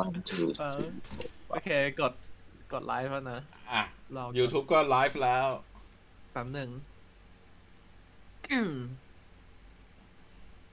[0.00, 0.90] one two เออ three
[1.50, 1.68] โอเค
[2.00, 2.12] กด
[2.72, 3.40] กดไลฟ์แล้วนะ
[3.72, 3.82] อะ
[4.16, 5.46] ลอง YouTube ก็ไลฟ์แล้ว
[6.32, 6.70] แป๊บหนึ่ง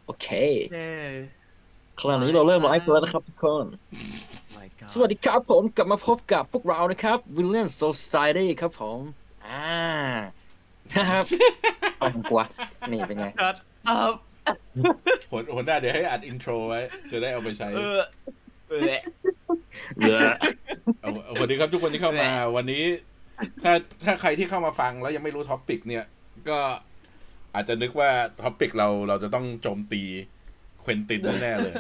[0.06, 0.28] โอเค
[0.74, 0.90] เย้
[2.00, 3.66] คราวนี้เราเริ่มไลฟ์แล้วนะครับทุกคน
[4.56, 9.00] my god สวัสดีครับผมกลับมาพบกับพวกเรานะครับ Villain Society ครับผม
[9.46, 9.70] อ่า
[10.94, 11.24] นะครับ
[12.02, 12.46] ฟังกว่า
[12.92, 13.58] นี่เป็นไง Shut
[14.00, 14.14] up
[15.32, 17.70] หัวหัวหน้าเดี๋ยวให้อัด intro ไว้ จะได้เอาไปใช้
[18.70, 19.02] เออเออ
[20.02, 20.32] เออ
[21.02, 22.84] เอาเอาสวัสดีครับทุกคนที่เข้ามา วันนี้
[23.64, 26.06] ถ้าถ้าใครที่เข้ามาฟังแล้วยังไม่รู้ topic เนี่ย
[26.50, 26.60] ก็
[27.56, 28.10] อาจจะนึกว่า
[28.42, 30.02] topic เราเราจะต้องโจมตี
[30.82, 31.74] Quentin แน่ๆเลย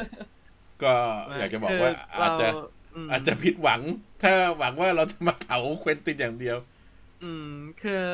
[0.83, 0.93] ก็
[1.39, 3.81] อยากจะบอกว่าคือาจจะเรมอาจจะผิดหวัง
[4.23, 6.57] ถ้าหวังว่าเราจะมาเผา Quentin อย่างเดียว
[7.23, 8.05] อืมคือ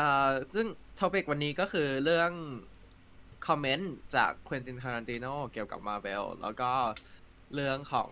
[0.00, 0.66] อ่าซึ่ง
[0.98, 2.32] ทอปิกวันนี้ก็คือเรื่อง
[3.46, 6.70] คอมเมนต์จากควินติน t ารันติโนเกี่ยวกับมาเ v ลแล้วก็
[7.54, 8.10] เรื่องของ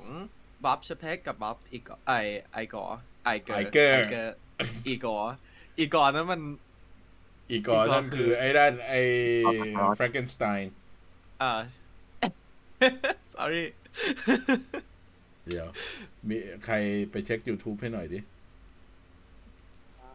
[0.64, 2.12] บ๊อบชเพกกับบ๊อบอีกไอ
[2.52, 2.84] ไอกอ
[3.24, 3.86] ไอเกอร์ Iger เกอ
[4.26, 4.34] ร์
[4.86, 5.34] อีกอร์
[5.78, 6.40] อีกอร์นั้นมัน
[7.50, 9.00] อีกก่อนอีกก่อนนั่นคืคืออไอ้ด้านไอ้
[9.46, 10.72] อ๋อแฟรงเกนสไตน์
[11.42, 11.52] อ่า
[13.34, 13.64] sorry
[15.48, 15.66] เดี๋ยว
[16.28, 16.74] มีใคร
[17.10, 18.20] ไปเช็ค YouTube ให้หน่อยดิ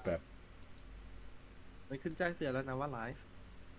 [0.06, 0.20] แบบ
[1.88, 3.24] ไม่ขึ้นแจ้งเตือนแล้วนะว่าไลฟ์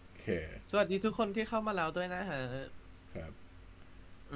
[0.04, 0.26] โอเค
[0.70, 2.42] สวัสดีทุกคนที่เข้ามาแล้วด้วยนะฮะ
[3.14, 3.47] ครับอืม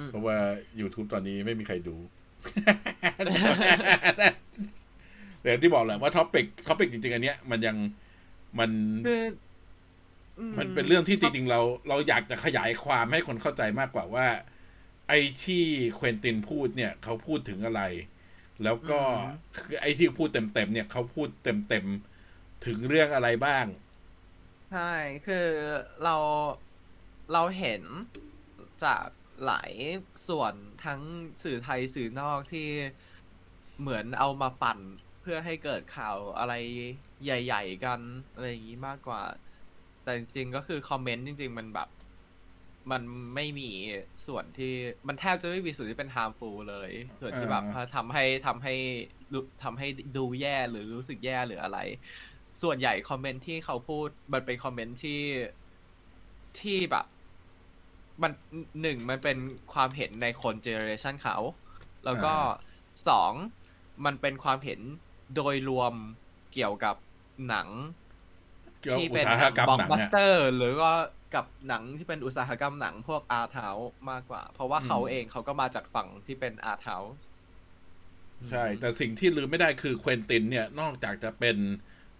[0.07, 0.37] เพราะว่า
[0.79, 1.95] YouTube ตอนนี้ไม่มีใครดู
[5.39, 7.77] แต่อย่างที่บอกแหละว่า topic topic จริง ๆ อันเนี้ย มันยัง
[8.59, 8.71] มัน
[9.07, 14.27] คือืมันเป็นเรื่องที่จริง ๆ เรา เราอยากจะขยายความให้คนเข้าใจมากกว่าว่า
[15.07, 15.63] ไอ้ที่
[15.95, 17.81] เควินตินพูดเนี่ย เขาพูดถึงอะไร
[18.63, 18.99] แล้วก็
[19.57, 23.65] คือไอ้ที่พูดเต็มๆเนี่ยเขาพูดเต็มๆถึงเรื่องอะไรบ้าง
[24.71, 24.93] ใช่
[25.27, 25.47] คือ
[26.03, 26.15] เรา
[27.33, 27.81] เราเห็น
[28.83, 29.05] จาก
[29.45, 29.71] หลาย
[30.27, 30.53] ส่วน
[30.85, 31.01] ทั้ง
[31.43, 32.67] สื่อไทยสื่อนอกที่
[33.81, 34.79] เหมือนเอามาปั่น
[35.21, 36.53] เพื่อให้เกิดข่าวอะไร
[37.23, 37.99] ใหญ่ ๆ กัน
[38.33, 39.21] อะไรอย่างนี้มากกว่า
[40.03, 41.89] แต่จริงๆก็คือคอมเมนต์จริง ๆ มันแบบ
[42.91, 43.01] มัน
[43.35, 43.69] ไม่มี
[44.27, 44.73] ส่วนที่
[45.07, 47.63] มันแทบจะไม่มีส่วนที่เป็น harmful เลย ส่วนที่แบบ
[47.95, 48.75] ทำให้ทำให้
[49.33, 51.79] รู้ทำให้ดูแย่หรือรู้สึกแย่หรืออะไร
[52.61, 55.21] ส่วนใหญ่คอมเมนต์ที่เขาพูดมันเป็นคอมเมนต์ที่
[56.59, 57.05] ที่แบบ
[58.21, 58.31] มัน
[58.81, 59.37] หนึ่งมันเป็น
[59.73, 61.37] ความเห็นในคนเจเนอเรชันเขา
[62.05, 62.45] แล้วก็อ่า
[63.07, 63.31] สอง
[64.05, 64.79] มันเป็นความเห็น
[65.35, 65.93] โดยรวม
[66.53, 66.95] เกี่ยวกับ
[67.47, 67.67] หนัง
[68.81, 70.93] เกี่ยวกับที่เป็นอุตสาหกรรมหนังบัสอะ หรือว่า
[71.35, 73.71] กับหนังที่เป็นอุตสาหกรรมหนังพวกอาร์ h เ u า
[74.09, 77.01] มากกว่า เพราะว่าเขาอืมเองเขาก็มาจากฝั่งที่เป็นอาร์ h เ u
[78.49, 81.57] ใช่ แต่สิ่งที่ลืมไม่ได้คือ Quentin เนี่ยนอกจากจะเป็น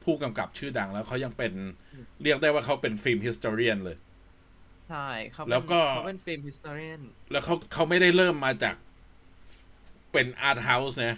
[0.04, 1.54] ผู้กำกับชื่อดังแล้วเขายังเป็น
[2.24, 3.98] เรียกได้ว่าเขาเป็น film historian เลย
[4.94, 7.02] ใช่เขาเป็นแล้วก็เขาเป็น film historian
[7.32, 8.76] แล้วเขาเขาไม่ได้เริ่มมาจาก
[10.12, 11.16] เป็น arthouse นะ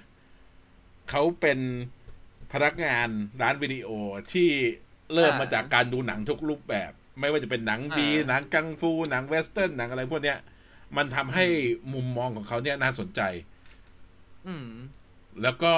[1.09, 1.59] เขาเป็น
[2.52, 3.09] พนักงาน
[3.41, 3.90] ร้านวิดีโอ
[4.34, 4.50] ที่
[5.13, 10.38] เริ่มมาจากการดูหนังทุกรูปแบบ ไม่ว่าจะเป็นหนัง B หนังกังฟู หนัง western หนังอะไรพวกเนี้ย
[10.97, 11.46] มันทำให้
[11.94, 13.22] มุมมองของเขาเนี่ยน่าสนใจ
[14.47, 14.68] อืม
[15.44, 15.74] แล้วก็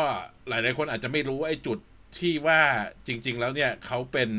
[0.48, 1.78] หลาย ๆ คนอาจจะไม่รู้ไอ้จุด
[2.18, 2.62] ที่ว่า
[3.08, 4.30] จริง ๆ แล้วเนี่ย เขาเป็น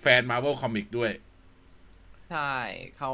[0.00, 1.12] แฟนมา r v เวลคอมิกด้วย
[2.32, 2.54] ใช่
[2.98, 3.12] เขา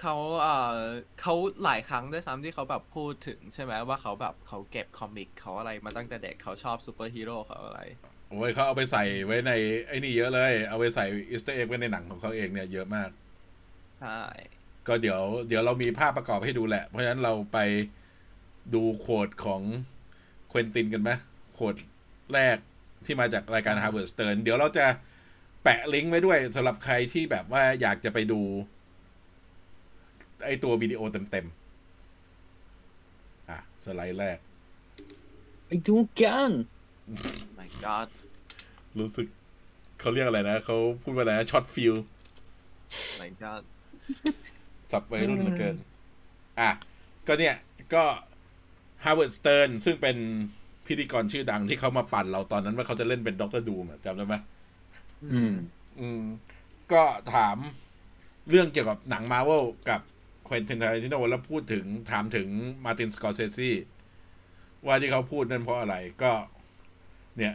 [0.00, 0.78] เขาเอ่อ
[1.20, 7.80] เขาหลายครั้งด้วยซ้ำที่เขาแบบพูดถึงใช่ไหมว่าเขาแบบเขาเก็บ comic เขาอะไรมาตั้งแต่เด็กเขาชอบซูเปอร์ฮีโร่เขาอะไร
[8.30, 9.52] โอ้ยเขาเอาไปใส่ไว้ใน
[9.88, 13.10] ไอ้นี่เยอะเลย เอาไปใส่ easter egg ไว้ในหนังของเขาเองเนี่ยเยอะมาก
[14.00, 14.20] ใช่
[14.86, 17.58] ก็เดี๋ยวเดี๋ยวเรามีภาพประกอบให้ดูแหละ เพราะฉะนั้นเราไป
[18.74, 19.62] ดู quote ของ
[20.48, 21.10] Quentin กันไหม
[21.54, 21.74] quote
[22.34, 22.56] แรก
[23.06, 24.86] ที่มาจากรายการ Howard Stern เดี๋ยวเราจะ
[25.62, 28.40] แปะลิงก์ไว้ด้วยสำหรับใครที่แบบว่าอยากจะไปดู
[30.44, 34.38] ไอตัววิดีโอเต็มๆ อะ สไลด์แรก
[35.66, 36.50] ไปดูกัน
[37.58, 38.08] my god
[38.98, 39.26] รู้สึก
[40.00, 41.94] เขาเรียกอะไรนะ เขาพูดว่าอะไรนะช็อต feel
[43.20, 43.62] my god
[44.90, 45.76] ศัพท์วัยรุ่นเหลือเกิน
[46.60, 46.70] อะ
[47.26, 47.56] ก็เนี่ย
[47.94, 48.04] ก็
[49.04, 50.16] Howard Stern ซึ่งเป็น
[50.86, 54.34] พิธีกรชื่อดังที่เขามาปั่นเราตอนนั้นว่าเขาจะเล่นเป็น Doctor Doom จำได้ไหม
[55.32, 55.54] อืม
[56.00, 56.22] อืม
[56.92, 57.02] ก็
[57.34, 57.56] ถาม
[58.48, 60.00] เรื่องเกี่ยวกับหนังมาเวลกับ
[60.48, 62.48] ค u น n ินทาร์ติโนแล้วพูดถึงถามถึง
[62.84, 63.70] Martin Scorsese
[64.86, 66.32] ว่าที่เขาพูดนั่นเพราะอะไรก็
[67.36, 67.54] เนี่ย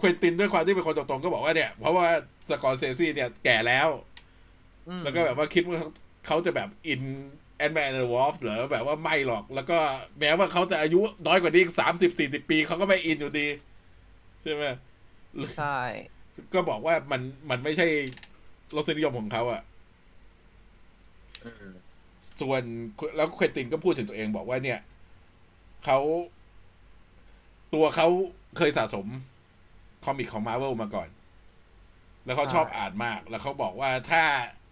[0.00, 2.06] ค u นตินด้วยความที่เป็นคนตรงๆก็บอกว่าเนี่ย เพราะว่า
[2.50, 3.88] Scorsese เนี่ยแก่แล้ว
[4.88, 5.90] อืมแล้วก็แบบว่าคิดว่าเขา
[6.26, 7.02] เขาจะแบบอิน
[7.56, 9.78] Ant-Man Wasp เหรอแบบว่าไม่หรอก แล้วก็
[10.18, 13.48] แม้ว่าเขาจะอายุน้อยกว่านี้อีกสามสิบสี่สิบปีเขาก็ไม่อินอยู่ดี
[14.42, 14.64] ใช่ไหม
[15.56, 15.78] ใช่
[16.54, 17.20] ก็บอกว่ามัน
[17.50, 17.86] มันไม่ใช่
[18.76, 19.62] รสนิยมของเขาอะ
[22.40, 22.62] ส่วน
[23.16, 24.80] แล้วเควินตินก็พูดถึงตัวเองบอกว่าเนี่ย
[25.84, 25.98] เขา
[27.74, 28.08] ตัวเขา
[28.56, 29.06] เคยสะสม
[30.04, 31.08] คอมิกของมาร์เวลมาก่อน
[32.24, 34.22] แล้วเขาชอบอ่านมาก แล้วเขาบอกว่าถ้า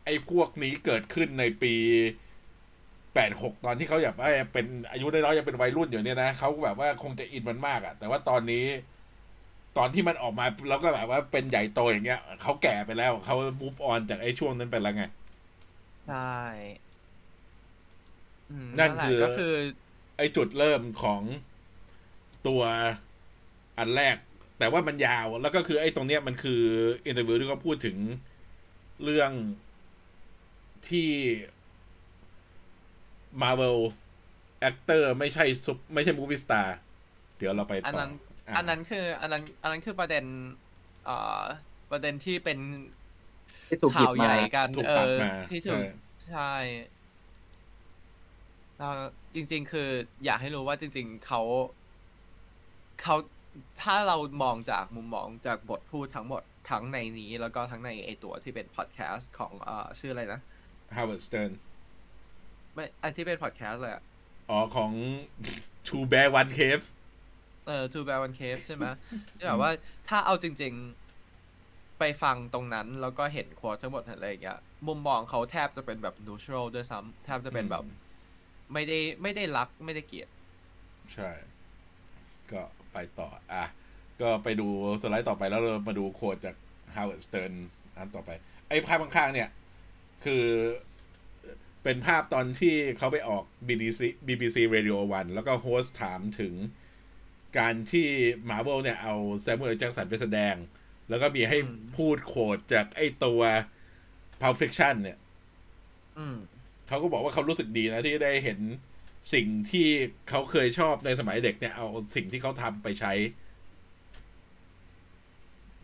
[0.04, 1.74] ไอ้พวกนี้เกิดขึ้นในปี
[3.14, 8.64] แปดหกตอนที่เขาอยากว่าเป็นอายุน้อยๆยังเป็นวัยรุ่นอยู่เนี่ยนะเขาแบบว่าคงจะอินมันมากอะแต่ว่าตอนนี้
[9.78, 15.04] ตอนที่มันออกมาแล้วก็แบบว่าเป็นใหญ่โตอย่างเงี้ยเขาแก่ไปแล้วเขา move on จากไอ้ช่วงนั้นไปแล้วไง
[16.04, 16.80] ใช่
[18.50, 19.52] อืมนั่นแหละคือก็คือ
[20.16, 21.22] ไอ้จุดเริ่มของ
[22.46, 22.62] ตัว
[23.78, 24.16] อันแรก
[24.58, 26.62] แต่ว่ามันยาวแล้วก็คือไอ้ตรงเนี้ยมันคือ
[27.06, 27.96] interview ที่เขาพูดถึง
[29.02, 29.32] เรื่อง
[30.88, 31.10] ที่
[33.42, 33.78] Marvel
[34.68, 36.76] actor ไม่ใช่ซุปไม่ใช่ movie star
[37.38, 38.10] เดี๋ยวเราไปต่ออัอันนั้น
[38.56, 40.24] อันนั้นคือ อันนั้น อันนั้นคือประเด็น
[41.04, 41.42] เอ่อ
[41.90, 42.58] ประเด็นที่เป็น
[43.68, 45.82] ที่ถูกหยิข่าบวใหมาญ่กันถูกเอตัดอมาที่ถูกใช่
[46.30, 46.54] ใช่
[48.78, 48.94] แล้ว
[49.34, 49.88] จริง ๆ คือ
[50.24, 51.42] อยากให้รู้ว่าจริง ๆเขา
[53.02, 53.16] เขา
[53.82, 60.40] ถ้าเรามองจากมุมมองจากบทพูดทั้งหมดทั้งในนี้แล้วก็ทั้งในไอตัวที่เป็นพอดแคสต์ของเอ่อชื่ออะไรนะ
[60.96, 61.52] Howard Stern
[62.74, 64.02] ไม่อันที่เป็นพอดแคสต์เลยอะ
[64.50, 64.92] อ๋อของ
[65.86, 66.84] Two Bear One Cave
[67.70, 68.84] เออ Two Bear One Cave ใช่ไหม
[69.36, 69.70] ที่แบบว่า
[70.08, 70.72] ถ้าเอาจริง
[71.36, 77.84] ๆ ไปฟังตรงนั้น แล้วก็เห็นควอทั้งหมดอะไรอย่างเงี้ยมุมมองเขาแทบจะเป็นแบบ neutral ด้วยซ้ำแทบจะเป็นแบบ
[78.72, 80.28] ไม่ได้ไม่ได้รักไม่ได้เกลียด
[81.14, 81.30] ใช่
[82.52, 82.60] ก็
[82.92, 83.64] ไปต่อ อะ
[84.20, 84.68] ก็ไปดู
[85.02, 86.54] สไลด์ต่อไปแล้วเรามาดูโค้ดจาก
[86.94, 87.52] Howard Stern
[87.96, 88.30] อันต่อไป
[88.68, 89.48] ไอ้ภาพข้างๆเนี่ย
[90.24, 90.44] คือ
[91.82, 96.54] เป็นภาพตอนที่เขาไปออก BBC BBC Radio 1 แล้วก็โฮสต์ถามถึง
[97.58, 98.06] การที่
[98.50, 99.78] Marvel เนี่ยเอาแซม u ู l L.
[99.78, 100.54] แจ็คสันไปแสดง
[101.08, 103.40] แล้วก็มีให้อืมพูดโค้ดจากไอ้ตัว
[104.40, 105.18] Pulp Fiction เนี่ย
[106.18, 106.36] อืม
[106.88, 108.58] เขาก็บอกว่าเขารู้สึกดีนะที่ได้เห็น
[109.34, 109.88] สิ่งที่
[110.28, 113.12] เขาเคยชอบในสมัยเด็กเนี่ยเอาสิ่งที่เขาทำไปใช้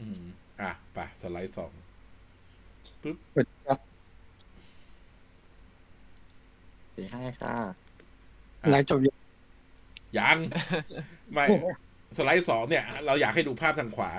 [0.00, 0.22] อืม
[0.60, 1.72] อะไปสไลด์สอง
[3.02, 3.78] ปุ๊บสวัสดีครับ
[6.94, 7.54] สีให้ค่ะ
[8.70, 9.25] ไลฟ์จบยัง
[10.18, 10.38] ยัง
[11.32, 11.44] ไม่
[12.16, 14.10] สไลด์สองเนี่ย เราอยากให้ดูภาพทางขวา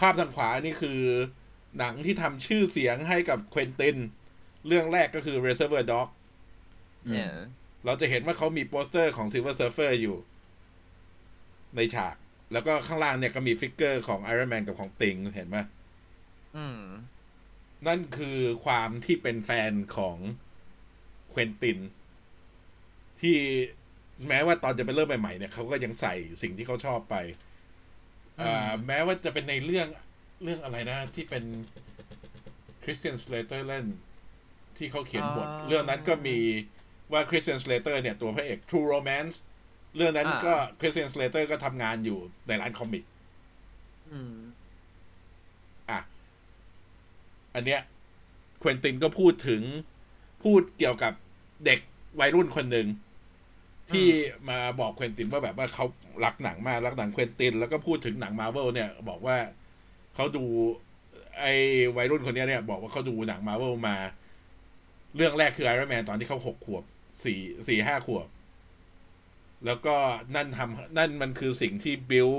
[0.00, 1.00] ภาพทางขวานี่คือ
[1.78, 3.96] หนังที่ทำชื่อเสียงให้กับเควินติน
[4.66, 6.08] เรื่องแรกก็คือ Reservoir Dog
[7.10, 7.28] เนี่ย
[7.84, 10.16] เราจะเห็นว่าเขามีโปสเตอร์ของ Silver Surfer อยู่
[11.76, 12.16] ในฉาก
[12.52, 15.58] แล้วก็ข้างล่างเนี่ยก็มีฟิกเกอร์ของ Iron Man กับของ Thing เห็นไหม
[16.56, 16.80] อืม
[17.86, 20.16] นั่นคือความที่เป็นแฟนของ
[21.30, 21.78] เควินติน
[23.20, 23.38] ที่
[24.28, 27.16] แม้ว่าตอนจะไปเริ่มใหม่ๆเนี่ยเขาก็ยังใส่สิ่งที่เขาชอบไป
[28.40, 29.88] อ่าแม้ว่าจะเป็นในเรื่อง
[30.42, 31.44] เรื่องอะไรนะที่เป็น
[32.82, 33.86] คริสเตียนสเลเตอร์เล่น
[34.76, 36.38] ที่เขาเขียนบทอ่าเรื่องนั้นก็มี
[37.12, 39.36] ว่าคริสเตียนสเลเตอร์เนี่ยตัวพระเอก True Romance
[39.96, 43.04] เรื่องนั้นก็คริสเตียนสเลเตอร์ก็ทำงานอยู่ในร้าน comic
[44.10, 44.36] อืม
[45.90, 46.00] อะ
[47.54, 47.80] อันเนี้ย
[48.60, 49.62] เควินตินก็พูดถึง
[50.42, 51.12] พูดเกี่ยวกับ
[51.64, 51.80] เด็ก
[52.20, 52.86] วัยรุ่นคนหนึ่ง
[53.92, 54.06] ที่
[54.50, 55.84] มาบอกเควินตินว่าแบบว่าเขา
[56.24, 59.36] รักหนังมากรักหนังเควินติน แล้วก็พูดถึงหนังมาเวลเนี่ย บอกว่า
[60.14, 60.44] เขาดู
[61.40, 61.54] ไอ้
[61.96, 63.96] วัยรุ่นคนนี้เนี่ย บอกว่าเขาดูหนังมาเวลมา
[65.16, 66.84] เรื่องแรกคือไอรอนแมนตอนที่เขาหกขวบ
[67.24, 68.26] สี่สี่ห้าขวบ
[69.66, 69.94] แล้วก็
[70.34, 72.30] นั่นทำนั่นมันคือสิ่งที่บิว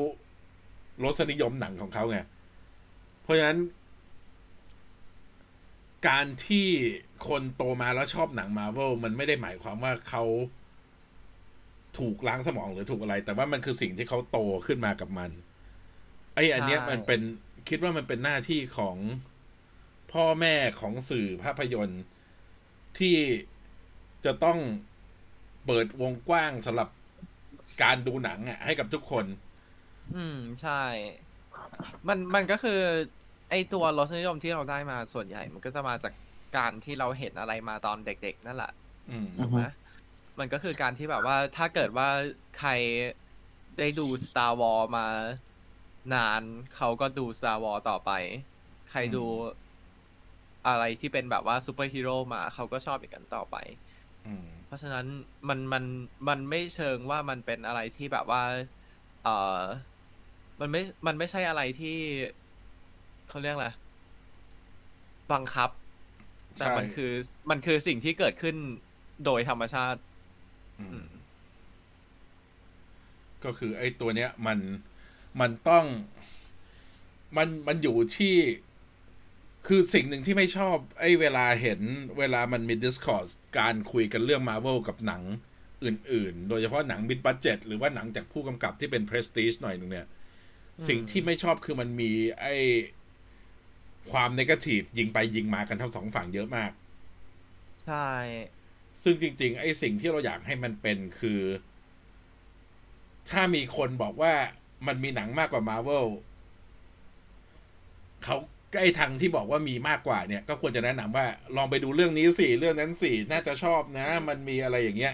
[1.03, 2.19] รสนิยมหนังของเขาไง
[3.21, 3.59] เพราะฉะนั้น
[6.07, 6.67] การที่
[7.27, 10.23] คนโตมาแล้วชอบหนังมาเวลมันไม่ได้หมายความว่าเขา
[11.99, 14.37] ถูกล้างสมองหรือถูกอะไร แต่ว่ามันคือสิ่งที่เขาโต
[14.67, 15.31] ขึ้นมากับมัน
[16.35, 17.21] ไอ้อันเนี้ยใช่มันเป็น
[17.69, 18.97] คิดว่ามันเป็นหน้าที่ของ
[20.11, 22.03] พ่อแม่ของสื่อภาพยนตร์
[22.99, 23.17] ที่
[24.25, 24.59] จะต้อง
[25.65, 26.89] เปิดวงกว้างสำหรับ
[27.83, 29.25] การดูหนังอะ ให้กับทุกคน
[30.15, 30.83] อืมใช่
[32.07, 32.79] มันมันก็คือ
[33.49, 36.13] ไอตัวรสนิยมที่เราได้มาส่วนใหญ่ มันก็จะมาจาก
[36.57, 38.71] การที่เราเห็นอะไรมาตอนเด็ก ๆ นั่นแหละ
[39.09, 39.61] อืมถูกไหม
[40.39, 42.09] มันก็คือการที่แบบว่าถ้าเกิดว่า
[42.53, 42.69] ใคร
[43.77, 45.05] ได้ดู Star Wars มา
[46.13, 46.41] นาน
[46.75, 48.11] เขาก็ดู Star Wars ต่อไป
[48.89, 49.25] ใครดู
[50.67, 53.55] อะไรที่เป็นแบบว่าซูเปอร์ฮีโร่มาเขาก็ชอบอีกกันต่อไป
[54.25, 55.05] อืมเพราะฉะนั้น
[55.49, 55.83] มันมัน
[56.27, 58.41] มันไม่เชิงว่ามันเป็นอะไรที่แบบว่า
[59.21, 59.29] เออ
[60.59, 61.97] มันไม่มันไม่ใช่อะไรที่
[63.27, 63.67] เขาเรียกอะไร
[65.31, 65.69] บังคับ
[66.57, 67.11] แต่ใช่มันคือ
[67.49, 68.55] มันคือสิ่งที่เกิดขึ้น
[69.23, 70.06] โดยธรรมชาติอือืมม
[73.43, 74.59] ก็คือไอ้ตัวเนี้ย มัน
[75.41, 75.85] มันต้อง
[77.37, 78.35] มันมันอยู่ที่
[79.67, 81.81] คือสิ่งหนึ่งที่ไม่ชอบ ไอ้เวลาเห็น
[82.19, 83.27] เวลามันมี Discord
[83.59, 85.23] การคุยกันเรื่อง Marvel กับหนัง
[85.85, 90.07] อื่น ๆ โดยเฉพาะหนังบิดบัตเจ็ตหรือว่าหนังจากผู้กำกับที่เป็น Prestige หน่อยหนึ่งเนี่ย
[90.87, 92.55] สิ่งที่ไม่ชอบคือมันมี ไอ้
[94.11, 96.71] ความนกาทีฟยิงไปยิงมากันทั้งสองฝั่งเยอะมาก
[97.85, 98.07] ใช่
[99.03, 101.41] ซึ่งจริง ๆ ไอ้สิ่งที่เราอยากให้มันเป็นคือ
[103.29, 104.33] ถ้ามีคนบอกว่า
[104.87, 106.07] มันมีหนังมากกว่า Marvel
[108.23, 108.37] เขา
[108.81, 111.25] ไอ้ทางที่บอกว่ามีมากกว่าเนี่ย ก็ควรจะแนะนำว่า
[111.55, 115.13] ลองไปดูเรื่องนี้สิเรื่องนั้นสิน่าจะชอบนะ มันมีอะไรอย่างเงี้ย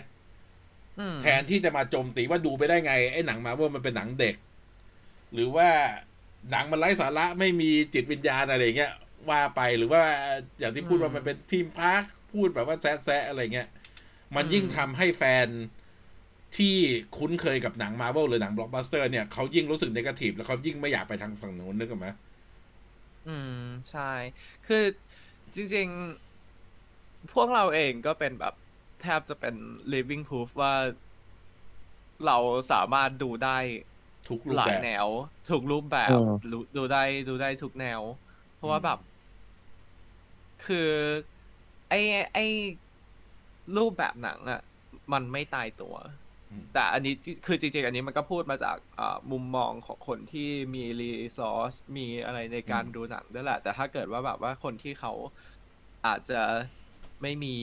[0.99, 4.35] อืมแทนที่จะมาโจมตีว่าดูไปได้ไงไอ้หนังมาเวมันเป็นหนังเด็ก
[5.33, 5.69] หรือว่า
[6.51, 8.93] หนังมันไร้สาระไม่มีจิตวิญญาณอะไรเงี้ย
[9.29, 10.01] ว่าไปหรือว่า
[10.59, 12.03] อย่างที่พูดว่ามันเป็น theme park
[12.33, 13.67] พูดแบบว่าแซะๆอะไรเงี้ย
[14.35, 15.47] มันยิ่งทำให้แฟน
[16.57, 16.75] ที่
[17.17, 22.07] คุ้นเคยกับหนังมาเวลหรือหนังบล็อกบัสเตอร์เนี่ยเขายิ่งรู้สึก negative แล้วเขายิ่งไม่อยากไปทางฝั่งโน้นนึกออกไหม
[23.25, 23.49] อืม
[23.89, 24.01] ใช่
[24.63, 24.75] คือ
[25.55, 25.87] จริง
[27.01, 28.53] ๆ พวกเราเองก็เป็นแบบ
[29.01, 29.55] แทบจะเป็น
[29.93, 30.73] living proof ว่า
[32.25, 32.37] เรา
[32.71, 33.57] สามารถดูได้
[34.27, 35.07] ทุกรูปหลาแบบหลายแนว
[35.49, 38.01] ถูกรูปแบบเออดูดูได้ดูได้ทุกแนว
[38.55, 38.99] เพราะว่าแบบ
[40.65, 40.89] คือ
[41.93, 42.45] ไอ้ไอ้
[43.77, 44.61] รูปแบบหนังอะ
[45.13, 45.95] มันไม่ตายตัว
[46.51, 55.13] อืมแต่อันนี้จิคือจริงๆ อันนี้มันก็พูดมาจากอ่ามุมมองของคนที่มีรีซอสมีอะไรในการดูหนังด้วยแหละ แต่ถ้าเกิดว่าแบบว่าคนที่เขา
[56.07, 56.41] อาจจะ
[57.21, 57.55] ไม่มี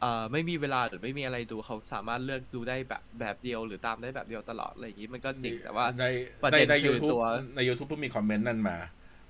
[0.00, 6.06] เอ่อไม่มีเวลาหรือไม่มีอะไรดูเขาสามารถเลือกดูได้แบบแบบเดียวหรือตามได้แบบเดียวตลอดอะไรอย่างนี้มันก็จริงแต่ว่าใน
[6.42, 7.24] ประในเด็นในคือ YouTube ตัว
[7.56, 8.76] ใน YouTube เพิ่งมีคอมเมนต์นั่นมา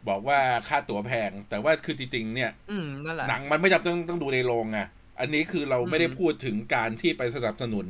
[0.08, 4.80] บอกว่าค่าตั๋วแพง แต่ว่าคือจริงๆเนี่ยอืมนั่นแหละหนังมันไม่จำเป็นต้องต้องดูในโรงไง
[5.20, 7.86] อันนี้คือเราไม่ได้อืมพูดถึงการที่ไปสนับสนุน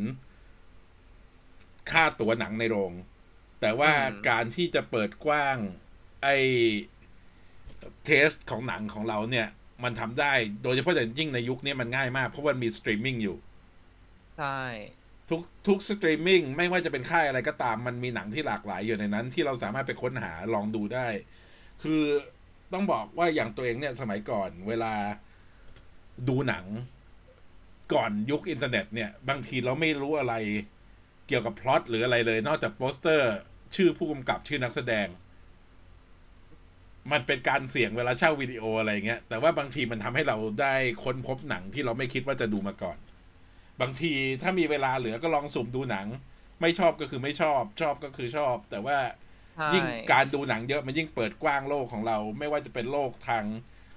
[1.90, 2.92] ค่าตั๋วหนังในโรง
[3.61, 3.92] แต่ว่า
[4.28, 5.56] การที่จะเปิดกว้าง
[6.23, 6.28] ไอ
[8.04, 9.46] taste ของหนังของเราเนี่ย
[9.85, 10.32] มันทำได้
[10.62, 13.37] โดยเฉพาะอย่างยิ่งในยุคนี้มันง่ายมาก เพราะว่ามีสตรีมมิ่งอยู่
[14.38, 14.61] ใช่
[15.30, 21.06] ทุกทุกสตรีมมิ่งไม่ว่าจะเป็นค่ายอะไรก็ตามมันมีหนังที่หลากหลายอยู่ในนั้น ที่เราสามารถไปค้นหาลองดูได้
[21.83, 22.02] คือ
[22.73, 24.92] ต้องบอกว่าอย่างตัวเองเนี่ยสมัยก่อนเวลา
[26.28, 26.64] ดูหนัง
[27.92, 30.35] ก่อนยุคอินเทอร์เน็ตเนี่ย บางทีเราไม่รู้อะไร
[31.28, 33.33] เกี่ยวกับพล็อตหรืออะไรเลย นอกจากโปสเตอร์
[33.76, 35.06] ชื่อผู้กำกับชื่อนักแสดง
[37.12, 42.99] มันเป็นการเสี่ยงเวลาเช่าวิดีโออะไรเงี้ย แต่ว่าบางทีมันทำให้เราได้ค้นพบหนังที่เราไม่คิดว่าจะดูมาก่อน
[43.80, 46.06] บางทีถ้ามีเวลาเหลือก็ลองสุ่มดูหนัง
[46.61, 48.99] ไม่ชอบก็คือไม่ชอบ ชอบก็คือชอบ แต่ว่า
[49.72, 53.44] ยิ่งการดูหนังเยอะมันยิ่งเปิดกว้างโลกของเรา ไม่ว่าจะเป็นโลกทาง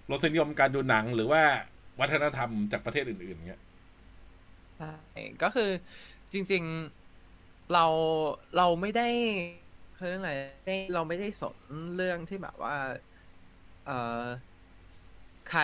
[0.09, 1.43] รสนิยมการดูหนังหรือว่า
[1.99, 3.61] วัฒนธรรมจากประเทศอื่นๆเงี้ย
[4.77, 4.87] ใช่
[5.41, 5.63] ก็คือ
[6.33, 6.63] จริง
[7.17, 7.85] ๆเรา
[8.55, 9.07] เราไม่ได้
[9.93, 10.33] เขาเรียกอะไร
[10.65, 11.57] ไม่เราไม่ได้สน
[11.95, 12.75] เรื่องที่แบบว่า
[13.85, 13.91] เอ่
[14.23, 14.25] อ
[15.49, 15.61] ใคร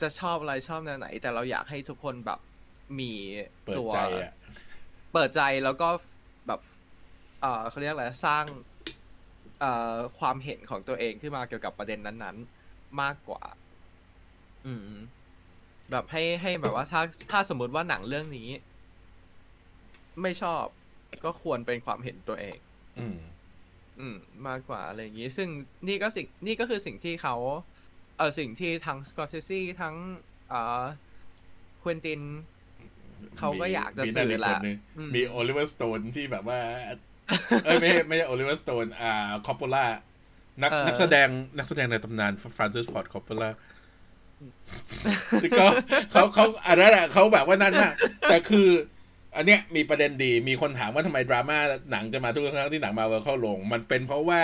[0.00, 2.40] จะชอบอะไรชอบแนวไหน แต่เราอยากให้ทุกคนแบบ
[2.98, 3.10] มี
[3.64, 4.32] เปิดตัวใจอะ
[5.12, 5.88] เปิดใจแล้วก็
[6.46, 6.60] แบบ
[7.40, 8.58] เอ่อเขาเรียกอะไรสร้างเอ่อ
[10.18, 12.36] ความเห็นของตัวเองขึ้นมาเกี่ยวกับประเด็นนั้น
[12.68, 13.42] ๆ มากกว่า
[14.66, 14.80] อืม
[15.90, 18.48] แบบให้ให้แบบว่าถ้าถ้าสมมุติว่าหนังเรื่องนี้
[20.22, 20.64] ไม่ชอบ
[21.24, 22.58] ก็ควรเป็นความเห็นตัวเอง
[22.98, 23.18] อืม
[24.00, 24.16] อืม
[24.48, 25.48] มากกว่าอะไรอย่างนี้ ซึ่ง
[25.88, 27.36] นี่ก็สิ่งนี่ก็คือสิ่งที่เขา
[28.18, 29.94] เออสิ่งที่ทั้งสกอร์เซซีทั้ง
[30.48, 30.82] เอ่อ
[31.82, 32.22] ควินติน
[33.38, 36.60] เขาก็อยากจะมีสื่อนั่นละกคนหนึ่งอืมมีโอลิเวอร์สโตนที่แบบว่า
[37.64, 39.86] เอ้ยไม่ใช่ไม่ใช่โอลิเวอร์สโตนอ่าคอปโปล่า
[40.62, 43.50] นักเออนักแสดงนักแสดงในตำนานฟรานซิสฟอร์ดคอปโปล่า
[45.58, 45.66] ก็
[46.12, 47.92] เขาเขาอันนั้นอะเขาแบบว่านั่นมาก
[48.28, 48.68] แต่คือ
[49.36, 51.58] อันเนี้ยมีประเด็นดีมีคนถามว่าทำไมดราม่า
[51.90, 54.42] หนังจะมาทุกครั้งที่หนังมาเวลเข้าลง มันเป็นเพราะว่า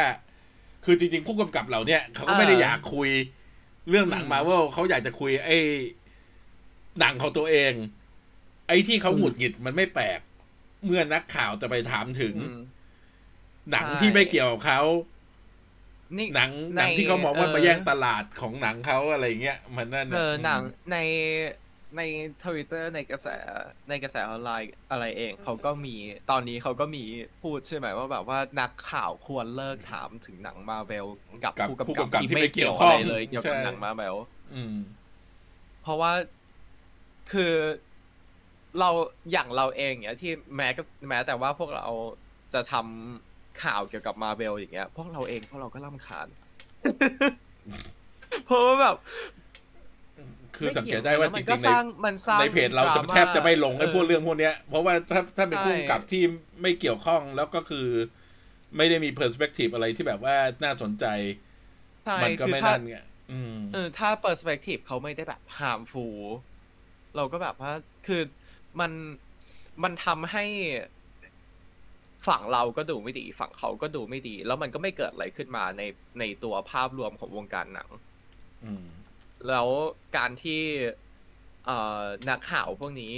[0.84, 3.10] คือจริงๆผู้กำกับเราเนี่ยเขาก็ไม่ได้เอออยากคุย
[3.88, 5.58] เรื่องหนังอืมมาเวลเขาอยากจะคุยไอ้
[7.00, 7.72] หนังของตัวเอง
[8.68, 10.20] ไอ้ที่เขาหงุดหงิดมันไม่แปลก
[10.84, 12.60] เมื่อนักข่าวจะไปถามถึงอืม
[13.70, 14.80] หนังใช่ที่ไม่เกี่ยวกับเขา
[16.18, 20.96] นี่หนังในหนังที่เขามองว่าเออมาแย่งตลาดของหนังเขาอะไรเงี้ยมันนั่นเอน่ะอหนังมใน
[21.96, 22.02] ใน
[22.44, 23.28] ทวิตเตอร์ในกระแส
[23.88, 25.96] ในกระแสออนไลน์อะไรเองเขาก็มี
[26.30, 27.04] ตอนนี้เขาก็มี
[27.42, 31.06] พูดใช่ไหมว่าแบบว่านักข่าวควรเลิกถามถึงหนังมาเวล
[31.44, 34.16] กับกับผู้ผู้กำกำกักับบที่ที่ไม่ไม่เกี่เกี่ยยววข้อะองไรเลยเกี่ยวกับใช่หนังมาเวล
[34.54, 34.76] อืม
[35.82, 36.12] เพราะว่า
[37.32, 37.52] คือ
[38.80, 38.90] เรา
[39.32, 41.86] อย่างเราเองเนี่ยที่แม้ก็แม้แต่ว่าพวกเรา
[42.54, 46.28] จะทำข่าวเกี่ยวกับมาเวลอย่างเงี้ย พวกเราเองพวกเราก็รำคาญ
[48.44, 48.96] เพราะว่าแบบ
[50.56, 56.22] คือสังเกตได้ว่าจมันริก็งๆสในร้างมันสร้างในเพจเราจะดม่แทบจะไม่ลงไอ้พวกเออเรื่องพวกเนี้ย เพราะว่าถ้าถ้าเป็นใช่ผู้กำกับที่
[56.62, 57.86] ไม่เกี่ยวข้องแล้วก็คือ
[58.76, 61.04] ไม่ได้มีเพอร์สเปกทีฟอะไรที่แบบว่าน่าสนใจ
[62.04, 62.96] ใช่มันก็คือไม่ถ้านั่นไง
[63.32, 66.18] อืมเออถ้า perspective เขาไม่ได้แบบ harmful
[67.16, 67.72] เราก็แบบว่า
[68.06, 68.22] คือ
[68.80, 68.92] มัน
[69.82, 70.44] มันทำให้
[72.28, 75.82] ฝั่งเราก็ดูไม่ดี ฝั่งเขาก็ดูไม่ดี แล้วมันก็ไม่เกิดอะไรขึ้นมาใน
[76.18, 77.88] ในตัวภาพรวมของวงการหนัง
[78.64, 78.86] อืม
[79.48, 79.68] แล้ว
[80.16, 80.62] การที่
[81.66, 83.14] เอ่อนักข่าวพวกนี้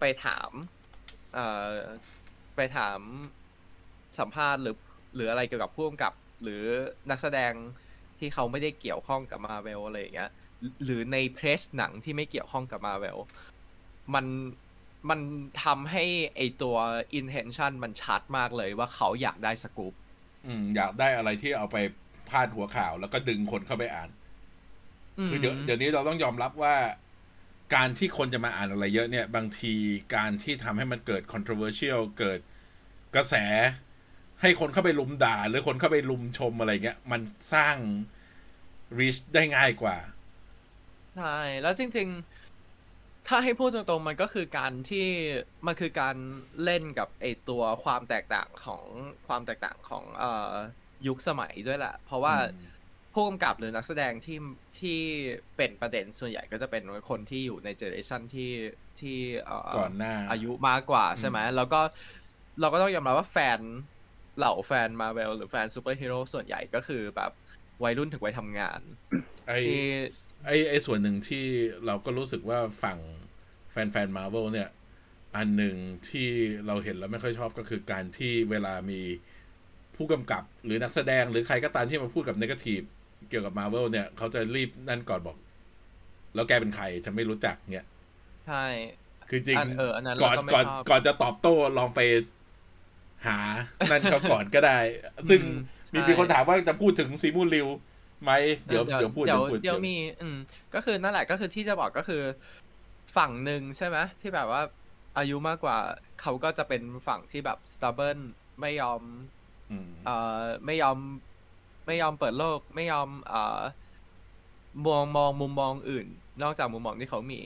[0.00, 0.50] ไปถาม
[1.34, 1.70] เอ่อ
[2.56, 3.00] ไปถาม
[4.18, 4.76] สัมภาษณ์หรือ
[5.14, 6.64] หรืออะไรเกี่ยวกับผู้กำกับ หรือ
[7.10, 7.52] นักแสดง
[8.18, 10.30] ที่เขาไม่ได้เกี่ยวข้องกับมาเวลอะไรอย่างเงี้ย
[10.84, 13.18] หรือในเพรสหนังที่ไม่เกี่ยวข้องกับมาเวล
[14.14, 14.26] มัน
[15.10, 15.20] มัน
[15.64, 16.04] ทำให้
[16.36, 16.76] ไอตัว
[17.18, 19.94] intention มันชัดมากเลยว่าเขาอยากได้สกู๊ป
[20.46, 21.76] อืม อยากได้อะไรที่เอาไป
[22.28, 24.10] พาดหัวข่าว แล้วก็ดึงคนเข้าไปอ่าน
[25.28, 26.76] คือเดี๋ยวเดี๋ยวนี้เราต้องยอมรับว่า
[27.74, 29.74] การที่คนจะมาอ่านอะไรเยอะเนี่ย บางที
[30.16, 32.38] การที่ทำให้มันเกิด controversial เกิด
[33.14, 33.34] กระแส
[34.40, 37.20] ให้คนเข้าไปลุมด่า หรือคนเข้าไปลุมชมอะไรเงี้ย มัน
[37.54, 37.76] สร้าง
[38.98, 39.96] reach ได้ง่ายกว่า
[41.16, 42.43] ใช่ แล้วจริง ๆ
[43.28, 45.06] ถ้าให้พูดตรงๆมันก็คือการที่
[45.66, 46.16] มันคือการ
[46.64, 48.84] เล่นกับไอตัวความแตกต่างของ
[49.26, 50.52] ความแตกต่างของเอ่อ
[51.06, 52.72] ยุคสมัยด้วยแหละเพราะว่าอืม
[53.12, 54.38] ผู้กำกับหรือนักแสดงที่
[54.80, 55.00] ที่
[55.56, 58.52] เป็นประเด็นส่วนใหญ่ก็จะเป็นคนที่อยู่ในเจเนอเรชันที่
[59.00, 61.80] ที่เอ่อก่อนหน้าอายุมากกว่าใช่ไหมแล้วก็
[62.60, 63.60] เราก็ต้องยอมรับว่าแฟน
[64.38, 67.32] เหล่าแฟนมาเวลหรือแฟนซูเปอร์ฮีโร่ส่วนใหญ่ก็คือแบบ
[67.84, 68.80] วัยรุ่นถึงวัยทำงาน
[69.46, 69.82] ไอที่
[70.46, 71.44] ไอไอส่วนหนึ่งที่
[71.86, 72.98] เราก็รู้สึกว่าฝั่ง
[73.70, 74.68] แฟนแฟนมาเวลเนี่ย
[75.36, 75.76] อันหนึ่ง
[76.08, 76.28] ที่
[76.66, 79.00] เราเห็นแล้วไม่ค่อยชอบก็คือการที่เวลามี
[79.96, 82.80] ผู้กำกับหรือนักแสดงหรือใครก็ตามที่มาพูดกับนกาทีฟ
[83.28, 85.36] เกี่ยวกับมาเวลเนี่ย เขาจะรีบนั่นก่อนบอก
[86.34, 87.86] แล้วแกเป็นใครฉันไม่รู้จักเนี่ย
[88.46, 88.64] ใช่
[89.28, 92.00] คือจริงอันเอออันนั้นก่อนเราก็ไม่ก่อนชอบก่อนจะตอบโต้ลองไป
[93.26, 93.38] หา
[93.90, 94.78] นั่นเขาก่อนก็ได้
[95.30, 97.68] ซึ่งอืมมีใช่มีคนถามว่าจะพูดถึงซีมูริว
[98.22, 98.30] ไหม
[98.66, 100.36] เดี๋ยวเดี๋ยวพูดเดี๋ยวพูดเดี๋ยวมีอืม
[100.74, 102.22] ก็คือนั่นแหละก็คือที่จะบอกก็คือ
[103.16, 104.62] ฝั่งหนึ่งใช่ไหมที่แบบว่า
[105.18, 105.76] อายุมากกว่า
[106.20, 108.18] เขาก็จะเป็นฝั่งที่แบบ stubborn
[108.60, 109.00] ไม่ยอม
[109.70, 110.98] อืมเอ่อไม่ยอม
[111.86, 113.60] ไม่ยอมเปิดโลก ไม่ยอมเอ่อ
[114.86, 116.06] มองมองมุมมองอื่น
[116.42, 117.40] นอกจากมุมมองที่เขามี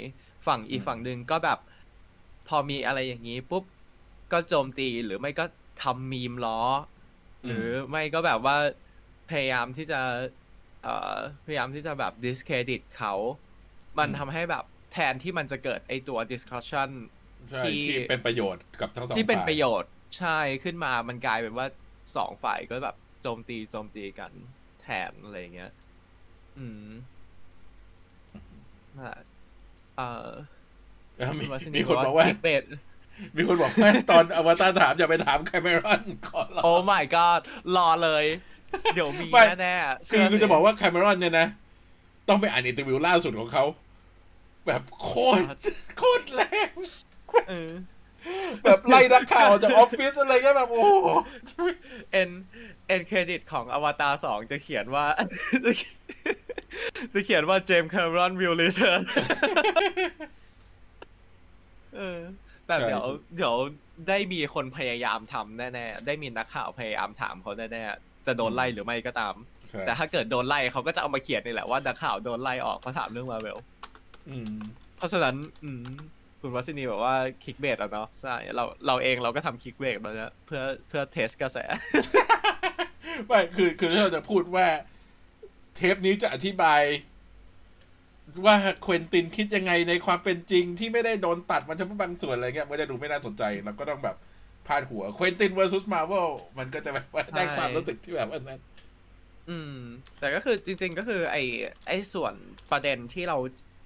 [0.46, 1.58] ฝั่งอีกฝั่งหนึ่งก็แบบ
[2.48, 3.64] พอมีอะไรอย่างนี้ปุ๊บ
[4.32, 5.44] ก็โจมตีหรือไม่ก็
[5.82, 8.56] ทำมีมล้ออมหรือไม่ก็แบบว่า
[9.30, 10.00] พยายามที่จะ
[10.82, 13.14] เอ่อพยายามที่จะแบบ discredit เขา
[13.98, 16.90] มันทำให้แบบแทนที่มันจะเกิดไอตัว discussion
[17.50, 21.66] ใช่ที่ที่เป็นประโยชน์กับทั้งสองที่เป็นฝ่าย ประโยชน์ใช่ขึ้นมามันกลายเป็นว่า
[22.16, 24.32] สองฝ่ายก็แบบโจมตีโจมตีกัน
[24.82, 25.72] แทนอะไรอย่างเงี้ย
[26.58, 26.90] อืม
[28.94, 29.20] นั่นแหละ
[29.96, 30.28] เอ่อ
[31.16, 32.64] เออมีคุณวัชรีมีคนบอกว่า clickbait
[33.36, 37.40] มีคนบอกว่า ตอนอวตารถามอย่าไปถามแคมเมรอนก่อนหรอกโอ้ my god
[37.76, 38.24] รอเลย
[38.94, 41.46] เดี๋ยวมีไม่ แน่ๆคือเชื่คือจะสิบอกว่าแคมเมรอนเนี่ยนะ
[42.28, 43.64] ต้องไปอ่าน interview ล่าสุดของเขา
[44.66, 45.44] แบบโคตร
[45.98, 46.70] โคตรแรง
[47.48, 47.72] เออ
[48.64, 51.08] แบบไล่นักข่าวจากออฟฟิศอะไรเงี้ยแบบโอ้โห
[52.12, 52.30] end
[52.88, 55.06] end credit ของอวตารสองจะเขียนว่า
[57.12, 59.02] จะเขียนว่าเจมส์แคมรอน will return
[61.96, 62.20] เออ
[62.66, 63.04] แต่เดี๋ยว
[63.36, 63.54] เดี๋ยว
[64.08, 69.34] ได้มีคนพยายามทำแน่ๆ ได้มีนักข่าวพยายามถามเขาแน่ๆ จะโดนไล่หรือไม่ก็ตาม
[69.68, 73.58] ใช่แต่ถ้าเกิดโดนไล่เขาก็จะเอามาเขียนนี่แหละว่านักข่าวโดนไล่ออกเพราะถามเรื่องมาเวล
[74.28, 74.54] อืม
[74.96, 75.84] เพราะฉะนั้นอืม
[76.40, 77.14] คุณวัชนีบอกว่า
[77.44, 81.58] clickbait อะเนาะใช่เราเราเองเราก็ทำ clickbait มาแล้วเพื่อเพื่อ test กระแส
[83.26, 84.66] ไม่คือคือถ้าเราจะพูดว่า
[85.76, 86.82] เทปนี้จะอธิบาย
[88.46, 94.16] ว่าเควินตินคิดยังไงในความเป็นจริงที่ไม่ได้โดนตัดมันเฉพาะบางส่วนอะไรเงี้ยมันก็จะดูไม่น่าสนใจเราก็ต้องแบบ
[94.68, 96.28] พาดหัวเควินติน versus Marvel
[96.58, 98.60] มันก็จะแบบว่าได้ใช่ความรู้สึกที่แบบว่านั้น
[99.50, 99.76] อืม
[100.18, 101.36] แต่ก็คือจริง ๆ ก็คือไอ
[101.88, 102.34] ไอส่วน
[102.70, 103.38] ประเด็นที่เรา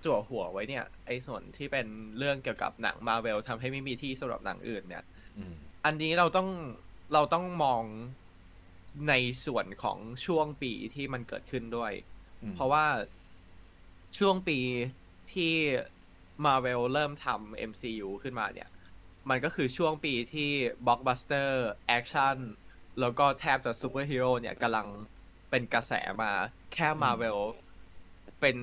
[0.05, 1.87] จั่วหัวไว้เนี่ย ไอส่วนที่เป็น
[2.18, 5.05] เรื่องเกี่ยวกับหนังมาเวลทำให้ไม่มีที่สำหรับหนังอื่น เนี่ย
[5.38, 6.49] อืมอันนี้เราต้อง
[7.14, 7.83] เราต้องมอง
[9.09, 9.14] ใน
[9.47, 11.92] ส่วนของช่วงปีที่มันเกิดขึ้นด้วย
[12.42, 12.87] อืมเพราะว่า
[14.18, 14.59] ช่วงปี
[15.33, 15.53] ที่
[16.45, 18.68] Marvel เริ่มทำ MCU ขึ้นมาเนี่ย
[19.31, 20.51] มันก็คือช่วงปีที่
[20.87, 21.51] Blockbuster
[21.97, 22.37] Action
[23.01, 24.87] แล้วก็แทบจะซูเปอร์ฮีโร่เนี่ยกำลัง
[25.51, 26.33] เป็นกระแสมา
[26.75, 27.39] แค่ Marvel
[28.41, 28.57] เป็น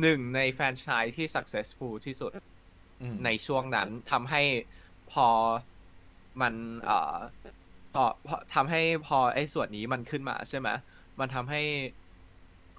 [0.00, 2.30] หนึ่งในแฟรนไชส์ที่ successful ที่สุด
[3.02, 4.42] อืมในช่วงนั้นทำให้
[5.12, 5.28] พอ
[6.40, 7.16] มันเอ่อ
[7.94, 10.68] พอพอทำให้พอไอ้ส่วนนี้มันขึ้นมาใช่ไหม
[11.20, 11.62] มันทำให้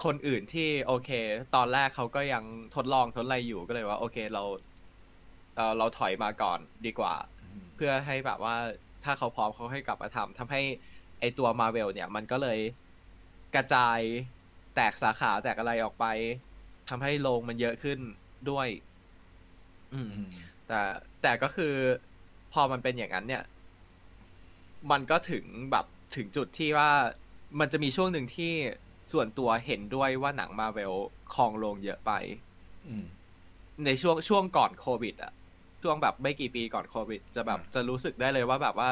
[0.03, 1.09] คนอื่นที่โอเค
[1.55, 2.43] ตอนแรกเขาก็ยัง
[2.75, 4.43] ทดลองทดอะไรอยู่ก็เลยว่า โอเค เรา
[5.55, 7.13] เอ่อเราถอยมาก่อนดีกว่า
[7.75, 8.55] เพื่อให้แบบว่า
[9.03, 10.61] ถ้าเขาพร้อมเขาให้กลับมาทำทำให้
[11.19, 12.59] ไอตัวมาเวลเนี่ย มันก็เลย
[13.55, 13.99] กระจาย
[14.75, 16.05] แตกสาขาแตกอะไรออกไป
[16.89, 17.99] ทำให้โรงมันเยอะขึ้น
[18.49, 18.67] ด้วย
[19.93, 20.29] อืมอืม
[20.67, 20.79] แต่
[21.21, 21.73] แต่ก็คือ
[22.53, 23.43] พอมันเป็นอย่างนั้นเนี่ย
[24.91, 25.85] มันก็ถึงแบบ
[26.15, 26.91] ถึงจุดที่ว่า
[27.59, 28.53] มันจะมีช่วงหนึ่งที่
[29.11, 30.93] ส่วนตัวเห็นด้วยว่าหนังมาเวล
[31.33, 32.11] ครองโรงเยอะไป
[32.87, 33.05] อืม
[33.85, 35.33] ในช่วงช่วงก่อนโควิดอะ
[35.83, 38.89] ช่วงแบบไม่กี่ปีก่อนโควิด จะแบบอ่าจะรู้สึกได้เลยว่าแบบว่า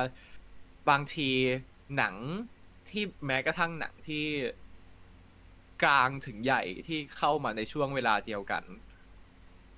[0.90, 1.30] บางที
[1.98, 2.16] หนัง
[2.90, 4.26] ที่แม้กระทั่งหนังที่
[5.84, 8.64] กลางถึงใหญ่ที่เข้ามาในช่วงเวลาเดียวกัน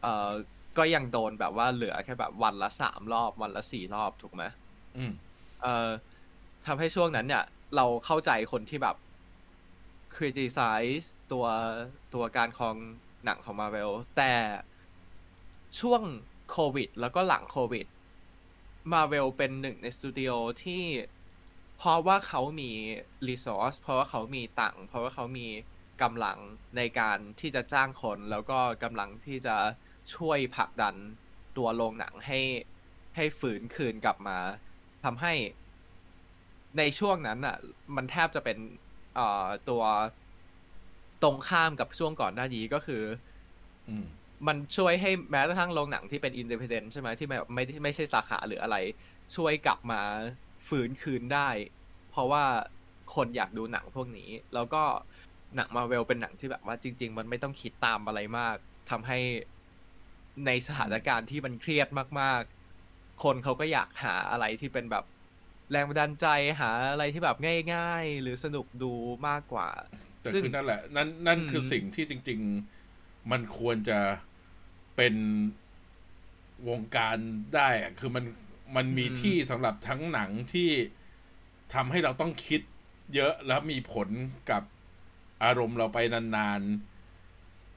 [0.02, 0.32] เอ่อ
[0.78, 4.44] ก็ยังโดนแบบว่าเหลือแค่แบบวันละสามรอบวันละสี่รอบถูกไหม
[4.98, 5.12] อืม
[5.62, 5.90] เอ่อ
[6.66, 7.44] ทำให้ช่วงนั้นเนี่ย
[7.76, 8.96] เราเข้าใจคนที่แบบ
[10.16, 11.46] criticize ตัว
[12.14, 12.76] ตัวการของ
[13.26, 14.34] หนังของ Marvel แต่
[15.80, 16.02] ช่วง
[16.52, 17.86] โควิด แล้วก็หลังโควิด
[18.92, 20.32] Marvel เป็นหนึ่งในสตูดิโอ
[20.64, 20.84] ที่
[21.78, 22.72] เพราะว่าเขามี
[23.28, 25.48] resource เพราะว่าเขามีตังค์เพราะว่าเขามี
[26.02, 26.38] กำลัง
[26.78, 29.56] ในการที่จะจ้างคนแล้วก็กำลังที่จะ
[30.16, 30.96] ช่วยผลักดัน
[31.58, 32.40] ตัวโรงหนังให้
[33.16, 34.38] ให้ฝืนคืนกลับมา
[35.04, 35.34] ทำให้
[36.78, 37.58] ในช่วงนั้นอะ
[37.96, 38.58] มันแทบจะเป็น
[39.70, 39.84] ตัว
[41.24, 43.04] ตรงข้ามกับช่วงก่อนหน้านี้ก็คือ
[43.88, 43.90] อ
[44.46, 48.78] มมันช่วยให้แม้กระทั่งโรงหนังที่เป็นอินดิพเดนใช่ไหมที่แบบไม่ได้ไม่ใช่สาขาหรืออะไร
[49.36, 50.02] ช่วยกลับมา
[50.68, 51.50] ฟื้นคืนได้
[52.12, 52.44] เพราะว่า
[53.16, 54.84] คนอยากดูหนังพวกนี้ แล้วก็
[55.56, 58.56] หนังมาเวลเป็นหนังที่แบบว่าจริง ๆ มันไม่ต้องคิดตามอะไรมาก
[58.90, 59.20] ทำให้
[60.46, 61.88] ในสถานการณ์ที่มันเครียด
[62.22, 65.04] มากๆ คนเขาก็อยากหาอะไรที่เป็นแบบ
[65.72, 66.28] แรงบันดาลใจ
[66.60, 67.38] หาอะไรที่แบบ
[67.74, 68.94] ง่าย ๆ หรือสนุกดู
[69.28, 69.70] มากกว่า
[70.22, 72.40] แต่ซึ่งคือนั่นแหละ นั่นนั่นอืมคือสิ่งที่จริง
[72.86, 74.00] ๆ มันควรจะ
[74.96, 75.16] เป็น
[76.70, 77.18] วงการ
[77.56, 78.26] ได้อะคือมัน
[78.76, 80.70] มันมีที่สำหรับทั้งหนังที่
[81.74, 82.62] ทำให้เราต้องคิด
[83.16, 84.10] เยอะแล้วมีผล
[84.52, 84.64] กับ
[85.44, 86.62] อารมณ์เราไปนาน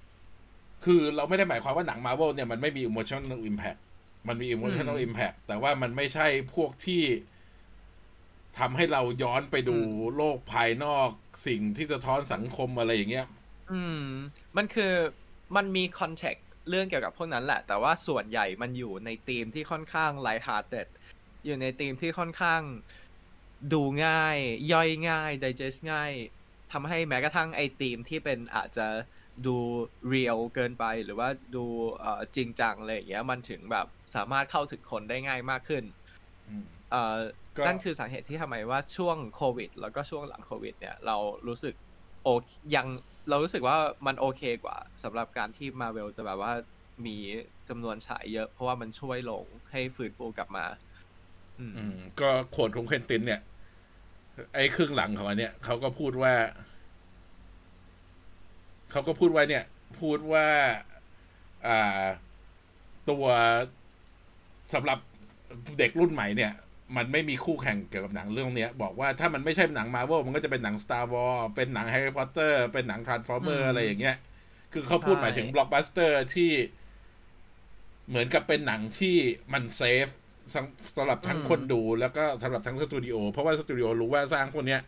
[0.05, 3.81] ๆ คือเราไม่ได้หมายความว่าหนังมา r v วเนี่ยมันไม่มี emotional impact
[4.29, 7.03] มันมี emotional อืม impact แต่ว่ามันไม่ใช่พวกที่
[8.59, 11.09] ทำให้เราย้อนไปดูอืมโลกภายนอก
[11.47, 13.27] สิ่งที่สะท้อนสังคมอะไรอย่างเงี้ย
[13.73, 14.05] อืม
[14.57, 14.93] มันคือ
[15.57, 20.87] มันมี content เรื่องเกี่ยวกับพวกนั้นแหละ แต่ว่าส่วนใหญ่มันอยู่ในธีมที่ค่อนข้างไลท์ฮาร์เ d
[21.47, 22.63] อยู่ในธีมที่ค่อนข้าง
[23.73, 24.39] ดูง่าย
[24.73, 26.13] ย่อยง่าย digest ง่าย
[26.73, 28.87] ทำให้แม้กระทั่งไอ้ธีมที่เป็นอาจจะ
[29.47, 29.57] ดู
[30.09, 31.65] real เกินไปหรือว่าดู
[31.99, 35.85] เอ่อจริงจังอะไรอย่างเงี้ยมันถึงแบบสามารถเข้าถึงคนได้ง่ายมากขึ้น
[36.49, 37.17] อืมเอ่อ
[37.57, 41.75] ก็นั่นคือสาเหตุที่ทำไมว่าช่วงโควิด แล้วก็ช่วงหลังโควิด เนี่ย เรารู้สึก
[42.25, 42.29] โอ
[42.77, 42.87] ยัง
[43.29, 46.53] เรารู้สึกว่ามันโอเคกว่าสำหรับการที่มาเวลจะแบบว่า
[47.07, 47.17] มี
[47.69, 50.67] จำนวนฉายเยอะ เพราะว่ามันช่วยลงให้ฟื้นฟูกลับมา
[51.59, 53.41] อืม ก็โขดของเควินติน เนี่ย
[54.55, 56.35] ไอ้ครึ่งหลังของอันเนี้ยเขาก็พูดว่า
[58.93, 59.65] เขาก็พูดไว้เนี่ย
[60.01, 60.47] พูดว่า
[61.67, 62.05] อ่า
[63.11, 63.27] ตัว
[64.75, 64.99] สำหรับ
[65.79, 66.53] เด็กรุ่นใหม่เนี่ย
[66.97, 74.17] มันไม่มีคู่แข่งเกี่ยวกับหนังเรื่องเนี้ยบอกว่าถ้ามันไม่ใช่หนังมา r v วมันก็จะเป็นหนัง Star Wars เป็นหนัง Harry Potter เป็นหนัง Transformer อืมอะไรอย่างเงี้ย
[74.73, 76.51] คือเขาพูดใช่หมายถึงบล็อกบัสเตอร์ที่
[78.09, 79.17] เหมือนกับเป็นหนังที่
[79.53, 80.09] มัน safe
[80.55, 84.81] สำสำหรับทั้งคนดูแล้วก็สำหรับทั้งสตูดิโอเพราะว่าสตูดิโอรู้ว่าสร้างพวกเนี้ย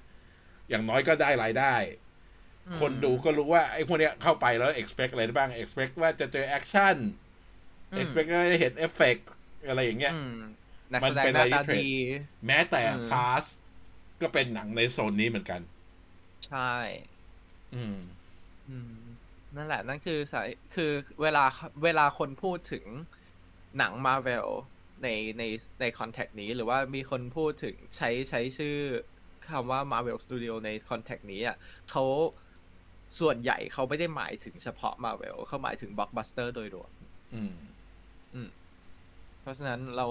[0.68, 1.74] อย่างน้อยก็ได้รายได้
[2.66, 6.96] อืมคนดูก็รู้ว่าไอ้พวกเนี้ยเข้าไปแล้ว expect อะไรได้บ้าง expect ว่าจะเจอแอคชั่น
[7.92, 9.18] อืม expect ว่าจะเห็นเอฟเฟก
[9.68, 10.36] อะไรอย่างเงี้ยอืม
[10.92, 11.90] นักมันแสดงเป็นหน้าอะไรที่ตาเทรดดี
[12.46, 13.50] แม้แต่อืม Fast
[14.20, 15.60] ก็เป็นหนังในโซนนี้เหมือนกัน
[16.48, 16.74] ใช่
[17.74, 17.98] อืม
[18.68, 18.92] อืม
[19.56, 21.44] นั่นแหละ นั่นคือสายคือเวลา
[21.84, 22.84] เวลาคนพูดถึง
[23.78, 24.48] หนังมาเวล
[25.02, 25.42] ในใน
[25.80, 28.78] ในคอนแทคนี้หรือว่ามีคนพูดถึงใช้ใช้ชื่อ
[29.50, 31.56] คำว่า Marvel Studio ในคอนแทคนี้อะ
[31.90, 32.04] เขา
[33.20, 36.90] ส่วนใหญ่เขาไม่ได้หมายถึงเฉพาะ Marvel เขาหมายถึง Blockbuster โดยรวม
[37.34, 38.48] อืม
[39.40, 40.06] เพราะฉะนั้นเรา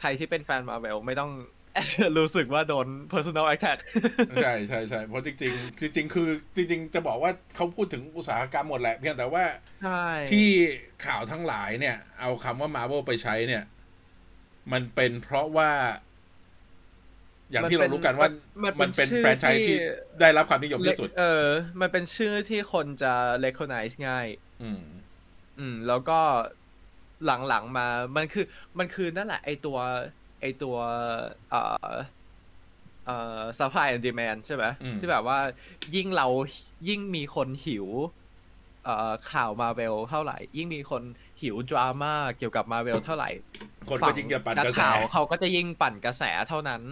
[0.00, 1.32] ใครที่เป็นแฟน Marvel ไม่ต้อง
[2.18, 3.78] รู้สึกว่าโดน personal attack
[4.42, 9.44] ใช่ใช่ใช่เพราะจริงๆจริง ๆ คือจริง ๆ จะบอกว่าเขาพูดถึงอุตสาหกรรมหมดแหละเพียงแต่ว่า
[9.82, 10.46] ใช่ที่
[11.06, 13.64] ข่าวทั้งหลายเนี่ย เอาคำว่า Marvel ไปใช้เนี่ย
[14.72, 15.70] มันเป็นเพราะว่า
[17.50, 18.30] อย่างที่เรารู้กันว่า
[18.64, 19.76] มันเป็นชื่อแฟรนไชส์ที่
[20.20, 21.46] ได้รับความนิยมที่สุด เออ
[21.80, 23.12] มันเป็นชื่อที่คนจะ
[23.44, 24.26] recognize ง่าย
[24.62, 24.82] อืม
[25.58, 26.20] อืม แล้วก็
[27.26, 28.46] หลังๆมา มันคือ
[28.78, 29.78] มันคือนั่นแหละ ไอตัว
[30.40, 30.76] ไอตัว
[31.50, 31.92] เอ่อ
[33.06, 35.38] เอ่อ supply and demand ใช่ไหมอืมที่แบบว่า
[35.94, 36.26] ยิ่งเรา
[36.88, 37.86] ยิ่งมีคนหิว
[38.84, 41.02] เอ่อข่าวมาเวลเท่าไหร่ ยิ่งมีคน
[41.42, 43.30] หิวดราม่าเกี่ยวกับมาเวลเท่าไหร่
[43.88, 46.82] คนก็ยิ่งจะปั่นกระแสฝั่งข่าวเขาก็จะยิ่งปั่นกระแสเท่านั้น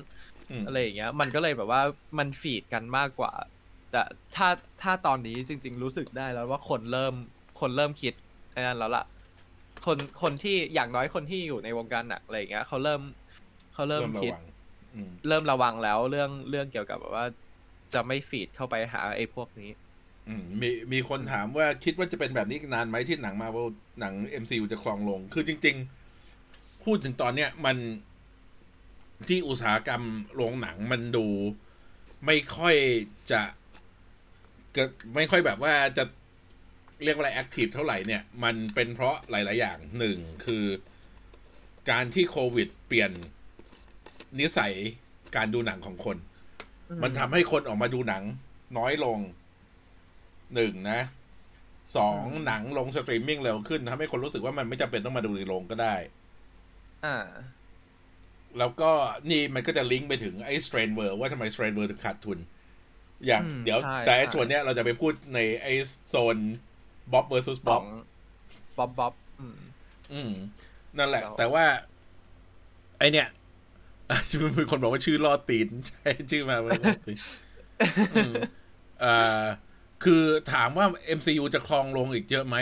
[0.51, 1.83] อืมอะไรอย่างเงี้ย มันก็เลยแบบว่า
[2.19, 3.33] มันฟีดกันมากกว่า
[3.93, 4.03] แต่
[4.37, 4.49] ถ้า
[4.83, 7.15] ถ้าตอนนี้จริง ๆ รู้สึกได้แล้วว่าคนเริ่ม
[7.61, 8.15] คนเริ่มคิด
[8.53, 9.05] ไอ้นั่นแล้วล่ะ
[9.87, 13.01] คนคนที่อย่างน้อยคนที่อยู่ในวงการหนักอะไรอย่างเงี้ยเขาเริ่ม
[13.75, 14.45] เขาเริ่มเริ่มระคิดวัง
[14.95, 17.27] อืมเริ่มระวังแล้วเรื่องเรื่องเกี่ยวกับแบบว่า
[17.95, 19.71] จะไม่ฟีดเข้าไปหาไอ้พวกนี้
[20.29, 23.69] อืมมีมีคนถามว่าคิดว่าจะเป็นแบบนี้อีกนานไหมที่หนังมาเวล
[24.01, 25.77] หนัง MCU จะคลองลง คือจริง
[26.31, 27.77] ๆ พูดถึงตอนเนี้ยมัน
[29.29, 30.03] ที่อุตสาหกรรม
[30.35, 31.27] โรงหนังมันดู
[32.27, 32.77] ไม่ค่อย
[33.31, 33.43] จะ
[34.77, 36.05] ก็ไม่ค่อยแบบว่าจะ
[37.05, 40.65] เรียกว่าอะไร active เท่าไหร่เนี่ย มันเป็นเพราะหลาย ๆ อย่างหนึ่งคือ
[41.91, 43.11] การที่โควิด เปลี่ยน
[44.41, 44.75] นิสัย
[45.37, 46.17] การดูหนังของคน
[47.03, 48.23] มันทำให้คนออกมาดูหนัง
[48.79, 49.19] น้อยลง
[50.55, 51.01] หนึ่งนะ
[51.97, 55.97] สองอืมหนังลงสตรีมมิ่งเร็วขึ้นทำให้คนรู้สึกว่ามันไม่จำเป็นต้องมาดูในโรงก็ได้
[57.05, 57.17] อ่า
[58.59, 58.91] แล้วก็
[59.31, 62.39] นี่มันก็จะลิงก์ไปถึงไอ้สเตรนเวอร์ว่าทำไมสเตรนเวอร์ถึงขาดทุน
[63.27, 65.75] อย่างอืมเดี๋ยวใช่แต่ไอ้ใช่ส่วนเนี้ยเราจะไปพูดในไอ้
[66.09, 66.37] โซน
[67.13, 67.85] บ๊อบ versus ขบ๊ออบง
[68.79, 69.59] บ๊อบบ๊อบอืม
[70.13, 70.33] อืม
[70.99, 71.65] นั่นแหละแล้วแต่ว่า
[72.99, 73.29] ไอเนี่ย
[74.11, 74.19] อะ
[74.59, 77.19] มีคนบอกว่าชื่อลอดตีนใช่ชื่อมาว่าลอดตีน
[78.13, 78.33] อืม
[79.05, 79.45] อ่า
[80.05, 80.87] คือถามว่า
[81.19, 82.57] MCU จะคลองลงอีกเยอะไหม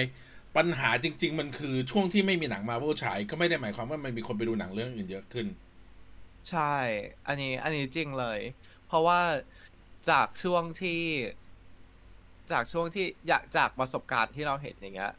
[0.56, 5.46] ปัญหาจริง ๆ มันคือช่วงที่ไม่มีหนังมาเวลฉาย ก็ไม่ได้หมายความว่ามันมีคนไปดูหนังเรื่องอื่นเยอะขึ้น
[6.50, 6.74] ใช่
[7.26, 8.40] อันนี้ อันนี้จริงเลย
[8.86, 9.20] เพราะว่า
[10.10, 11.00] จากช่วงที่
[12.52, 15.12] จากช่วงที่อยากจากประสบการณ์ที่เราเห็นอย่างเงี้ย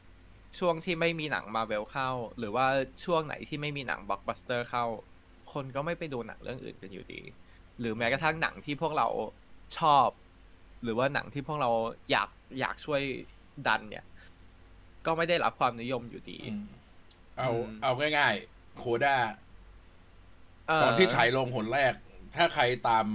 [0.60, 2.66] ช่วงที่ไม่มีหนังมาเวลเข้า หรือว่า
[3.06, 4.86] ช่วงไหนที่ไม่มีหนังบล็อกบัสเตอร์เข้า
[5.54, 7.22] คนก็ไม่ไปดูหนังเรื่องอื่นกันอยู่ดี
[7.80, 9.08] หรือแม้กระทั่งหนังที่พวกเรา
[9.78, 10.08] ชอบ
[10.84, 11.70] หรือว่าหนังที่พวกเรา
[12.12, 13.02] อยากอยากช่วย
[13.68, 14.06] ดันเนี่ย
[15.06, 16.68] ก็ไม่ได้รับความนิยมอยู่ดีอืม
[17.38, 19.16] เอาอืมเอาง่ายๆโคด้า
[20.68, 21.94] เตอนที่ฉายลงหนแรก
[22.36, 23.06] ถ้าใครตาม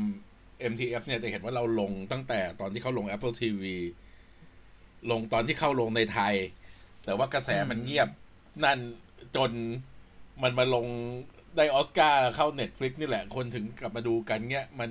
[0.72, 3.62] MTF เนี่ยจะเห็นว่าเราลงตั้งแต่ตอนที่เขาลง Apple TV
[5.10, 6.34] ลงตอนที่เข้าลงในไทย
[7.04, 8.08] แต่ว่ากระแสมันเงียบ
[8.64, 8.78] นั่น
[9.36, 9.50] จน
[10.42, 10.86] มันมาลง
[11.56, 14.90] ได้ออสการ์เข้า Netflix นี่แหละ คนถึงกลับมาดูกันเงี้ยมัน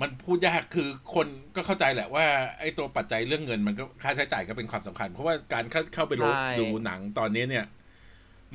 [0.00, 1.26] มันพูดยากคือคน
[1.56, 2.24] ก็เข้าใจแหละว่า
[2.60, 7.66] ไอ้ตัวปัจจัยเรื่องเงินมันก็ค่าใช้จ่ายก็เป็นความสำคัญ เพราะว่าการเข้าเข้าไปโลใช่ดูหนังตอนนี้เนี่ย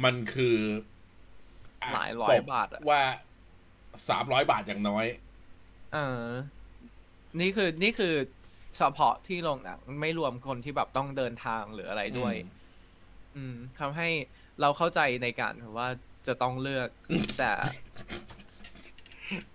[0.04, 0.58] มันคือ
[1.84, 3.02] อะหลายร้อยตกบาทอะว่า
[4.10, 5.06] สามร้อยบาทอย่างน้อย
[5.94, 6.28] เออ
[7.40, 8.14] นี่คือนี่คือ
[8.76, 12.52] เฉพาะที่โรงหนังไม่รวมคนที่แบบต้องเดินทางหรืออะไรด้วยอืม
[13.36, 14.10] อืมทำให้
[14.62, 15.90] เราเข้าใจในการว่า
[16.28, 16.90] จะต้องเลือก
[17.38, 17.52] แต่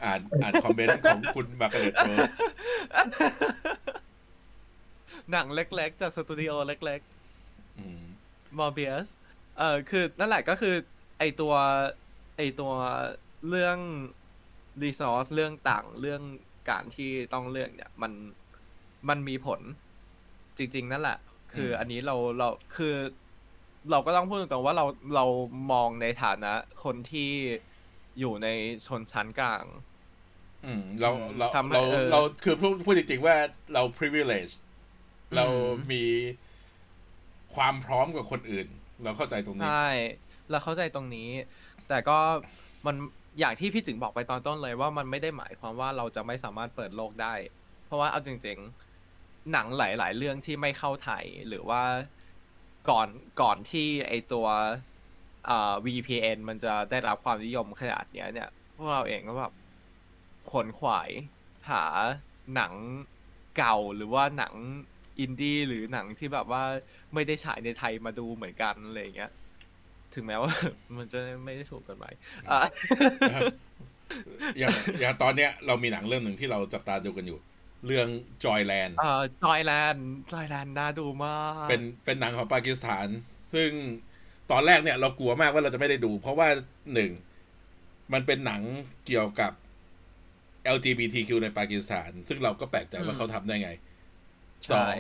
[0.04, 2.30] อ่านอ่านคอมเมนต์ของคุณมาร์กาเร็ตโรส
[5.30, 7.00] หนังเล็ก ๆ จากสตูดิโอเล็ก
[7.78, 9.06] อืมๆ Morbius
[9.58, 10.74] เออคือนั่นแหละก็คือ
[11.18, 11.54] ไอตัว
[12.36, 12.72] ไอตัว
[13.48, 13.78] เรื่อง
[14.82, 16.22] resource เรื่องต่างเรื่อง
[16.70, 18.12] การที่ต้องเลือกเนี่ย มัน
[19.08, 19.60] มันมีผล
[20.58, 21.18] จริง ๆ นั่นแหละ
[21.52, 22.94] คือมอันนี้เราเราคือ
[23.90, 25.24] เราก็ต้องพูดตรงๆว่าเราเรา
[25.72, 26.52] มองในฐานะ
[26.84, 27.30] คนที่
[28.18, 28.48] อยู่ใน
[28.86, 29.64] ชนชั้นกลาง
[30.64, 33.36] อืม เราเราทำให้เราเออเราคือพูดพูดจริง ๆ ว่า
[33.74, 34.52] เรา privilege
[35.36, 35.46] เรา
[35.92, 36.04] มี
[37.54, 38.66] ความพร้อมกว่าคนอื่น
[39.02, 39.88] เราเข้าใจตรงนี้ใช่
[40.50, 41.28] เราเข้าใจตรงนี้
[41.88, 42.18] แต่ก็
[42.86, 42.96] มัน
[43.40, 47.34] อย่างที่พี่จึงบอกไปตอนต้นเลยว่ามันไม่ได้หมายความว่าเราจะไม่สามารถเปิดโลกได้
[47.86, 48.89] เพราะว่าเอาจริง ๆ
[49.52, 51.82] หนังหลาย ๆ เรื่องที่ไม่เข้าไทยหรือว่า
[52.90, 53.08] ก่อน
[53.40, 54.46] ก่อนที่ไอตัว
[55.46, 59.52] เอ่อ VPN มันจะได้รับความนิยมขนาดเนี้ยเนี่ย พวกเราเองก็แบบ
[60.52, 61.10] ขวนขวาย
[61.70, 61.84] หา
[62.54, 62.72] หนัง
[63.58, 64.54] เก่าหรือว่าหนัง
[65.20, 66.62] อินดี้หรือหนังที่แบบว่า
[67.14, 69.30] ไม่ได้ฉายในไทยมาดูเหมือนกันอะไรอย่างเงี้ย
[70.14, 70.52] ถึงแม้ว่า
[70.96, 72.14] มันจะไม่ได้ถูกกฎหมาย
[72.50, 72.60] อะ
[74.58, 77.38] อย่างอย่างตอนเนี้ยเรามีหนังเรื่องหนึ่งที่เราจับตาดูกันอยู่
[77.86, 78.08] เรื่อง
[78.44, 83.06] Joyland เอ่อจอยแลนด์จอยแลนด์น่าดูมาก เป็นเป็นหนังของปากีสถาน
[83.52, 83.70] ซึ่ง
[84.50, 86.48] ตอนแรกเนี่ยเรากลัวมากว่าเราจะไม่ได้ดู เพราะว่า
[86.94, 87.10] หนึ่ง
[88.12, 88.62] มันเป็นหนัง
[89.06, 89.52] เกี่ยวกับ
[90.76, 93.70] LGBTQ ในปากีสถาน ซึ่งเราก็แปลกใจว่าเขาทำได้ไง
[94.70, 94.96] สอง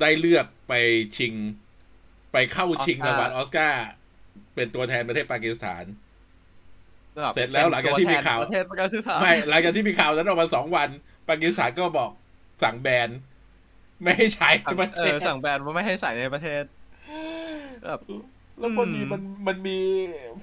[0.00, 0.74] ได้เลือกไป
[1.16, 1.34] ชิง
[2.32, 3.84] ไปเข้าชิงรางวัลออสการ์
[4.54, 5.84] เป็นตัวแทนประเทศปากีสถาน
[7.14, 10.88] แบบเสร็จแล้วหลังจากที่มีข่าวเป็นตัวแทนประเทศประกันศึกษาไม่หลังจากที่มีข่าวนั้นออกมาสองวัน
[11.28, 12.10] ปากีสถานก็บอก
[12.62, 13.08] สั่งแบน
[14.02, 16.64] ไม่ให้ใช้ในประเอเทศอสั่งแบนว่าไม่ให้ใส่ในประเทศ
[17.86, 18.00] แบบ
[18.58, 19.78] แล้วพอดีอืมมันมันมี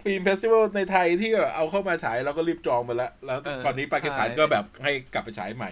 [0.01, 5.71] ฟิล์มเฟสติวัลในไทยที่แบบเอาเข้ามาฉายเราก็รีบจองไปแล้ว แล้วเออตอนนี้ปากีสถานใช่ก็แบบให้กลับไปฉายใหม่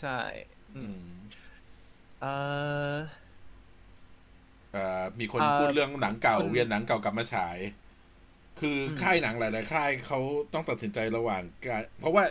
[0.00, 0.18] ใช่
[0.76, 1.12] อืมอืม
[2.20, 2.26] เอ
[2.92, 2.96] อ
[4.72, 7.58] เอ่อมีคนเอ่อพูดเรื่องหนังเก่าคุณเวียนหนังเก่ากลับมาฉาย
[8.60, 10.18] คืออมค่ายหนังหลาย ๆ ค่ายเขา
[10.52, 12.24] ต้องตัดสินใจระหว่างการเพราะว่า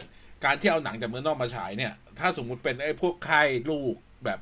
[0.43, 4.39] การที่เอาหนังจากเมืองนอกมาฉายเนี่ย ถ้าสมมุติเป็นไอ้พวกค่ายลูกแบบ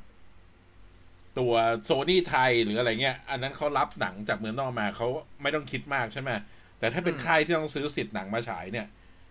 [1.38, 1.52] ตัว
[1.84, 5.06] โซนี่ไทยหรืออะไรเงี้ย อันนั้นเขารับหนังจากเมืองนอกมาเขา
[5.42, 6.30] ไม่ต้องคิดมากใช่ไหม
[6.78, 8.86] แต่ถ้าเป็นอืมค่ายที่ต้องซื้อสิทธิ์หนังมาฉายเนี่ย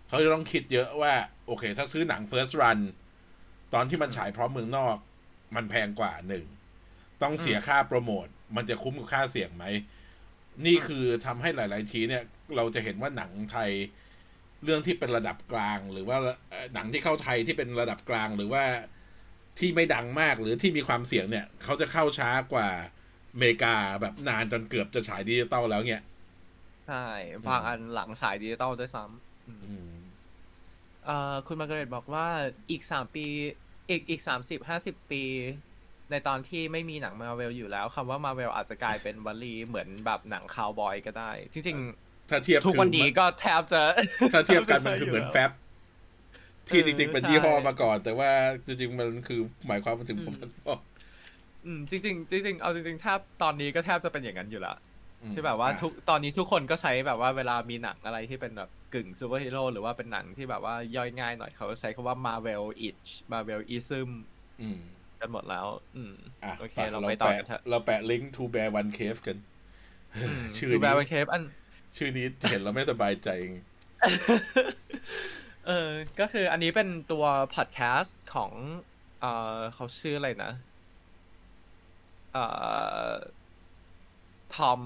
[0.08, 1.12] เขาจะต้องคิดเยอะว่า
[1.46, 2.78] โอเค ถ้าซื้อหนัง first run
[3.74, 4.96] ตอนที่มันฉายพร้อมเมืองนอก
[5.56, 6.44] มันแพงกว่าหนึ่ง
[7.22, 8.26] ต้องเสียค่าโปรโมท
[8.56, 9.64] มันจะคุ้มกับค่าเสี่ยงไหม
[10.66, 12.22] นี่คือทำให้หลาย ๆ ทีเนี่ย
[12.56, 13.70] เราจะเห็นว่าหนังไทย
[14.64, 16.16] เรื่องที่เป็นระดับกลาง หรือว่า
[16.50, 18.64] เอ่อหนังที่เข้าไทยที่เป็นระดับกลางหรือว่า
[19.58, 22.68] ที่ไม่ดังมากหรือที่มีความเสี่ยงเนี่ย เขาจะเข้าช้ากว่า
[23.32, 26.02] อเมริกาแบบนานจนเกือบจะฉายดิจิตอลแล้วเนี่ย
[26.86, 27.06] ใช่
[27.46, 29.90] บางอันหลังสายดิจิตอลด้วยซ้ำอืมอืม
[31.04, 32.26] เอ่อคุณมาร์กาเร็ตบอกว่า
[32.70, 33.26] อีกสามปี
[33.90, 35.22] อีกอีกสามสิบห้าสิบปี
[36.10, 41.78] ในตอนที่ไม่มีหนังมาเวลอยู่แล้วคำว่ามาเวลอาจจะกลายเป็นวลีเหมือนแบบหนังคาวบอยก็ได้ จริง
[42.30, 43.82] ถ้าเทียบๆทุกวันนี้คือก็แทบจะ
[44.32, 45.50] ถ้าเทียบกันมันแทคือจะเหมือนใช่แฟบ
[46.68, 48.30] ที่เออจริง ๆ เป็นใช่ยี่ห้อมาก่อน แต่ว่า
[48.66, 50.80] จริงๆมันคือหมายความว่าถึงผมทันฟอก
[51.66, 54.76] อืมจริงๆจริงๆเอาจริงๆถ้าตอนนี้ก็แทบจะเป็นอย่างนั้นอยู่แล้ว
[55.22, 64.08] อืมที่แบบว่าอะทุกตอนนี้ทุกคนก็ใช้แบบว่าเวลามีหนังอะไรที่เป็นแบบกึ่งซูเปอร์ฮีโร่หรือว่าเป็นหนังที่แบบว่าย่อยง่ายหน่อยเขาใช้คำว่า Marvel itch Marvel ism
[64.60, 64.78] อืม
[65.20, 66.14] กันหมดแล้ว อืม
[66.44, 69.36] อะโอเค เราไปต่อกันเถแปะอะเราแปะลิงก์ to bear one cave กัน
[70.58, 71.42] ชื่อทูแบนี้ร์เคฟอัน
[71.96, 73.54] ชื่อนี้เห็นเราไม่สบายใจเอง
[75.66, 77.24] เออ ก็คืออันนี้เป็นตัว
[77.54, 78.50] พอดแคสต์ของ
[79.20, 80.52] เอ่อเขาชื่ออะไรนะ
[82.32, 82.44] เอ่
[83.06, 83.10] อ
[84.54, 84.80] ทอม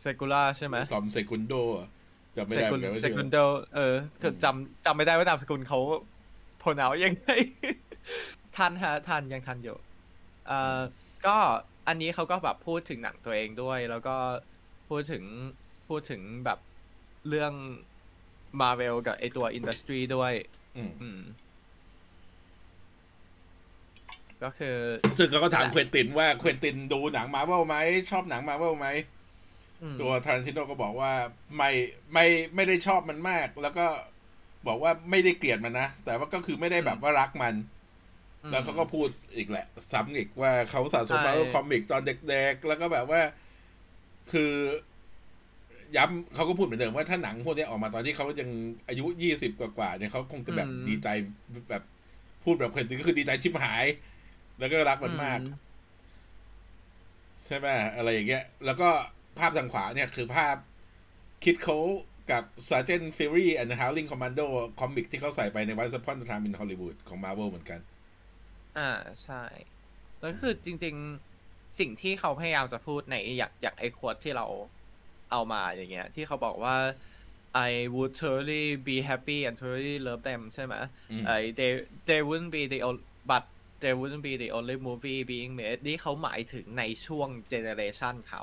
[0.00, 1.88] เซกูล่าใช่ไหมซอมเซกุนโดอะ
[2.36, 3.38] จำไม่เซได้เหกุมือนนกันว่าเซชื่อกุนอะไรโด
[3.74, 5.78] เออคือจำจำไม่ได้ว่านามสกุลเขา
[6.58, 7.28] โพนเอายังไง
[8.56, 9.76] ทันฮะทันยังทันอยู่
[10.46, 10.78] เอ่อ
[11.26, 11.36] ก็
[11.88, 14.16] อันนี้เขาก็แบบพูดถึงหนังตัวเองด้วย แล้วก็
[14.88, 15.24] พูดถึง
[15.88, 16.58] พูดถึงแบบ
[17.28, 17.52] เรื่อง
[18.60, 20.32] มาเวลกับไอตัวอินดัสทรีด้วย
[20.76, 21.20] อืมอืม
[24.42, 24.76] ก็คือ
[25.18, 27.76] ซึ่งเขาก็ถาม Quentin ว่า Quentin ดูหนังมาเวลไหม
[28.10, 28.86] ชอบหนังมาเวลไหม
[29.82, 31.12] อืมตัว Tarantino ก็บอกว่า
[31.56, 31.70] ไม่
[32.12, 33.86] ไม่ไม่ได้ชอบมันมาก แล้วก็
[34.66, 37.54] บอกว่าไม่ได้เกลียดมันนะ แต่ว่าก็คือไม่ได้แบบว่ารักมัน
[38.44, 43.20] อืมแล้วเขาก็พูดอีกแหละ ซ้ำอีกว่าเขาสะสมใช่ Marvel Comic ตอนเด็กๆ แล้วก็แบบว่า
[44.32, 44.52] คือ
[45.96, 48.50] ย้ำเขาก็พูดเหมือนเดิมว่าถ้าหนังพวกนี้ออกมาตอนที่เขายัง
[48.88, 51.08] อายุยี่สิบกว่าๆเนี่ยเขาคงจะแบบดีใจ
[51.70, 51.82] แบบ
[52.44, 53.84] พูดแบบคนจริงก็คือดีใจชิบหาย
[54.58, 55.46] แล้วก็รักมันมากอื
[57.44, 58.88] ใช่ไหมอะไรอย่างเงี้ย แล้วก็
[59.38, 60.56] ภาพทางขวาเนี่ยคือภาพ
[61.44, 61.78] คิดเขา
[62.30, 64.46] กับ Sergeant Fury and the Howling Commando
[64.80, 67.80] คอมิกที่เขาใส่ไปใน Once Upon a Time in Hollywood ของ Marvel เหมือนกัน
[68.78, 68.90] อ่า
[69.22, 69.42] ใช่
[70.20, 71.27] แล้วคือจริง ๆ
[71.78, 74.46] สิ่งที่เขาพยายามจะพูดในอย่างอย่างไอ้ควดที่เรา
[75.30, 76.76] เอามาอย่างเงี้ย ที่เขาบอกว่า
[77.68, 80.74] I would totally be happy and totally love them ใช่ไหม
[81.10, 81.72] อืมไอ้ they
[82.08, 83.44] they wouldn't be the only but
[83.82, 88.42] they wouldn't be the only movie being made นี่เขาหมายถึงในช่วง generation เขา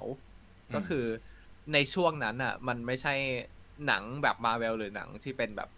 [0.76, 1.06] ก็คือ
[1.74, 3.14] ในช่วงนั้นอะ มันไม่ใช่
[3.88, 5.70] หนังแบบมาเวลหรือหนังที่เป็นแบบ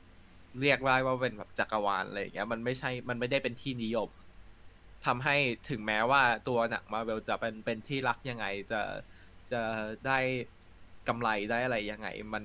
[0.61, 4.09] เรียกได้ว่าเป็นแบบจักรวาลอะไรอย่างเงี้ย มันไม่ใช่ มันไม่ได้เป็นที่นิยม
[5.05, 5.35] ทำให้
[5.69, 8.81] ถึงแม้ว่าตัวหนังมาเวลจะเป็นเป็นที่รักยังไงจะ
[9.51, 9.61] จะ
[10.07, 10.19] ได้
[11.07, 12.43] กำไรได้อะไรยังไง มัน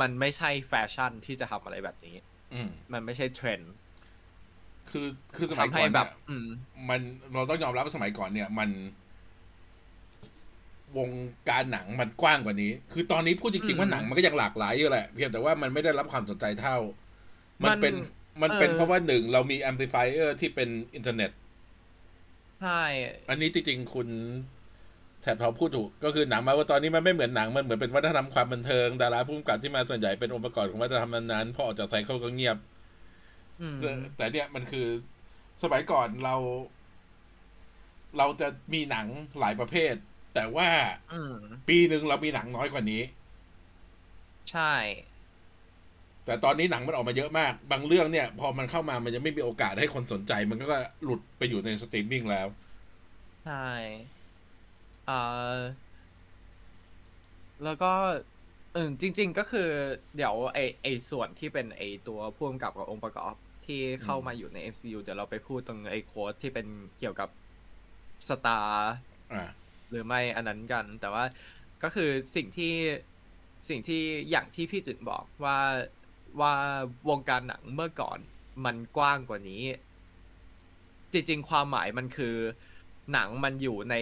[0.00, 2.16] มันไม่ใช่แฟชั่นที่จะทำอะไรแบบนี้
[2.54, 3.72] อืมมันไม่ใช่เทรนด์
[4.90, 6.46] คือคือสมัยทำก่ให้อนแบเนี่บยอืม
[6.88, 7.00] มัน
[7.34, 8.70] เราต้องยอมรับว่าสมัยก่อนเนี่ยมัน
[10.98, 11.10] วง
[11.48, 16.76] การหนังมันกว้างกว่านี้ คือตอนนี้พูดจริงอืๆมว่าหนังมันก็ยังหลากหลายอยู่แหละ เพียงแต่ว่ามันไม่ได้รับความสนใจเท่า
[17.62, 17.94] มันมันเป็น
[18.42, 21.30] มันเป็นเออเพราะว่าหนึ่งเรามี amplifier ที่เป็นอินเทอร์เน็ต
[22.62, 22.82] ใช่
[23.30, 24.08] อันนี้จริงๆคุณ
[25.22, 32.56] แถบเขาพูดถูกก็คือหนังมาว่าตอนนี้มันไม่เหมือนหนังมันเหมือนเป็นวัฒนธรรมความบันเทิงดาราผู้กำกับที่มาส่วนใหญ่เป็นองค์ประกอบของวัฒนธรรมนั้นๆพอออกจาก cycle ก็เงียบ
[33.60, 34.86] อืมแต่แต่เนี่ยมันคือ
[35.62, 36.36] สมัยก่อนเรา
[38.18, 39.06] เราจะมีหนัง
[39.40, 39.94] หลายประเภท
[40.34, 40.68] แต่ว่า
[41.12, 41.34] อืม
[41.68, 43.02] ปีหนึ่งเรามีหนังน้อยกว่านี้
[44.50, 44.74] ใช่
[46.28, 50.66] แต่ตอนนี้หนังมันออกมาเยอะมาก บางเรื่องเนี่ย พอมันเข้ามามันยังไม่มีโอกาสให้คนสนใจ มันก็
[51.04, 52.46] หลุดไปอยู่ในสตรีมมิ่งแล้ว
[53.44, 53.68] ใช่
[55.06, 55.20] เอ่
[55.54, 55.56] อ
[57.64, 57.92] แล้วก็
[58.72, 59.68] เออจริง ๆ ก็คือ
[60.16, 63.34] เดี๋ยวไอไอส่วนที่เป็นไอตัวพ่วงกับกับองค์ประกอบ
[63.66, 66.66] ที่เข้ามาอยู่ใน MCU เดี๋ยวเราไปพูดตรงไอ quote ที่เป็น
[66.98, 67.28] เกี่ยวกับ
[68.28, 68.92] สตาร์
[69.32, 69.44] อ่า
[69.90, 71.24] หรือไม่อันนั้นกัน แต่ว่า
[71.82, 72.74] ก็คือสิ่งที่
[73.68, 75.58] สิ่งที่อย่างที่พี่จึงบอกว่า
[76.40, 76.54] ว่า
[77.08, 78.18] วงการหนังเมื่อก่อน
[78.64, 79.62] มันกว้างกว่านี้
[81.12, 82.36] จริงๆ ความหมายมันคือ
[83.12, 83.94] หนังมันอยู่ใน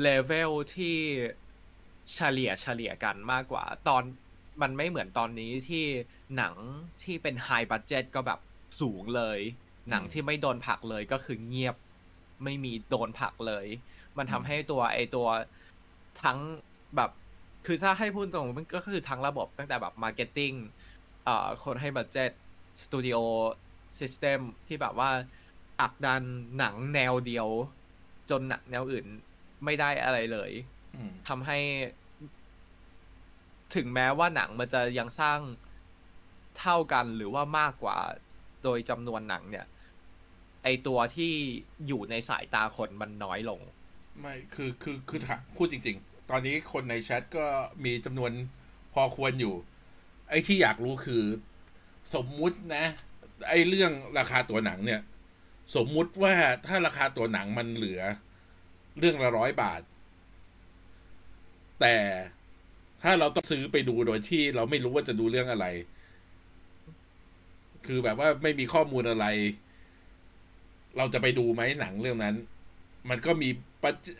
[0.00, 0.96] เลเวลที่
[2.12, 4.02] เฉลี่ยเฉลี่ยกันมากกว่า ตอน
[4.62, 5.84] มันไม่เหมือนตอนนี้ที่
[6.36, 6.54] หนัง
[7.02, 8.40] ที่เป็นไฮบั d เจตก็แบบ
[8.80, 9.38] สูงเลย
[9.90, 11.76] หนังที่ไม่โดนผลักเลยก็คือเงียบ
[12.44, 13.66] ไม่มีโดนผลักเลย
[14.16, 15.28] มันทำให้ตัวไอตัว
[16.22, 16.38] ทั้ง
[16.96, 17.10] แบบ
[17.66, 20.52] คือถ้าให้พูดตรงมันก็คือทั้งระบบตั้งแต่แบบ marketing
[21.64, 22.30] คนให้ budget
[22.82, 25.10] studio system ที่แบบว่า
[25.80, 26.22] ผลักดัน
[26.58, 27.48] หนังแนวเดียว
[28.30, 29.06] จนหนังแนวอื่น
[29.64, 30.50] ไม่ได้อะไรเลย
[30.96, 31.58] อืมทำให้
[33.74, 35.38] ถึงแม้ว่าหนังมันจะยังสร้าง
[36.58, 37.98] เท่ากันหรือว่ามากกว่า
[38.62, 39.66] โดยจำนวนหนังเนี่ย
[40.62, 41.32] ไอตัวที่
[41.86, 43.60] อยู่ในสายตาคนมันน้อยลง
[44.20, 47.46] ไม่คือคือคือถามพูดจริง ๆ ตอนนี้คนในแชทก็
[47.84, 48.32] มีจำนวน
[48.92, 49.54] พอควรอยู่
[50.32, 51.22] ไอ้ที่อยากรู้คือ
[52.14, 52.84] สมมุตินะ
[53.48, 55.00] ไอ้เรื่องราคาตัวหนังเนี่ย
[55.74, 56.34] สมมุติว่า
[56.66, 58.00] ถ้าราคาตัวหนังมันเหลือ
[58.98, 59.82] เรื่องละร้อยบาท
[61.80, 61.96] แต่
[63.02, 65.66] ถ้าเราต้องซื้อไปดูโดยที่เราไม่รู้ว่าจะดูเรื่องอะไร
[67.86, 69.26] คือแบบว่าไม่มีข้อมูลอะไร
[70.96, 72.34] เราจะไปดูไหมหนังเรื่องนั้น
[73.10, 73.48] มันก็มี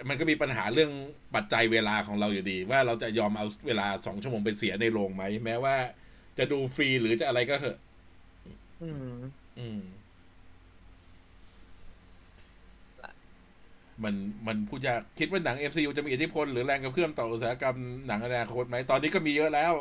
[0.08, 0.90] มันก็มีปัญหาเรื่อง
[1.34, 5.76] ปัจจัยเวลาของเราอยู่ดี ว่าเราจะยอมเอาเวลาสองชั่วโมงไปเสียในโรงไหมแม้ว่า
[6.38, 7.76] จะดูฟรีหรือจะอะไรก็เถอะ
[8.82, 9.14] อืม
[9.58, 9.80] อืม
[14.04, 14.14] มัน
[14.46, 17.76] มันพูดยากคิดว่าหนัง MCU จะมีอิทธิพลหรือแรงกระเพื่อมต่ออุตสาหกรรม
[18.06, 19.72] หนังอนาคตไหม ตอนนี้ก็มีเยอะแล้ว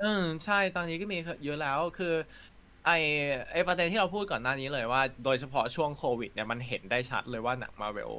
[0.00, 2.14] เออใช่ตอนนี้ก็มีเยอะแล้วคือ
[2.86, 2.90] ไอ
[3.52, 8.12] ไอประเด็นที่เราพูดก่อนหน้านี้เลยว่า โดยเฉพาะช่วงโควิด เนี่ยมันเห็นได้ชัดเลยว่าหนังมาเวล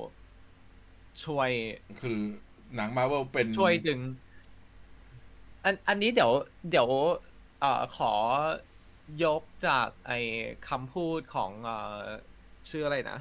[1.24, 1.50] ช่วย
[2.02, 2.20] คือ
[2.76, 4.00] หนังมาเวลเป็นช่วยดึง
[5.66, 6.32] อันอันนี้เดี๋ยว
[6.70, 6.88] เดี๋ยว
[7.62, 8.14] เอ่อขอ
[9.24, 10.12] ยกจากไอ
[10.68, 12.03] คำพูดของเอ่อ
[12.70, 13.18] ชื่ออะไรนะ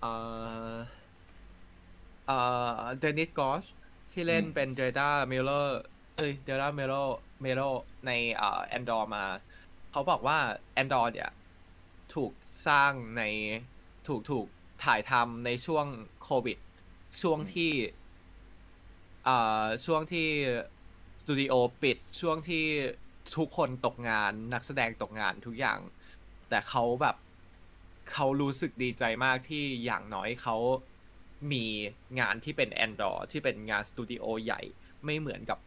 [0.00, 0.12] เอ่
[0.72, 0.74] อ
[2.26, 2.38] เอ่
[2.78, 3.64] อเดนิสกอช
[4.12, 5.80] ที่เล่นอืมเป็นเดรดาเมลเลอร์
[6.16, 6.94] เอ้ยเดรดาเมโล
[7.42, 7.60] เมโล
[8.06, 9.24] ในเอ่อแอนดอร์มา
[9.90, 10.38] เขาบอกว่า
[10.74, 11.30] แอนดอร์เนี่ย
[12.14, 12.32] ถูก
[12.66, 13.22] สร้างใน
[14.08, 14.46] ถูกถูก
[14.84, 15.86] ถ่ายทำในช่วง
[16.22, 16.58] โควิด
[17.20, 17.72] ช่วงอืมที่
[19.24, 20.28] เอ่อช่วงที่
[21.22, 22.64] สตูดิโอปิดช่วงที่
[23.36, 25.78] ทุกคนตกงานนักแสดงตกงานทุกอย่าง
[26.48, 27.16] แต่เขาแบบ
[28.12, 30.56] เขารู้สึกดีใจมากที่อย่างน้อยเขา
[31.52, 31.64] มี
[32.20, 34.60] งานที่เป็น Andor ที่เป็นงานสตูดิโอใหญ่
[35.04, 35.58] ไม่เหมือนกับ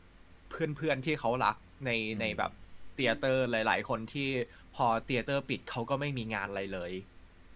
[0.50, 1.56] เพื่อนๆที่เขารัก
[1.86, 2.52] ในอืมในแบบ
[2.94, 4.30] theater หลาย ๆ คนที่
[4.76, 6.92] พอ theater ปิดเขาก็ไม่มีงานอะไรเลย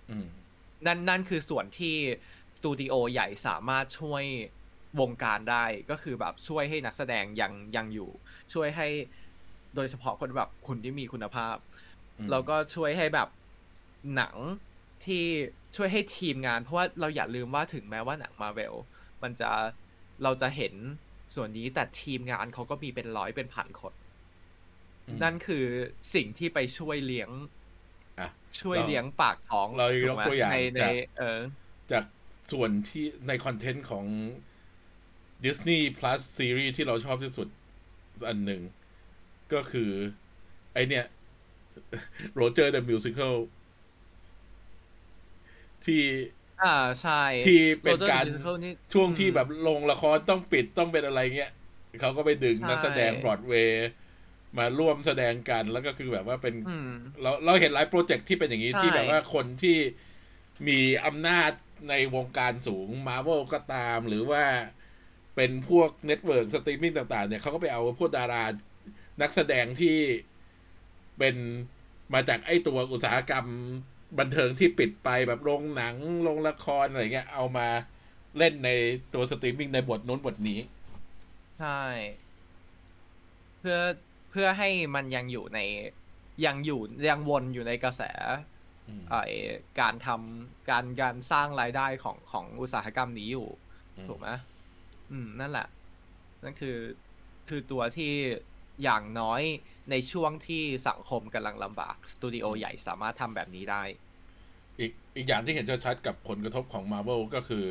[0.09, 0.27] อืม
[0.85, 1.95] นั่นนั่นคือส่วนที่
[2.57, 4.23] สตูดิโอใหญ่สามารถช่วย
[4.99, 8.09] วงการได้ก็คือแบบช่วยให้นักแสดงยังยังอยู่
[8.53, 8.87] ช่วยให้
[9.75, 11.55] โดยเฉพาะคนแบบคุณที่มีคุณภาพ
[12.17, 13.29] อืมแล้วก็ช่วยให้แบบ
[14.15, 14.35] หนัง
[15.05, 15.23] ที่
[15.75, 18.75] ช่วยให้ทีมงาน เพราะว่าเราอย่าลืมว่าถึงแม้ว่าหนังมาเวล
[19.23, 19.51] มันจะ
[20.23, 20.73] เราจะเห็น
[21.35, 23.93] ส่วนนี้แต่ทีมงานเขาก็มีเป็นร้อยเป็นพันคน
[25.07, 25.65] อืมนั่นคือ
[26.13, 27.29] สิ่งที่ไปช่วยเลี้ยง
[28.19, 28.29] อะ
[28.61, 31.39] ช่วยเราเลี้ยงปากท้องเรายกถูไหมตัวอย่างในในจากเออ
[31.91, 32.03] จาก
[32.51, 34.05] ส่วนที่ในคอนเทนต์ของ
[35.45, 37.47] Disney Plus Series ที่เราชอบที่สุด
[38.27, 38.61] อันหนึ่ง
[39.53, 39.91] ก็คือ
[40.73, 41.05] ไอเนี่ย
[42.39, 43.35] Roger the Musical
[45.85, 46.01] ที่
[46.63, 51.51] อ่าใช่ที่เป็นการ Roger the Musical นี่ช่วงที่อืมแบบลงละครต้องปิดต้องเป็นอะไรเงี้ย
[51.99, 53.89] เขาก็ไปดึงใช่นักแสดงบรอดเวย์
[54.57, 56.91] มาร่วมแสดงกันแล้วก็คือแบบว่าเป็นอืม
[57.21, 59.77] เราเราเห็นหลายโปรเจกต์ที่เป็นอย่างนี้ใช่ที่แบบว่าคนที่
[60.67, 61.51] มีอำนาจ
[61.89, 64.43] ในวงการสูงมา r v e l ก็ตาม หรือว่า
[65.35, 68.43] เป็นพวก network สตรีมมิ่งต่าง ๆ เนี่ยเขาก็ไปเอาพวกดารา
[69.21, 69.97] นักแสดงที่
[71.17, 71.35] เป็น
[72.13, 73.45] มาจากไอ้ตัวอุตสาหกรรม
[74.19, 77.67] บันเทิงที่ปิดไปแบบโรงหนังโรงละครอะไรเงี้ย เอามา
[78.37, 78.69] เล่นใน
[79.13, 80.59] ตัวสตรีมมิ่งในบทนู้นบทนี้
[81.59, 81.81] ใช่
[83.59, 83.79] เพื่อ
[84.31, 85.59] เพื่อให้มันยังอยู่ใน
[86.45, 88.01] ยังอยู่ยังวนอยู่ในกระแส
[88.87, 89.15] อืมไอ
[89.79, 93.47] การทำการการสร้างรายได้ของของอุตสาหกรรมนี้อยู่
[93.97, 94.27] อืมถูกไหม
[95.11, 95.67] อืม นั่นแหละ
[96.43, 96.77] นั่นคือ
[97.49, 98.13] คือตัวที่
[98.83, 99.41] อย่างน้อย
[99.91, 103.83] ในช่วงที่สังคมกำลังลำบาก สตูดิโอใหญ่สามารถทำแบบนี้ได้
[104.79, 107.65] อีกอีกอย่างที่เห็นชัดๆกับผลกระทบของ Marvel ก็คือ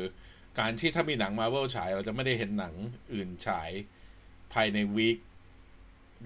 [0.59, 2.73] การที่ถ้ามีหนัง Marvel ฉาย เราจะไม่ได้เห็นหนัง
[3.13, 3.69] อื่นฉาย
[4.53, 5.17] ภายในวีค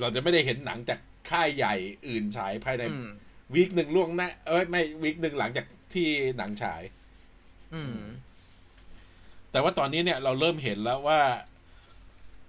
[0.01, 0.99] เราจะไม่ได้เห็นหนังจาก
[1.30, 1.76] ค่ายใหญ่
[2.09, 3.09] อื่นฉายภายในอืม
[3.53, 6.07] week หนึ่งล่วงหน้าเอ้ยไม่ week หนึ่งหลังจากที่
[6.38, 6.82] หนังฉาย
[7.73, 7.97] อืม
[9.51, 11.19] แต่ว่าตอนนี้เนี่ยเราเริ่มเห็นแล้วว่า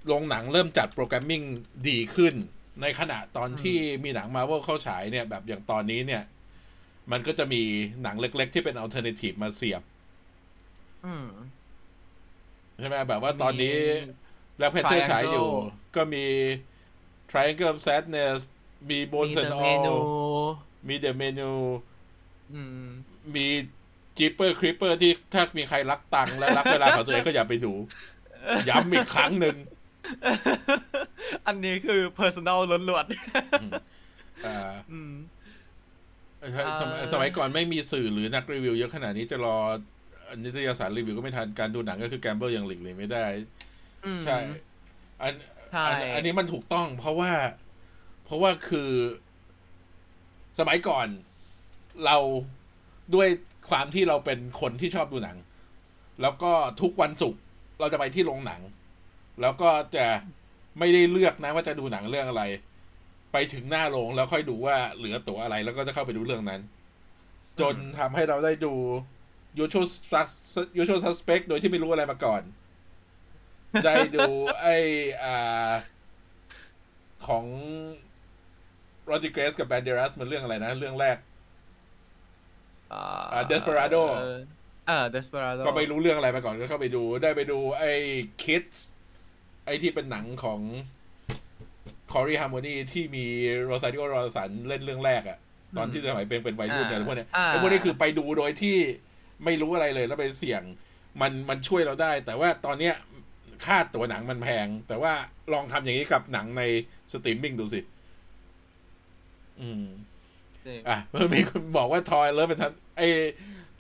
[0.07, 1.42] โรงหนังเริ่มจัด programming
[1.88, 2.34] ดีขึ้น
[2.82, 6.22] ในขณะตอนที่มีหนังมา r v e l เข้าฉายเนี่ย แบบอย่างตอนนี้เนี่ย
[7.12, 7.62] มันก็จะมี
[8.02, 9.82] หนังเล็ก ๆ ที่เป็น alternative มาเสียบ
[11.07, 11.28] อืม
[12.78, 13.82] ใช่ไหมแบบว่าตอนนี้มี
[14.59, 15.48] แล้วเพเทอร์ Triangle ฉายอยู่
[15.96, 16.24] ก็มี
[17.30, 18.38] Triangle of Sadness
[18.88, 20.48] มีมี Bones แต่ and เมนู All
[20.88, 21.52] มี The Menu
[22.52, 22.86] อืม
[23.34, 23.46] มี
[24.18, 27.72] Jeeper Creeper ที่ถ้ามีใครรักตังค์และรักเวลาของตัวเองก็อย่าไปดู
[28.68, 29.57] ย้ำอีกครั้งหนึ่ง
[31.46, 33.07] อันนี้คือ personal ล้วน
[34.46, 35.12] อ่าๆอืม
[36.80, 39.57] สมัยเอ่อสมัยก่อนไม่มีสื่อหรือนักรีวิวเยอะขนาดนี้จะรอ
[40.44, 43.26] นิตยสารรีวิวก็ไม่ทันการดูหนังก็คือแกมเบิลยังหลีกเลี่ยงไม่ได้
[44.04, 44.36] อืมใช่
[45.22, 45.34] อัน
[45.72, 47.32] ใช่ อันอันนี้มันถูกต้องเพราะว่า
[48.24, 48.90] เพราะว่าคือ
[50.59, 51.07] สมัยก่อน
[52.04, 52.16] เรา
[53.14, 53.28] ด้วย
[53.70, 55.36] ความที่เราเป็นคนที่ชอบดูหนัง
[56.22, 57.40] แล้วก็ทุกวันศุกร์
[57.80, 58.61] เราจะไปที่โรงหนัง
[59.41, 60.07] แล้วก็จะ
[60.78, 62.45] ไม่ได้เลือกนะว่าจะดูหนังเรื่องอะไร
[63.32, 66.61] ไปถึงหน้าโรงแล้วค่อยดูว่าเหลือตั๋วอะไร แล้วก็จะเข้าไปดูเรื่องนั้น
[67.61, 68.74] จนทำให้เราได้ดู
[69.62, 72.43] usual Sus- usual suspect โดยที่ไม่รู้อะไรมาก่อน
[73.84, 74.26] ได้ดู
[74.61, 74.66] ไอ
[75.24, 75.70] อ่า
[77.26, 77.45] ของ
[79.07, 81.16] Rodriguez กับ Banderas มันเรื่องอะไรนะ เรื่องแรก
[82.93, 84.39] อ่าอ่า Desperado เออ
[84.87, 87.93] เออ Desperado ก็ไม่รู้เรื่องอะไรมาก่อนก็เข้าไปดู ได้ไปดูไอ้
[88.43, 88.78] Kids
[89.66, 90.60] ไอ้ที่เป็นหนังของ
[92.12, 93.26] Korine Harmony ที่มี
[93.62, 95.38] Rosario Dawson เล่นเรื่องแรกอะ
[95.76, 98.76] ตอนที่สมัยเป็นเป็นวัยรุ่นเนี่ยอ่าพวกเนี้ยอ่าไอ้พวกนี้คือไปดูโดยที่
[99.44, 100.62] ไม่รู้อะไรเลยแล้วไปเสี่ยง
[101.20, 102.94] มันมันช่วยเราได้ แต่ว่าตอนเนี้ย
[103.64, 105.12] ค่าตัวหนังมันแพง แต่ว่า
[105.52, 106.62] ลองทำอย่างนี้กับหนังใน
[107.12, 107.80] สตรีมมิ่งดูสิ
[109.60, 109.84] อืม
[110.66, 113.02] จริงอะมันมีคนบอกว่า Thor Love and Thun- ไอ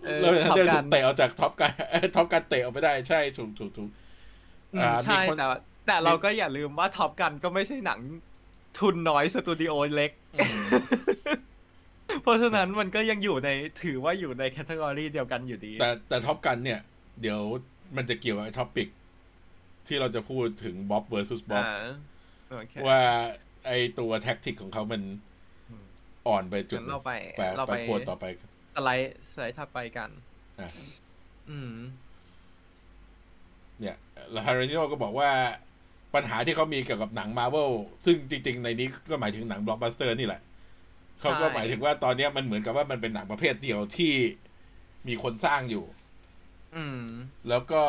[0.02, 1.72] เออ Love and Thunder Top Gun ถูกเตะออกจาก Top Gun
[2.16, 3.90] Top Gun เตะออกไปได้ใช่ถูกถูกถูก
[4.74, 5.38] อืมอ่าใช่มีคน
[5.86, 8.00] แต่ว่าแต่เราก็อย่าลืมว่า Top Gun ก็ไม่ใช่หนัง
[8.78, 10.66] ทุนน้อยสตูดิโอเล็กอืม
[12.22, 13.50] เพราะฉะนั้นมันก็ยังอยู่ใน
[13.82, 16.80] ถือว่าอยู่ใน category เดียวกันอยู่ดี แต่แต่ Top Gun เนี่ย
[17.20, 17.40] เดี๋ยว
[17.96, 18.88] มันจะเกี่ยวกับไอ้ topic
[19.86, 21.76] ที่เราจะพูดถึงบ๊อบ versus บ๊อบอ่า
[22.50, 23.00] โอเคว่า
[23.66, 25.02] ไอตัว tactic ของเขามัน
[25.70, 25.86] อืม
[26.26, 28.24] อ่อนไปจุดงั้นเราไปไปเราไปไปควรต่อไป
[28.74, 30.10] สไลด์สไลด์ถัดไปกัน
[30.60, 30.68] อะ
[31.50, 31.74] อืม
[33.80, 33.96] เนี่ย
[34.30, 35.30] แล้ว Tarantino ก็บอกว่า
[36.14, 37.72] ปัญหาที่เขามีเกี่ยวกับหนังมา r v เวล
[38.04, 40.40] ซึ่งจริง ๆ ในนี้ก็หมายถึงหนังบล็อกบัสเตอร์นี่แหละ
[41.20, 44.12] เขาก็ใช่หมายถึงว่าตอนเนี้ยมันเหมือนกับว่ามันเป็นหนังประเภทเดียวที่
[45.08, 45.84] มีคนสร้างอยู่
[46.76, 47.02] อืม
[47.48, 47.82] แล้วก็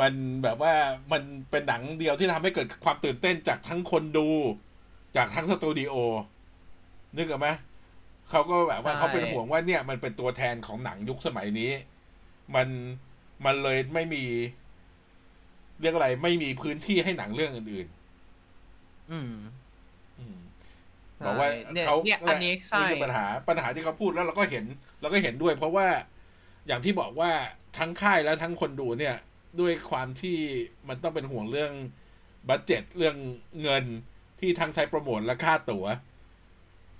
[0.00, 0.12] มัน
[0.44, 0.74] แบบว่า
[1.12, 4.28] มันเป็นหนังเดียวที่ทำให้เกิดความตื่นเต้นจากทั้งคนดู
[5.16, 5.94] จากทั้งสตูดิโอ
[7.16, 7.48] นึกออกไหม
[8.30, 11.70] เขาก็แบบว่าใช่เขาเป็นห่วงว่าเนี่ยมันเป็นตัวแทนของหนังยุคสมัยนี้
[12.54, 12.68] มัน
[13.44, 14.24] มันเลยไม่มี
[15.80, 17.88] เรียกอะไรไม่มีพื้นที่ให้หนังเรื่องอื่น
[19.12, 20.38] อืมๆอืม
[21.26, 24.64] บอกว่าเนี่ยเขาเนี่ยอันนี้ใช่นี่คือปัญหาปัญหาที่เขาพูดแล้วเราก็เห็น
[25.00, 25.86] เราก็เห็นด้วย เพราะว่า
[26.66, 27.30] อย่างที่บอกว่า
[27.78, 29.16] ทั้งค่ายและทั้งคนดูเนี่ย
[29.60, 30.38] ด้วยความที่
[30.88, 31.72] มันต้องเป็นห่วงเรื่อง
[32.48, 33.16] บัตเจ็ตเรื่อง
[33.62, 33.84] เงิน
[34.40, 35.86] ที่ทั้งใช้โปรโมทและค่าตั๋ว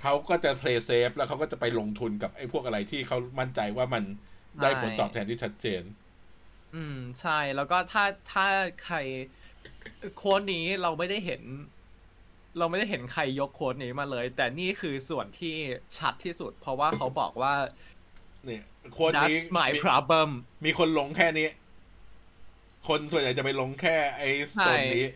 [0.02, 4.04] เขาก็จะ play safe แล้วเขาก็จะไปลงทุนกับไอ้พวกอะไรที่เขามั่นใจว่ามัน
[4.62, 5.82] ได้ผลตอบแทนที่ชัดเจน
[6.74, 8.46] อืมใช่ แล้วก็ถ้าถ้า
[8.84, 8.96] ใคร
[10.16, 11.42] โค้ดนี้เราไม่ได้เห็น
[12.58, 15.54] เราไม่ได้เห็นใครยกโค้ดนี้มาเลย แต่นี่คือส่วนที่
[15.98, 17.54] ชัดที่สุด เพราะว่าเขาบอกว่า
[18.44, 18.64] เนี่ย
[18.98, 20.28] คนนี้ that's my มี problem
[20.64, 21.48] มีคนลงแค่นี้
[22.88, 25.06] คนส่วนใหญ่จะไปลงแค่ไอ้โซนนี้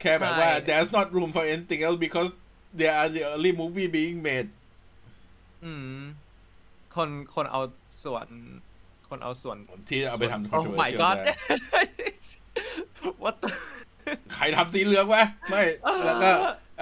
[0.00, 2.30] แค่แบบว่าใช่ there's not room for anything else because
[2.80, 4.48] there are the only movie being made
[5.64, 5.98] อืม
[6.94, 7.60] คนคนเอา
[8.04, 8.26] ส่วน
[9.08, 9.56] คนเอาส่วน
[9.88, 11.82] ที่เอาไปทำโอ้ my controversial god ได้
[13.22, 13.48] what the
[14.34, 15.62] ใครทำสีเหลืองวะไม่
[16.06, 16.30] แล้วก็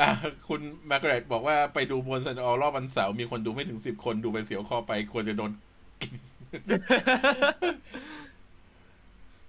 [0.01, 0.09] อะ
[0.49, 0.61] คุณ
[0.91, 5.51] มาร์กเร็ตบอกว่าไปดูบนซันออรอบวันเสาร์มีคนดูไม่ถึงสิบคนดูไปเสียวคอไปควรจะโดน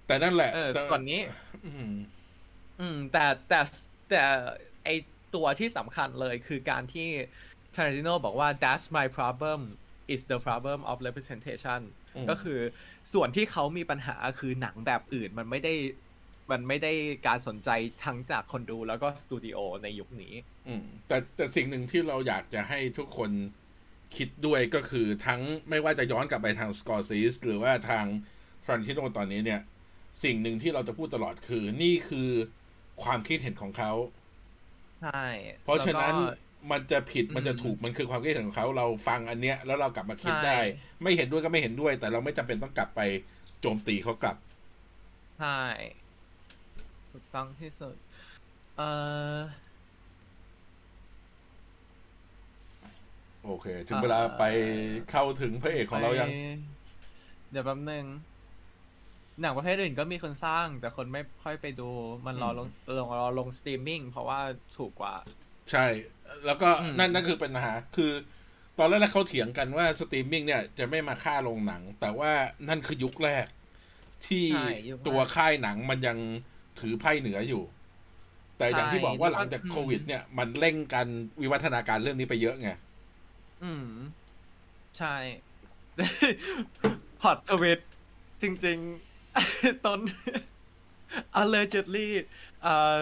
[0.06, 1.20] แต่นั่นแหละเออแต่ส่วนนี้
[1.66, 1.92] อืม
[2.80, 3.60] อืม แต่แต่
[4.10, 4.22] แต่
[4.84, 4.90] ไอ
[5.34, 7.08] ตัวที่สำคัญเลยคือการที่
[7.74, 9.60] ทาร์ติโนบอกว่า that's my problem
[10.14, 11.97] is the problem of representation อืม
[12.30, 12.58] ก็คือ
[13.12, 15.74] ส่วนที่เขามีปัญหาคือหนังแบบอื่นมันไม่ได้
[16.50, 16.92] มันไม่ได้
[17.26, 17.70] การสนใจ
[18.04, 20.34] ทั้งจากคนดูแล้วก็สตูดิโอในยุคนี้
[20.68, 23.30] อืมแต่แต่สิ่งหนึ่งที่เราอยากจะให้ทุกคน
[24.16, 25.40] คิดด้วยก็คือทั้ง
[25.70, 28.04] ไม่ว่าจะย้อนกลับไปทางสกอร์ซีสหรือว่าทาง
[28.64, 29.60] ทรันทิโนตอนนี้เนี่ย
[30.24, 32.30] สิ่งหนึ่งที่เราจะพูดตลอดคือนี่คือ
[33.02, 33.92] ความคิดเห็นของเขา
[35.02, 35.24] ใช่
[35.64, 40.58] เพราะฉะนั้นแล้วก็ มันจะผิดมันจะอืมถูกมันคือความคิดเห็นของเขาเราฟังอันเนี้ยแล้วเรากลับมาคิดใช่ได้
[41.02, 43.00] ไม่เห็นด้วยก็ไม่เห็นด้วย แต่เราไม่จำเป็นต้องกลับไป
[43.60, 44.36] โจมตีเขากลับ
[45.38, 45.60] ใช่
[47.12, 47.94] ถูกต้องที่สุด
[48.76, 48.90] เอ่
[49.34, 49.38] อ
[53.44, 54.44] โอเค ถึงเวลาไป
[55.10, 56.34] เข้าถึงพระเอกของเรายังไป
[57.50, 58.04] เดี๋ยวแป๊บนึง
[59.40, 61.88] หนังประเภทอื่นก็มีคนสร้าง แต่คนไม่ค่อยไปดู
[62.26, 64.40] มันรอลงลงรอลงสตรีมมิ่งเพราะว่า
[64.76, 65.14] ถูกกว่า
[65.70, 65.86] ใช่
[66.46, 68.12] แล้วก็อืมนั่นนั่นคือปัญหา คือ
[68.78, 72.32] ตอนแรกเขาเถียงกันว่าสตรีมมิ่งเนี่ยจะไม่มาฆ่าโรงหนัง แต่ว่า
[72.68, 73.46] นั่นคือยุคแรก
[74.26, 76.18] ที่ใช่ยุคแรกตัวค่ายหนังมันยัง
[76.80, 77.62] ถือไพ่เหนืออยู่
[78.58, 81.08] แต่อย่างที่บอกว่าหลังจากอืมโควิด เนี่ยมันเร่งการ
[81.40, 82.70] วิวัฒนาการเรื่องนี้ไปเยอะไง
[83.62, 83.88] อืม
[84.96, 85.14] ใช่
[87.20, 87.80] plot twist
[88.42, 88.78] จริง
[89.30, 90.00] ๆต้น
[91.40, 92.08] allegedly
[92.62, 92.98] เอ่อ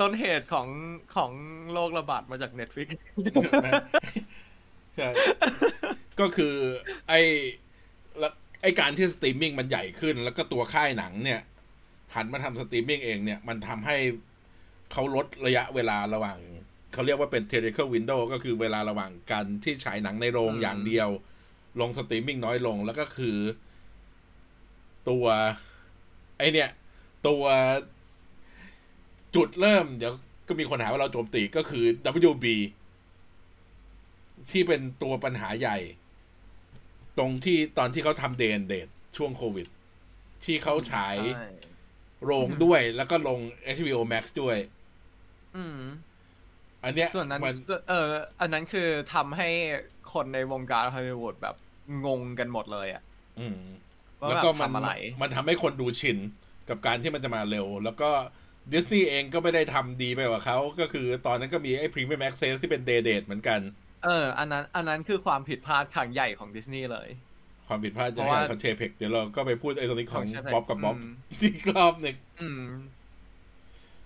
[0.00, 0.68] ต้นเหตุของ
[1.16, 1.30] ของ
[1.72, 2.88] โรคระบาดมาจาก Netflix
[4.96, 5.08] ใช่
[6.20, 6.54] ก็คือ
[7.08, 7.20] ไอ้
[8.18, 8.32] แล้ว
[8.62, 11.40] ไอ้การที่สตรีมมิ่งมันใหญ่ขึ้น แล้วก็ตัวค่ายหนังเนี่ย
[12.14, 13.96] หันมาทำสตรีมมิ่งเองเนี่ย มันทำให้
[14.92, 16.38] เขาลดระยะเวลาระหว่าง
[16.92, 21.08] เขาเรียกว่าเป็น theatrical window ก็คือเวลาระหว่างการที่ฉายหนังในโรงอืมอย่างเดียว
[21.80, 23.36] ลงสตรีมมิ่งน้อยลงแล้วก็คือ
[25.08, 25.24] ตัว
[26.38, 26.70] ไอเนี่ย
[27.28, 27.42] ตัว
[29.36, 30.12] จุดเริ่มเดี๋ยว
[30.48, 31.84] ก็มีคนหาว่าเราโจมตีก็คือ
[32.32, 32.46] WB
[34.50, 35.78] ที่เป็นตัวปัญหาใหญ่
[37.18, 39.66] ตรงที่ตอนที่เขาทำ day and date ช่วงโควิด
[40.44, 41.48] ที่เขาฉายใช่
[42.24, 43.38] โรงด้วยแล้วก็ลง
[43.76, 44.56] HBO Max ด้วย
[45.56, 45.78] อืม
[46.84, 47.56] อันเนี้ยส่วนนั้นมัน
[47.88, 48.08] เออ
[48.40, 49.48] อันนั้นคือทำให้
[50.12, 51.56] คนในวงการฮอลลีวูดแบบ
[52.06, 53.02] งงกันหมดเลยอะ
[53.40, 53.58] อืม
[54.20, 56.18] ว่าแล้วแบบก็มันทำอะไรมันทำให้คนดูชิน
[56.68, 58.10] กับการที่มันจะมาเร็ว แล้วก็
[58.72, 63.60] ดิสนีย์เองก็ไม่ได้ทำดีไปกว่าเขาก็คือตอนนั้นก็มีไอ้ Premium Access ที่เป็น Day Date เหมือนกัน
[64.04, 67.08] เออ อันนั้น อันนั้นคือความผิดพลาดครั้งใหญ่ของดิสนีย์เลย
[67.68, 71.12] ความผิดพลาดเพจากราะว่าของเชเพกเดี๋ยวเราก็ไปพูดไอ้ตรงนี้ของของ Chapek บ๊อบกับบ๊อบอืม
[71.42, 72.64] อีกรอบหนึ่งอืม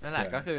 [0.02, 0.58] นั่นแหละใช่ก็คือ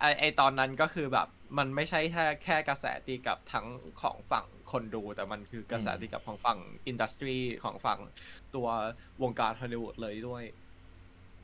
[0.00, 1.28] ไอไอตอนนั้นก็คือแบบ
[1.58, 3.66] มันไม่ใช่แค่แค่กระแสตีกับทั้ง
[4.02, 7.98] ของฝั่งคนดู แต่มันคือกระแสตีกับของฝั่งอินดัสทรีของฝั่ง
[8.54, 8.68] ตัว
[9.22, 10.42] วงการฮอลลีวูดเลยด้วย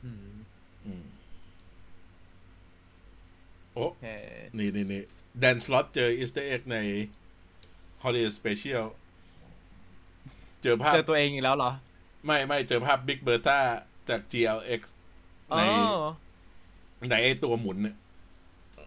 [0.03, 0.25] อืม
[0.85, 1.03] อืม
[3.73, 4.05] โอ้โอเค
[4.57, 5.03] นี่นี่นี่
[5.39, 6.77] แดนสล็อตเจออีสเตอร์เอ็กใน
[8.03, 8.85] Holiday Special
[10.61, 11.71] เจอภาพ เจอตัวเองอีกแล้วเหรอ
[12.25, 13.59] ไม่ไม่เจอภาพบิ๊กเบอร์ต้า
[14.09, 14.81] จาก GLX
[15.51, 15.59] อ๋อ
[16.97, 17.95] ในในไอตัวหมุนเนี่ย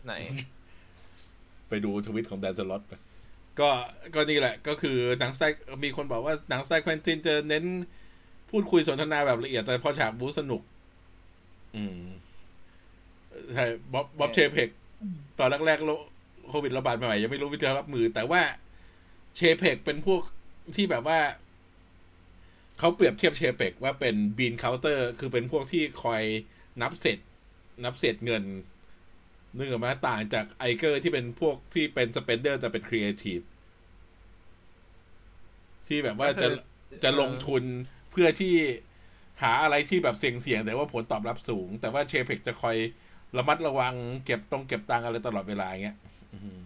[0.05, 0.15] ไหน
[1.69, 2.93] ไปดูทวิตของแดนสล็อตไป
[3.61, 3.69] ก็
[4.15, 7.65] ก็นี่แหละ ก็คือหนังสไตล์มีคนบอกว่าหนังสไตล์ควินตินจะเน้น
[8.51, 10.63] พูดคุยสนทนาแบบละเอียดแต่พอฉากบู๊สนุก
[11.77, 12.09] อืม
[13.55, 14.69] ใช่บ๊อบบ๊อบเชเพก
[15.39, 15.91] ตอนแรกๆโรค
[16.49, 18.43] โควิดระบาดใหม่ๆยังไม่รู้วิธีรับมือ แต่ว่า
[19.37, 20.23] Chapek เป็นพวก
[20.77, 21.21] ที่แบบว่า
[22.79, 26.23] เขาเปรียบเทียบ Chapek ว่าเป็น bean counter คือเป็นพวกที่คอย
[26.83, 27.19] นับเสร็จ
[27.85, 28.45] นับเศษเงิน
[29.57, 33.41] นึกออกไหมต่างจาก Iger ที่เป็นพวกที่เป็น spender จะเป็นครีเอทีฟ
[35.87, 36.57] ที่แบบว่าจะก็
[36.91, 37.63] คือจะลงทุน
[38.11, 38.55] เพื่อที่
[39.43, 42.77] หาอะไรที่แบบเสี่ยงๆแต่ว่าผลตอบรับสูง แต่ว่า Chapek จะคอย
[43.39, 45.97] ระมัดระวังเก็บตรงเก็บตังค์อะไรตลอดเวลาอย่างเงี้ย
[46.35, 46.61] อืม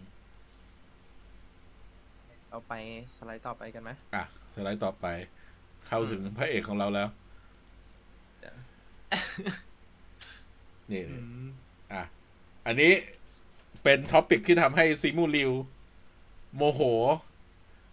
[2.51, 2.73] เอาไป
[3.17, 5.07] สไลด์ต่อไปกันไหมอะสไลด์ต่อไป
[5.87, 7.09] เข้าถึงพระเอกของเราแล้ว
[8.41, 8.57] เดี๋ยว
[10.91, 11.49] นี่อืม
[11.93, 12.03] อะ
[12.67, 12.93] อันนี้
[13.83, 15.53] เป็น topic ที่ทำให้ Simu Liu
[16.57, 16.81] โมโห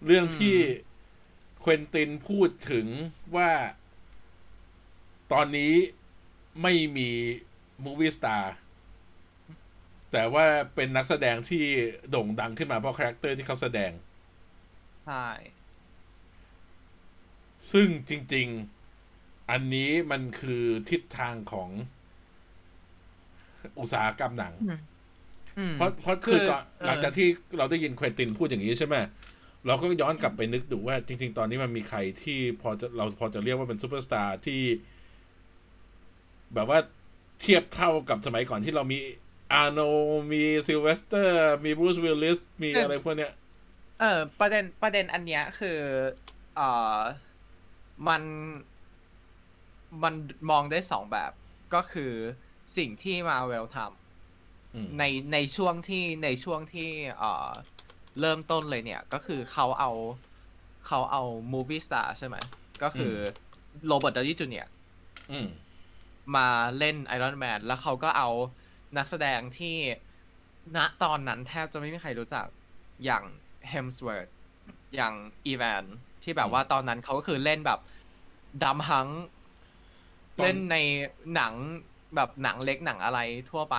[0.05, 0.55] เรื่องที่
[1.61, 2.87] Quentin พูดถึง
[3.35, 3.51] ว่า
[5.31, 5.73] ตอนนี้
[6.61, 7.09] ไม่มี
[7.83, 8.53] movie star
[10.17, 10.45] แต่ว่า
[10.75, 11.63] เป็นนักแสดงที่
[12.09, 13.91] โด่งดังขึ้นมาเพราะ character ที่เขาแสดง
[15.05, 15.27] ใช่
[17.71, 18.47] ซึ่งจริง
[18.97, 21.69] ๆ อันนี้มันคือทิศทางของ
[23.79, 24.53] อุตสาหกรรมหนัง
[25.57, 28.95] อืมเพราะเพราะคือคือตอนเออหลังจากที่เราได้ยิน Quentin พูดอย่างนี้ใช่ไหม
[29.65, 34.61] เราก็ย้อนกลับไปนึกดูว่า จริง ๆ ตอนนี้มันมีใครที่พอจะเราพอจะเรียกว่าเป็นซูเปอร์สตาร์ที่
[36.53, 36.79] แบบว่า
[37.41, 38.99] เทียบเท่ากับสมัยก่อนที่เรามี
[39.53, 39.79] อาร์โน
[40.31, 43.31] มีซิลเวสเตอร์ มีบรูซวิลลิส มีอะไรพวกเนี้ย
[43.99, 45.79] เออ ประเด็นประเด็นอันเนี้ยคือ
[46.55, 46.99] เอ่อ
[48.07, 48.23] มัน
[50.03, 50.13] มัน
[50.49, 51.31] มองได้สองแบบ
[51.73, 52.13] ก็คือ
[52.77, 53.77] สิ่งที่มาเวลท
[54.73, 57.49] อืมทำในในช่วงที่ในช่วงที่เอ่อ
[58.19, 59.91] เริ่มต้นเลยเนี่ย ก็คือเขาเอา
[60.87, 62.35] เขาเอา movie star ใช่ไหม
[62.83, 63.13] ก็คือ
[63.85, 64.65] Robert Downey Jr.
[65.31, 65.47] อืม
[66.35, 68.29] มาเล่น Iron Man แล้วเขาก็เอา
[68.97, 69.75] นักแสดงที่
[70.77, 72.45] ณตอนนั้นแทบจะไม่มีใครรู้จัก
[73.05, 73.23] อย่าง
[73.69, 74.27] Hemsworth
[74.95, 75.13] อย่าง
[75.45, 75.83] อีแวน
[76.23, 77.79] ที่แบบว่าตอนนั้นเขาก็คือเล่นแบบ
[78.63, 79.07] dumb hunk
[80.37, 80.77] ตอนเล่นใน
[81.35, 81.53] หนัง
[82.15, 83.19] แบบหนังเล็กหนังอะไร
[83.51, 83.77] ทั่วไป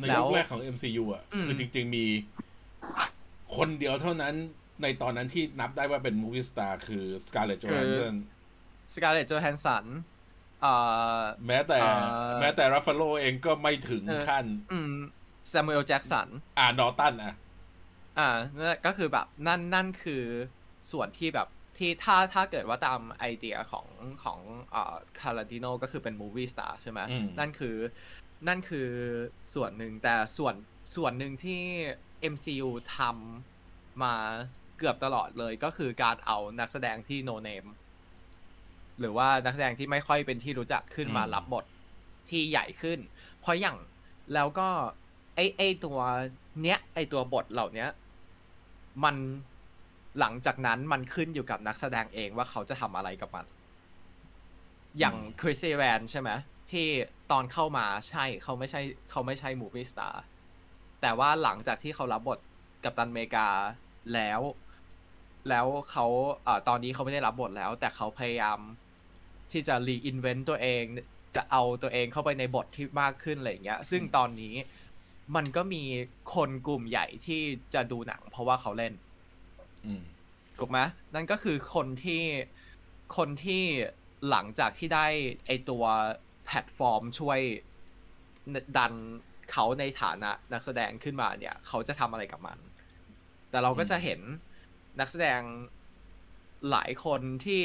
[0.00, 2.04] แล้วในยุคแรกของ MCU อะอืมคือจริง ๆ มี
[3.56, 4.34] คนเดียวเท่านั้น
[4.82, 8.14] ในตอนนั้นที่นับได้ว่าเป็น movie star คือ Scarlett Johansson
[8.92, 10.15] สกาเลต j จ h แฮนสันเอ่อ
[11.46, 11.90] แม้แต่เอ่
[12.28, 14.92] อแม้แต่ Ruffaloเองก็ไม่ถึงเออขั้นอืม
[15.52, 16.28] ซามูเอลแจ็กสัน
[16.58, 17.34] อ่า Norton อะ
[18.18, 20.24] อ่านั่นก็คือแบบนั่นนั่นคือ
[20.92, 21.48] ส่วนที่แบบ
[21.78, 23.86] ที่ถ้าถ้าเกิดว่าตามไอเดียของ
[24.22, 24.38] ของ
[24.70, 27.76] เอ่อ Tarantino ก็คือเป็น movie star ใช่ไหมอืมนั่นคือ
[28.48, 28.88] นั่นคือ
[29.54, 30.54] ส่วนหนึ่งแต่ส่วน
[30.96, 31.60] ส่วนหนึ่งที่
[32.32, 34.14] MCU ทำมา
[34.78, 37.66] เกือบตลอดเลยก็คือการเอานักแสดงที่โนเนม
[39.00, 41.64] หรือว่านักแสดงที่ไม่ค่อยเป็นที่รู้จักขึ้นมาอืมรับบท
[42.28, 42.98] ที่ใหญ่ขึ้น
[43.40, 43.76] เพราะอย่าง
[44.34, 44.68] แล้วก็
[45.34, 45.98] ไอไอตัว
[46.62, 47.88] เนี้ย ไอตัวบทเหล่าเนี้ย
[49.04, 49.16] มัน
[50.20, 53.46] หลังจากนั้นมันขึ้นอยู่กับนักแสดงเองว่าเขาจะทำอะไรกับมัน
[54.98, 56.30] อย่างคริส e ีแวนใช่ไหม
[56.70, 56.86] ที่
[57.30, 58.80] ตอนเข้ามาใช่เขาไม่ใช่
[59.10, 60.22] เขาไม่ใช่ movie star
[61.00, 62.38] แต่ว่าหลังจากที่เขารับบท
[62.84, 63.48] กัปตันอเมริกา
[64.14, 64.40] แล้ว
[65.48, 66.06] แล้วเขา
[66.44, 68.58] เอ่อตอนนี้เขาไม่ได้รับบทแล้ว แต่เขาพยายาม
[69.52, 70.84] ที่จะ reinvent ตัวเอง
[71.36, 74.54] จะเอาตัวเองเข้าไปในบทที่มากขึ้นอะไรอย่างเงี้ย ซึ่งตอนนี้
[75.36, 75.82] มันก็มี
[76.34, 77.40] คนกลุ่มใหญ่ที่
[77.74, 78.92] จะดูหนัง เพราะว่าเขาเล่น
[79.84, 80.02] อืม
[80.58, 80.78] ถูกไหม
[81.14, 82.22] นั่นก็คือคนที่
[83.16, 83.62] คนที่
[84.30, 85.06] หลังจากที่ได้
[85.46, 85.84] ไอตัว
[86.44, 87.40] แพลตฟอร์มช่วย
[88.76, 88.92] ดัน
[89.50, 92.58] เขาในฐานะนักแสดงขึ้นมาเนี่ย เขาจะทำอะไรกับมัน
[93.50, 94.20] แต่เราก็จะเห็น
[95.00, 95.40] นักแสดง
[96.70, 97.60] หลายคนที่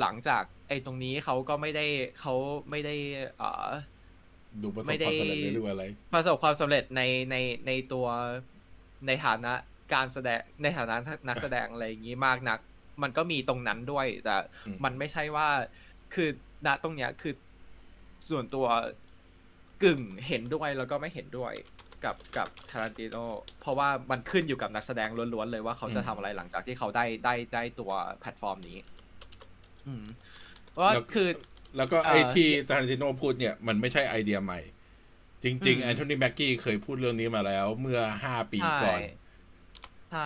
[0.00, 1.86] หลังจาก ไอตรงนี้เขาก็ไม่ได้
[2.20, 2.34] เขา
[2.70, 2.94] ไม่ได้
[3.38, 3.68] เอ่อ
[4.62, 8.06] ดูประสบไม่คได้วามสำเร็จหรืออะไร ประสบความสำเร็จในในในตัว
[9.06, 9.52] ในฐานะ
[9.94, 10.96] การแสดงในฐานะ
[11.28, 12.58] นักแสดงอะไรอย่างนี้มากนัก
[13.02, 15.48] มันก็มีตรงนั้นด้วย แต่อืมมันไม่ใช่ว่า
[16.14, 16.28] คือ
[16.66, 17.34] ณตรงเนี้ยคือ
[18.28, 18.66] ส่วนตัว
[19.82, 21.52] กึ่งเห็นด้วยแล้วก็ไม่เห็นด้วย
[22.04, 23.16] กับกับทารันติโน
[23.60, 28.78] เพราะว่ามันขึ้นอยู่กับนักแสดงล้วนๆเลยว่าเขาจะทำอะไรหลังจากที่เขาได้ได้ได้ตัวแพลตฟอร์มนี้
[29.86, 30.04] อืม
[30.49, 31.28] เพราะ ว่าแล้วคือ
[31.76, 34.60] แล้วก็เอ่อไอ้ที่ทารันติโนพูดเนี่ย มันไม่ใช่ไอเดียใหม่
[35.44, 39.02] อืมจริงๆ Anthony Mackie เคยพูดเรื่องนี้มาแล้ว เมื่อห้าปีก่อน
[40.10, 40.20] ใช่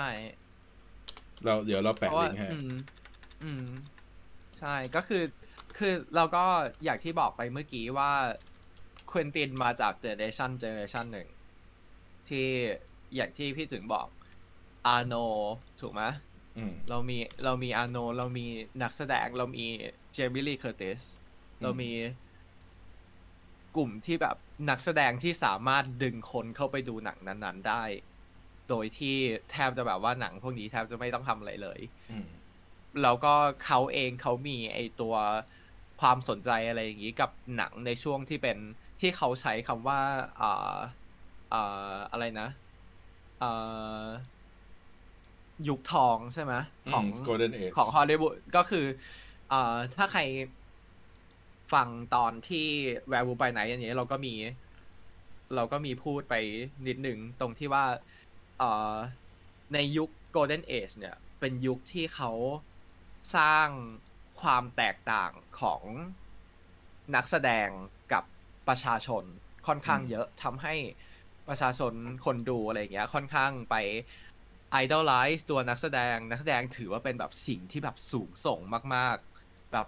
[1.44, 2.70] เราเดี๋ยวเราเพแปะราะว่าลิงก์ให้อืม
[3.42, 3.64] อืม
[4.58, 5.24] ใช่ก็คือ
[5.78, 6.44] คือเราก็
[6.84, 8.12] อย่างที่บอกไปเมื่อกี้ว่า
[9.10, 11.28] Quentin มาจาก generation generation หนึ่ง
[12.28, 12.48] ที่
[13.14, 14.08] อย่างที่พี่ถึงบอก
[14.86, 15.14] อาโน
[15.80, 16.02] ถูกไหม
[16.56, 18.46] อืมเรามีเรามีอาโน เรามี
[18.82, 19.66] นักแสดงเรามี
[20.14, 21.00] Jamie Lee Curtis
[21.62, 21.90] เรามี
[23.76, 24.36] กลุ่มที่แบบ
[24.70, 27.82] นักแสดงที่สามารถดึงคนเข้าไปดูหนังนั้น ๆ ได้
[28.68, 29.16] โดยที่
[29.50, 32.26] แทบจะแบบว่าหนังพวกนี้แทบจะไม่ต้องทำอะไรเลยอืม
[33.02, 33.34] แล้วก็
[33.64, 35.14] เขาเองเขามีไอตัว
[36.00, 38.58] ความสนใจอะไรอย่างนี้กับหนังในช่วงที่เป็น
[39.00, 40.00] ที่เขาใช้คำว่า
[40.40, 40.76] อ่า
[41.52, 42.48] อ่าอะไรนะ
[43.42, 44.04] อ่า
[45.68, 46.54] ยุคทองใช่ไหม
[46.92, 48.86] ของโกลเด้นเอจของฮอลลีวูดก็คือ
[49.48, 50.20] เอ่อถ้าใคร
[51.72, 52.66] ฟังตอนที่
[53.08, 54.34] แวร์วูไปไหนอย่างเงี้ยเราก็มี
[55.54, 56.34] เราก็มีพูดไป
[56.86, 57.84] นิดหนึ่งตรงที่ว่า
[58.58, 58.94] เอ่อ
[59.74, 62.30] ในยุค Golden Age เนี่ย เป็นยุคที่เขา
[63.36, 63.68] สร้าง
[64.40, 65.82] ความแตกต่างของ
[67.14, 67.68] นักแสดง
[68.12, 68.24] กับ
[68.68, 69.24] ประชาชน
[69.66, 70.74] ค่อนข้างเยอะทำให้
[71.48, 71.92] ประชาชน
[72.24, 73.74] คนดูอะไรเงี้ย ค่อนข้างไป
[74.82, 78.60] idolize ตัวนักแสดงนักแสดงถือว่าเป็นแบบสิ่งที่แบบสูงส่ง
[78.94, 79.33] มาก ๆ
[79.74, 79.86] แบบ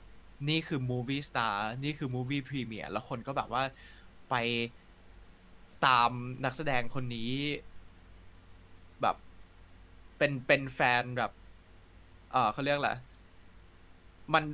[0.49, 3.63] นี่คือ movie star นี่คือ movie premier แล้วคนก็แบบว่า
[4.31, 4.35] ไป
[5.87, 6.11] ตาม
[6.45, 7.31] นักแสดงคนนี้
[9.03, 9.17] แบบ
[10.19, 11.33] เป็นเป็นแฟนแบบ
[12.33, 12.93] เออเขาเรียกอะไร
[14.35, 14.45] มัน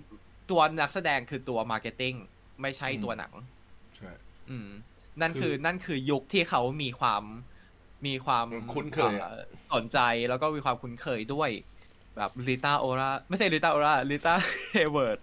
[0.51, 2.15] ตัวนักแสดงคือตัว marketing
[2.61, 3.33] ไม่ใช่ตัวหนัง
[3.97, 4.11] ใช่
[4.51, 4.69] อืม
[5.21, 7.23] นั่นคือคือนั่นคือยุคที่เขามีความ
[8.07, 9.43] มีความคุ้นเคยอะอ่อ
[9.75, 11.51] สนใจแล้วก็มีความคุ้นเคยด้วย
[12.17, 15.19] แบบ Rita Ora ไม่ใช่ Rita Ora Rita Hayworth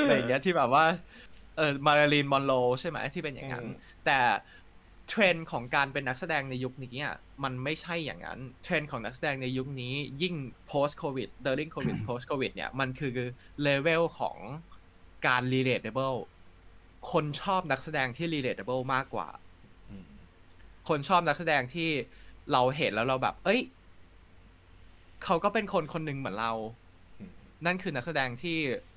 [0.00, 0.84] อะไรอย่างเงี้ยที่แบบว่า
[1.56, 3.64] เออมาริลีนมอนโรใช่ไหมที่เป็นอย่างนั้น
[4.06, 4.18] แต่
[5.08, 10.34] เทรนด์ของการเป็นนักแสดงในยุคนี้อะมันไม่ใช่อย่างนั้น เทรนด์ของนักแสดงในยุคนี้ยิ่ง
[10.70, 13.12] post covid during covid post covid เนี่ย มันคือ
[13.62, 14.36] เลเวลของ
[15.26, 16.18] การ relatable
[17.12, 19.28] คนชอบนักแสดงที่ relatable มากกว่า
[19.90, 20.04] อืม
[20.88, 21.88] คนชอบนักแสดงที่
[22.52, 23.60] เราเห็นแล้วเราแบบ เอ้ย
[25.24, 26.52] เขาก็เป็นคนคนหนึ่งเหมือนเรา
[27.20, 27.32] อืม
[27.66, 28.56] นั่นคือนักแสดงที่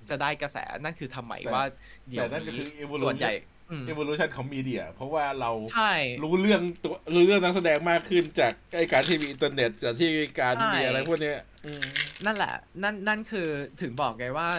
[0.09, 1.63] จะได้กระแสนั่นคือทำไมว่า
[2.09, 3.33] เดี๋ยวแต่นั่นก็คือนี้ evolution ส่วนใหญ่
[3.69, 5.93] อืม evolution ของ media เพราะว่าเราใช่
[6.23, 11.83] รู้เรื่องตัวรู้เรื่องนักแสดงมากขึ้นจากไอการที่มีอินเทอร์เน็ตจากที่มีการใช่มีอะไรพวกเนี้ยอืม
[12.25, 12.53] นั่นแหละ
[12.83, 13.47] นั่นนั่นคือ
[13.81, 14.49] ถึงบอกไงว่า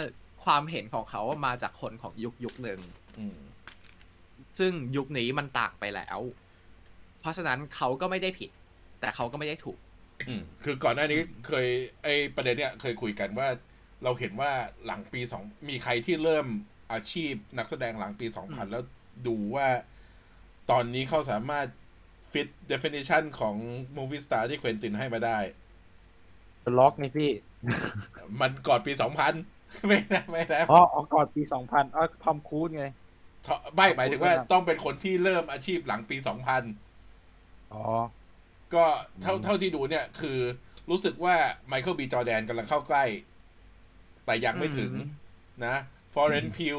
[0.44, 2.80] ความเห็นของเขามาจากคนของยุคยุคหนึ่ง
[3.18, 3.38] อืม
[4.58, 6.18] ซึ่งยุคนี้มันต่างไปแล้ว
[7.20, 8.50] เพราะฉะนั้นเขาก็ไม่ได้ผิด
[9.00, 9.83] แต่เขาก็ไม่ได้ถูกอืม
[10.64, 11.66] คือก่อนหน้านี้เคย
[12.02, 13.48] ไอประเด็นเนี้ยเคยคุยกันว่า
[14.02, 14.52] เราเห็นว่า
[14.86, 16.46] หลังปีสองมีใครที่เริ่ม
[16.92, 18.82] อาชีพนักแสดงหลังปีอืม2000แล้ว
[19.26, 19.68] ดูว่า
[20.70, 21.66] ตอนนี้เขาสามารถ
[22.32, 23.56] fit definition ของ
[23.96, 25.38] movie star ที่ Quentin ให้มาได้
[26.78, 27.30] ล็อกนี่พี่
[28.40, 28.92] มันก่อนปี
[29.40, 32.84] 2000ไม่ได้ไม่ได้อ๋อออกก่อนปีสองพันอ๋อ Tom Cruise ไง
[33.74, 36.16] ไม่หมายถึงว่าครับต้องเป็นคนที่เริ่มอาชีพหลังปี
[36.94, 37.84] 2000อ๋อ
[38.74, 38.84] ก็
[39.22, 40.38] เท่าอืมเท่าที่ดูเนี่ย คือ
[40.90, 41.36] รู้สึกว่า
[41.68, 42.00] Michael B.
[42.04, 43.04] Jordan กำลังเข้าใกล้
[44.24, 45.08] แต่ยังไม่ถึงอืม
[45.66, 45.76] นะ
[46.14, 46.78] Florence Pugh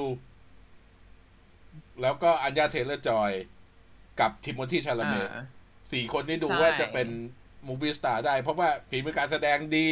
[2.01, 3.31] แล้วก็ Anya Taylor-Joy
[4.19, 5.43] กับ Timothée Chalamet อ่า
[5.91, 7.07] สี่คนนี้ดูใช่ว่าจะเป็น
[7.67, 9.89] มูฟ i ี s สตาร์ได้ เพราะว่าฝีมือการแสดงดี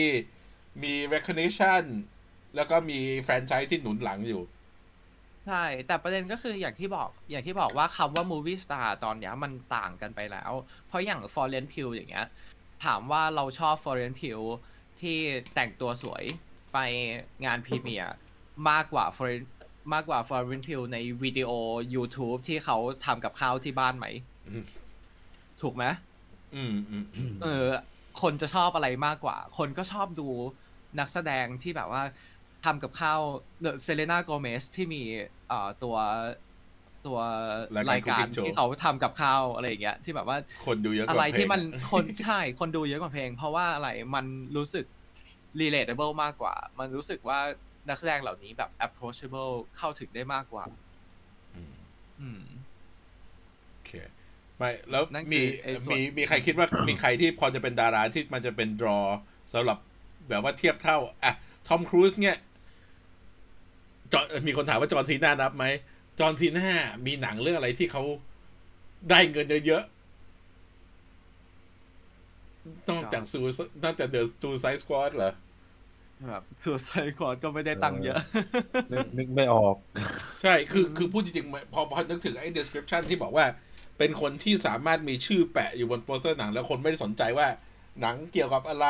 [0.84, 1.84] มี recognition
[2.56, 4.42] แล้วก็มีแฟรนไชส์ที่หนุนหลังอยู่
[5.48, 10.52] ใช่ แต่ประเด็นก็คืออย่างที่บอกอย่างที่บอกว่าคำว่า movie star ตอนเนี้ยมันต่างกันไปแล้ว
[10.88, 12.28] เพราะอย่าง Florence Pugh อย่างเงี้ย
[12.86, 14.46] ถามว่าเราชอบ Florence Pugh
[15.02, 15.18] ที่
[15.56, 16.24] แต่งตัวสวย
[16.74, 16.78] ไป
[17.46, 18.14] งานพรีเมียร์
[18.70, 19.50] มากกว่า Florence
[19.94, 21.52] มากกว่า Florence Pugh ในวิดีโอ
[21.96, 24.06] YouTube ที่เขาทำกับข้าวที่บ้านไหม
[24.50, 24.66] อืม
[25.62, 25.86] ถูกไหม
[26.56, 27.66] อืมอืมอืมเออ
[28.22, 30.28] คนจะชอบอะไรมากกว่า คนก็ชอบดู
[31.00, 32.04] นักแสดงที่แบบว่า
[32.66, 33.20] ทำกับข้าว
[33.84, 35.02] เซเลนาโกเมสที่มี
[35.48, 35.96] เอ่อตัว
[37.06, 37.20] ตัว
[37.76, 44.26] รายการรายการ Cooking Show ที่เขาทำกับข้าวอะไรอย่างเงี้ยที่แบบว่าคนดูเยอะกว่าอะไรเพลงที่มันอะคนใช่คนดูเยอะกว่าเพลง เพราะว่าอะไรมัน
[44.58, 44.86] รู้สึก
[45.62, 47.40] relatable มากกว่า มันรู้สึกว่า
[47.90, 50.66] นักแสดงเหล่านี้แบบ approachable เข้าถึงได้มากกว่า
[51.56, 51.74] อืม
[52.22, 52.44] อืม
[53.72, 53.92] โอเค
[54.58, 59.00] ไม่แล้วนั่นคือมีไอ้ส่วนมีมีใครคิดว่ามีใครที่พอจะเป็นดาราที่มันจะเป็นดรอ
[59.54, 59.78] สำหรับ
[60.30, 61.34] แบบว่าเทียบเท่า อะ
[61.68, 62.38] ทอมครูซเนี่ย
[64.14, 65.66] จอห์นมีคนถามว่าจอห์นซีน่านับไหม
[66.20, 66.68] จอห์นซีน่า
[67.06, 68.04] มีหนังเรื่องอะไรที่เขา
[69.10, 69.94] ได้เงินเยอะๆ
[72.90, 73.40] นอกจากซู
[73.84, 75.34] นอกจาก The Suicide Squad เหรอ
[76.28, 78.18] แบบคือ Suicide Squad ก็ไม่ได้ตังค์เยอะ
[78.92, 79.76] นึกนึกไม่ออก
[80.42, 83.46] ใช่คือคือพูดจริงๆ พอพอนึกถึงไอ้ description ที่บอกว่า
[83.98, 87.48] เป็นคนที่สามารถมีชื่อแปะอยู่บนโปสเตอร์หนัง แล้วคนไม่ได้สนใจว่า
[88.02, 88.88] หนังเกี่ยวกับอะไร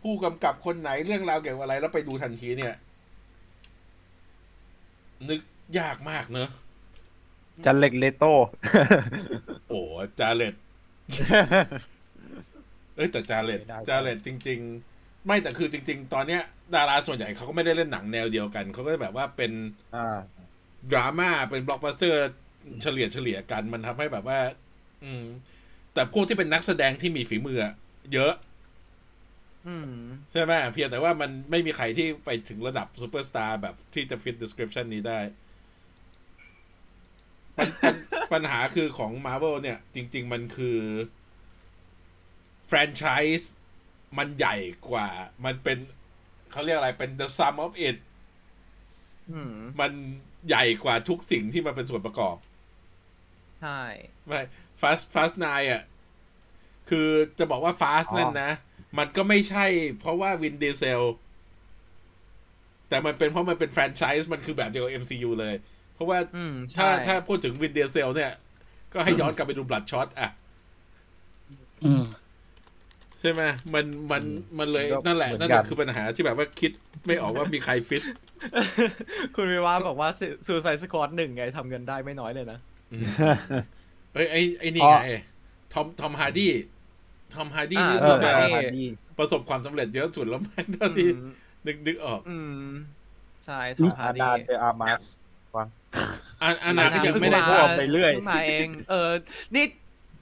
[0.00, 2.74] ผู้กำกับคนไหนเรื่องราวเกี่ยวกับอะไร แล้วไปดูทันทีเนี่ย
[5.28, 5.40] นึก
[5.78, 6.48] ยากมากเนอะ
[7.64, 8.32] Jared Leto
[9.68, 9.80] โอ้
[10.20, 10.54] Jared
[12.96, 14.58] เอ้ยแต่ Jared ไม่ได้ Jared จริง
[14.92, 16.42] ๆ ไม่แต่คือจริง ๆ ตอนเนี้ย
[16.74, 19.52] ดาราส่วนใหญ่เขาก็ไม่ได้เล่นหนังแนวเดียวกัน เขาก็แบบว่าเป็น
[19.96, 20.18] อ่า
[20.92, 22.32] ดราม่าเป็นบล็อกบัสเตอร์
[22.82, 24.38] เฉลี่ยเฉลี่ยกันมันทำให้แบบว่า
[25.04, 25.24] อืม
[25.94, 27.74] แต่พวกที่เป็นนักแสดงที่มีฝีมืออะ
[28.12, 28.46] เยอะอืม
[30.30, 35.20] ใช่ไหมเพียงแต่ว่ามันไม่มีใครที่ไปถึงระดับซูเปอร์สตาร์แบบที่จะ fit description นี้ได้
[37.56, 37.94] ปัญปัญ
[38.32, 40.78] ปัญหาคือของ Marvel เนี่ย จริง ๆ มันคือ
[42.66, 43.04] แฟรนไช
[43.38, 43.52] ส์
[44.18, 44.56] มันใหญ่
[44.88, 45.08] กว่า
[45.44, 45.78] มันเป็น
[46.50, 47.96] เขาเรียกอะไรเป็น the sum of it
[49.32, 49.92] อืมมัน
[50.48, 52.36] ใหญ่กว่าทุกสิ่งที่มันเป็นส่วนประกอบ
[53.62, 53.80] ใช่
[54.26, 54.40] ไม่
[54.80, 55.82] ฟาสฟาสไนอะ
[56.90, 58.50] คือจะบอกว่าฟาสอ๋อนั่นนะ
[58.98, 59.66] มันก็ไม่ใช่
[59.98, 61.02] เพราะว่าวินดีเซล
[62.88, 65.54] แต่มันเป็นเพราะมันเป็นแฟรนไชส์มันคือแบบเดียวกับ MCU เลย
[65.94, 68.32] เพราะว่าอืมถ้าใช่ถ้าพูดถึง Vin Diesel เนี่ย
[68.92, 70.30] ก็ให้ย้อนกลับไปดู Bloodshot อะ
[71.84, 72.04] อืม
[73.20, 73.42] ใช่ไหม
[73.74, 76.72] มันมันอืมมันเลยก็นั่นแหละเหมือนนั่นแหละกันคือปัญหาที่แบบว่าคิด
[77.06, 78.02] ไม่ออกว่ามีใครฟิต
[79.34, 80.08] คุณวิวาบอกว่า
[80.46, 82.58] Suicide Squad หนึ่งไงทำเงินได้ไม่น้อยเลยนะ
[82.92, 83.08] อืม
[84.14, 84.98] เอ้ยไอ้ไอ้นี่อ๋อไง
[85.72, 86.50] Tom Tom Hardy
[87.34, 88.84] Tom Hardyดี้อ่านี่เอสุอดจะ Hardy มาดี
[89.18, 91.30] ประสบความสำเร็จเยอะสุดแล้วมันเท่าที่อืม
[91.66, 92.68] นึกนึกออกอืม
[93.44, 95.00] ใช่ทมิอสมฮาอาร์ดาดี้เดอาร์มาส
[95.54, 95.66] ฟัง
[96.42, 99.10] อาอานาก็อายังเพิ่ไม่ได้าพูดไปเรื่อยพิ่งมาเอง เออ
[99.54, 99.64] นี่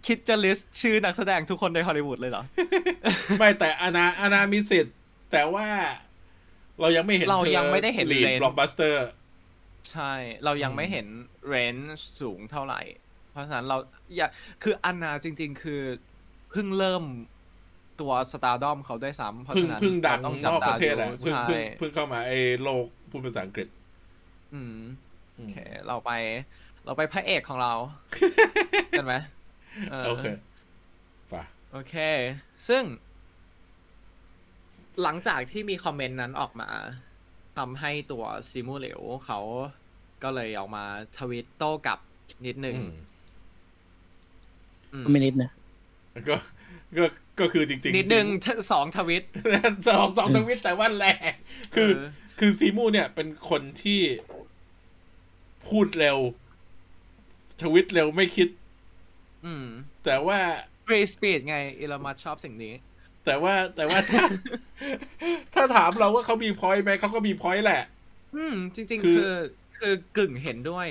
[0.06, 2.42] คิดจะลิสต์ชื่อนักแสดงทุกคนในฮอลลีวูดเลยเหรอ
[3.38, 4.94] ไม่แต่อานาอานามีสิทธิ์
[5.32, 5.66] แต่ว่า
[6.80, 9.06] เรายังไม่เห็นเราธอยังไม่ได้เห็นลีด range บล็อกบัสเตอร์
[9.90, 10.12] ใช่
[10.44, 11.06] เรายังไม่เห็น
[11.48, 12.80] เรนจ์สูงเท่าไหร่
[13.30, 13.76] เพราะฉะนั้นเรา
[14.16, 14.28] อย่า
[14.62, 17.02] คืออันนาจริง ๆ คือเพิ่งเริ่ม
[18.00, 23.68] ตัวสตาร์ดอมเขาได้วยซ้ำเพราะเพิ่งฉะนั้นเพิ่งดังเราต้องนจับอกปตาระเทศอะดูเพิ่งใช่เพิ่งเพิ่งเข้ามาไอ้โลกพูดภาษาอังกฤษ
[24.54, 24.78] อืม
[25.38, 26.10] อืโอมเค เราไป
[26.84, 27.72] เราไปพระเอกของเรา
[28.96, 29.14] กันไหม
[29.90, 30.24] เออโอเค
[31.32, 31.42] ป่ะ
[31.72, 31.94] โอเค
[32.68, 32.84] ซึ่ง
[35.02, 36.70] หลังจากที่มีคอมเมนต์นั้นออกมา
[37.58, 39.40] ทำให้ตัวซิมูเหลวเขา
[40.22, 40.84] ก็เลยออกมา
[41.18, 41.98] ทวิตโต้กลับ
[42.46, 42.92] นิดนึงอืม
[44.94, 45.50] อืมไม่นิดนะ
[46.28, 46.36] ก็
[46.98, 47.04] ก็
[47.40, 48.26] ก็คือจริงๆนิดนึง
[48.72, 49.24] สองทวิต
[49.88, 51.32] สองสองทวิตแต่ว่าแรง
[51.74, 52.08] คือเออ
[52.38, 54.00] คือ Simu เนี่ยเป็นคนที่
[55.68, 56.18] พูดเร็ว
[57.62, 58.48] ทวิตเร็วไม่คิด
[59.44, 59.66] อืม
[60.04, 60.38] แต่ว่า
[60.86, 62.74] free speech ไง Elon Musk ชอบสิ่งนี้
[63.24, 64.22] แต่ว่าแต่ว่าถ้า
[65.54, 67.82] ถ้าถามเราว่าเขามี point ไหมเขาก็มี point แหละ
[68.36, 69.34] อืม จริงคืๆอคือ
[69.78, 70.88] คือกึ่งเห็นด้วย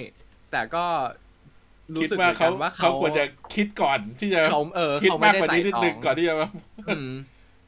[0.52, 0.86] แต่ก็
[1.94, 3.24] รู้คิดสึกว่าเหมือนเขากันว่าเขาเขาควรจะ
[3.56, 6.48] คิดก่อนที่จะเขาเออคิดเขาไม่มากได้กว่านี้นิดนึงไตร่ตรองก่อนที่จะมา
[6.88, 7.10] อืม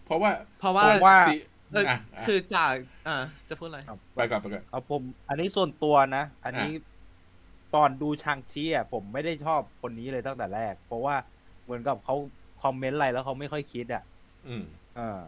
[0.06, 1.36] เพราะว่า เพราะว่าผมว่าสิ
[1.74, 1.98] เอออะ
[2.28, 2.74] คือจาก
[3.08, 3.80] อ่าจะพูดอะไร
[4.16, 6.72] ไปก่อนไปก่อนเอาผม อันนี้ส่วนตัวนะ อันนี้
[7.76, 11.16] ตอนดู Shang-Chi อะผมไม่ได้ชอบคนนี้เลยตั้งแต่แรก เพราะว่า
[11.64, 12.16] เหมือนกับเขา
[12.64, 14.04] คอมเมนต์อะไรแล้วเขาไม่ค่อยคิดอะ
[14.48, 14.64] อืม
[14.96, 15.20] เออ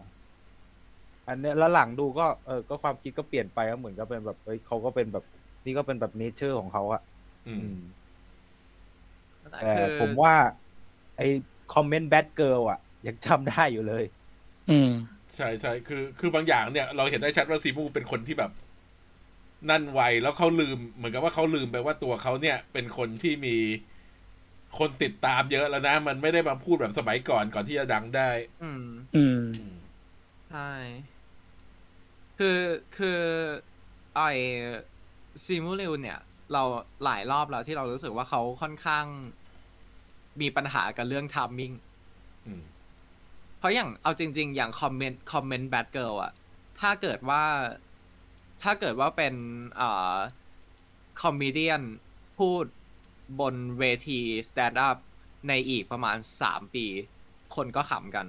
[1.28, 5.26] อันเนี้ยแล้วหลังดูก็เออก็ความคิดก็เปลี่ยนไปก็เหมือนกับเป็นแบบเอ้ยเขาก็เป็นแบบ
[5.66, 7.02] นี่ก็เป็นแบบ nature ของเขาอะ
[7.48, 7.78] อืม
[9.50, 10.34] แต่แต่คือผมว่า
[11.18, 11.22] ไอ
[11.74, 14.04] คอมเมนต์ Batgirl อะยังจำได้อยู่เลย
[14.70, 14.92] อืม
[15.36, 18.52] ใช่ใช่คือคือบางอย่างเนี่ย เราเห็นได้ชัดว่า Simu เป็นคนที่แบบ
[19.70, 23.56] นั่นไวแล้วเขาลืม เหมือนกับว่าเขาลืมไปว่าตัวเขาเนี่ย เป็นคนที่มี
[24.80, 28.30] คนติดตามเยอะแล้วนะ มันไม่ได้มาพูดแบบสมัยก่อนก่อนที่จะดังได้
[28.64, 28.84] อืม
[29.16, 29.76] อืมอืม
[30.50, 30.72] ใช่
[32.40, 32.60] คือ
[32.98, 33.22] คือ
[34.16, 34.22] ไอ
[35.46, 36.20] Simu Liu เนี่ย
[36.54, 36.64] เรา
[37.04, 39.06] หลายรอบแล้วที่เรารู้สึกว่าเขาค่อนข้าง
[40.42, 41.72] มีปัญหากับเรื่อง timing
[42.48, 42.64] อืม
[43.58, 46.32] เพราะอย่างเอาจริง ๆ อย่างคอมเมนต์คอมเมนต์ Batgirl อะ
[46.80, 47.44] ถ้าเกิดว่า
[48.64, 49.34] ถ้าเกิดว่าเป็น
[49.78, 50.16] เอ่อ
[51.22, 51.82] comedian
[52.40, 52.64] พูด
[53.40, 54.20] บนเวที
[54.50, 54.98] stand-up
[55.48, 56.86] ในอีกประมาณสามปี
[57.56, 58.28] คนก็ขำกัน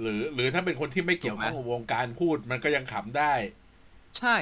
[0.00, 3.32] หรือ หรือถ้าเป็นคนที่ไม่เกี่ยวข้องกับวงการพูดมันก็ยังขำได้
[4.18, 4.36] ใช่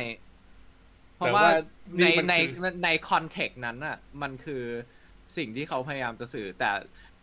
[1.15, 1.51] เพราะแต่ว่าว่า
[1.99, 4.63] นี่ในมันในคือใน context นั้นน่ะมันคือ
[5.37, 6.71] สิ่งที่เขาพยายามจะสื่อ แต่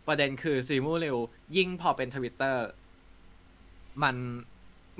[0.06, 1.18] ประเด็นคือ Simu เรล
[1.56, 2.66] ยิ่งพอเป็นทวิตเตอร์
[4.02, 4.16] มัน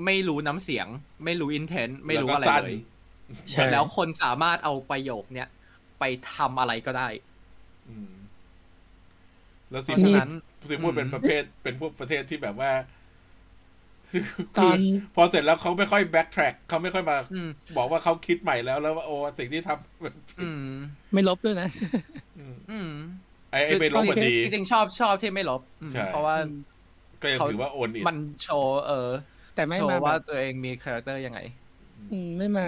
[0.05, 0.87] ไม่รู้น้ำเสียง
[1.25, 2.77] ไม่รู้อินเทนต์ไม่รู้อะไรแล้วก็สั้นเลย
[3.49, 5.47] ใช่แล้วคนสามารถเอาประโยคเนี้ย
[5.99, 6.03] ไป
[6.33, 7.07] ทำอะไรก็ได้
[7.89, 8.11] อืม
[9.71, 10.29] แล้วซีเพราะมูฉะนั้น
[10.69, 12.71] ซีมูอืมเป็นประเภทเป็นพวกประเทศที่แบบว่า
[14.59, 14.77] ตอน
[15.15, 20.71] พอเสร็จแล้วเขาไม่ค่อยแบ็กแทร็กเขาไม่ค่อยมาอืมบอกว่าเขาคิดใหม่แล้วแล้วว่าโอ้สิ่งที่ทำมันอืม
[21.13, 22.28] ไม่ลบด้วยนะอืมอืม
[23.51, 26.35] ไอ้ไอ้ไม่ลบมันดีจริงๆชอบชอบที่ไม่ลบอืมใช่เพราะว่า
[27.21, 29.09] ก็ยังเขาถือว่าโอนอินมันโชว์เออ
[29.55, 31.39] แต่ไม่โชมาว์แบว่าบตัวเองมีคาแรคเตอร์ยังไง
[32.09, 32.65] อืมไม่มา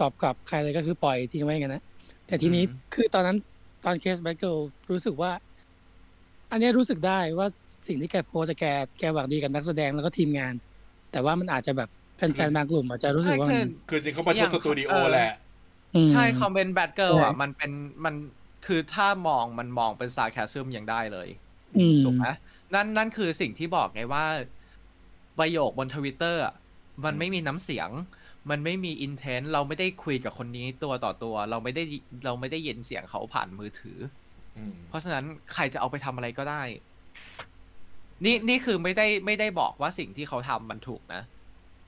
[0.00, 1.82] ตอบกลับใครเลยก็คือปล่อยทิ้งไว้อย่างนั้นนะ
[2.26, 3.36] แต่ทีนี้อืมคือตอนนั้น
[3.84, 4.54] ตอนเคสแบ็คเกิล
[4.90, 5.30] รู้สึกว่า
[6.50, 7.46] อันเนี้ยรู้สึกได้ว่า
[7.86, 8.64] สิ่งที่แกโพสต์แต่แก
[8.98, 10.54] แกหวังดีกับนักแสดงแล้วก็ทีมงาน
[11.12, 15.30] แต่ว่ามันอาจจะแบบแฟนๆบางกลุ่มอาจจะรู้สึกว่ามันคือจริงเขามาชดสตูดิโอเออแหละ
[15.94, 17.70] อืมใช่คอมเมนต์แบดเกิลใช่อะมันเป็น
[18.04, 18.14] มัน
[18.66, 21.28] คือถ้ามองมันมองเป็น sarcasm ยังได้เลย
[21.78, 22.26] อืมถูกไหม
[22.74, 24.24] นั่นนั่นคือสิ่งที่บอกไงว่า
[25.38, 26.42] ประโยคบนทวิตเตอร์
[27.04, 27.90] มันไม่มีน้ำเสียง
[28.50, 31.82] มันไม่มี intent เราไม่ได้คุยกับคนนี้ตัวต่อตัว เราไม่ได้
[32.24, 33.98] เราไม่ได้ยินเสียงเขาผ่านมือถือ
[34.56, 36.62] อืมเพราะฉะนั้นใครจะเอาไปทำอะไรก็ได้
[38.24, 41.22] นี่นี่คือไม่ได้ไม่ได้บอกว่าสิ่งที่เขาทำมันถูกนะ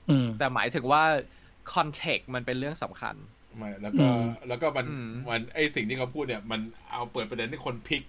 [0.09, 1.03] อืมแต่หมายถึงว่า
[1.73, 3.15] context มันเป็นเรื่องสำคัญ
[3.57, 8.03] ไม่แล้วก็อืมแล้วก็มันอืมมันไอสิ่งที่เขาพูดเนี่ย มันเอาเปิดประเด็นให้คนพลิก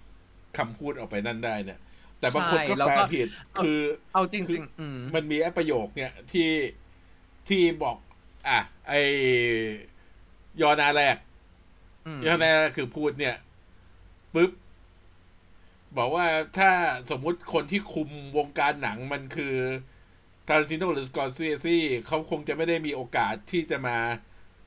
[0.57, 1.79] คำพูดออกไปนั่นได้เนี่ย
[2.19, 3.27] แต่บางคนก็ใช่แล้วแปลก็ผิด
[3.59, 3.79] คือ
[4.13, 6.49] เอาจริคืงอๆอืมมันมีไอ้ประโยคเนี่ยที่
[7.47, 7.97] ที่บอก
[8.47, 8.93] อะ ไอ
[10.61, 11.15] ยอนาแรก
[12.07, 13.35] อืมยอนาแรกคือพูดเนี่ย
[14.33, 14.51] ปุ๊บ
[15.97, 16.27] บอกว่า
[16.57, 16.71] ถ้า
[17.09, 19.55] สมมุติคนที่คุมวงการหนังมันคือ
[20.47, 21.77] ทารันติโนหรือสกอร์เซซี
[22.07, 23.97] เขาคงจะไม่ได้มีโอกาสที่จะมา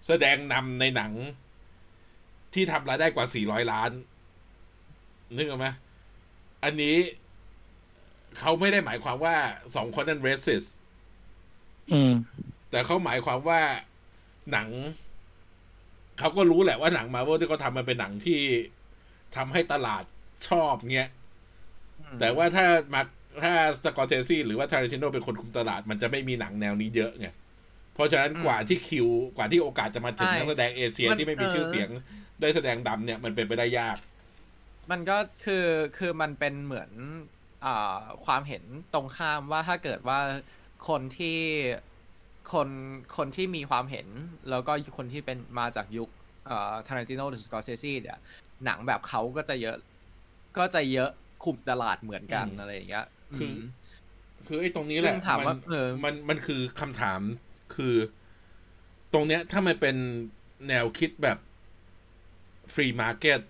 [0.06, 1.12] แสดงนำในหนัง
[2.54, 3.90] ที่ทำรายได้กว่า 400 ล้าน
[5.36, 5.66] นึกออกไหม
[6.64, 6.96] อันนี้
[8.38, 9.36] เขาไม่ได้หมายความว่า
[9.74, 10.68] สองคนนั้น racist
[11.92, 12.12] อืม
[12.70, 13.60] แต่เขาหมายความว่า
[14.52, 14.68] หนัง
[16.18, 18.40] เขาก็รู้แหละว่าหนังมาเวลที่เขาทำมันเป็นหนังที่
[19.36, 20.04] ทำให้ตลาด
[20.48, 21.10] ชอบเงี้ย
[22.20, 23.00] แต่ว่าถ้ามา
[23.42, 23.52] ถ้า
[23.84, 27.28] สกอร์เซซีหรือว่าทาริชิโนเป็นคนคุมตลาด มันจะไม่มีหนังแนวนี้เยอะไง
[27.98, 31.88] เพราะฉะนั้นอืมกว่าที่คิวกว่าที่โอกาสจะมาถึงใช่นักแสดงเอเชียมันที่ไม่มีเออชื่อเสียง
[32.40, 33.96] ได้แสดงดำเนี่ยมันเป็นไปได้ยาก
[34.90, 35.66] มันก็คือ
[35.98, 36.90] คือมันเป็นเหมือน
[37.64, 40.18] อ่าความเห็นตรงข้ามว่าถ้าเกิดว่า
[40.88, 41.38] คนที่
[42.52, 42.68] คน
[43.16, 44.08] คนที่มีความเห็น
[44.50, 46.08] แล้วก็คนที่เป็นมาจากยุค
[46.50, 48.18] อ่าทารันติโนหรือสกอร์เซซีเนี่ย
[48.64, 49.76] หนังแบบเขาก็จะเยอะ
[50.58, 51.10] ก็จะเยอะ
[51.44, 53.06] คุมตลาดเหมือนกันอืมอะไรอย่างเงี้ย
[53.38, 53.54] คือม
[54.46, 57.20] คือไอ้ตรงนี้แหละซึ่งถามมัว่าเออมันมันคือคำถาม
[57.74, 57.94] คือ
[59.12, 59.96] ตรงเนี้ยถ้ามันเป็น
[60.68, 61.38] แนวคิดแบบ
[62.72, 63.40] free market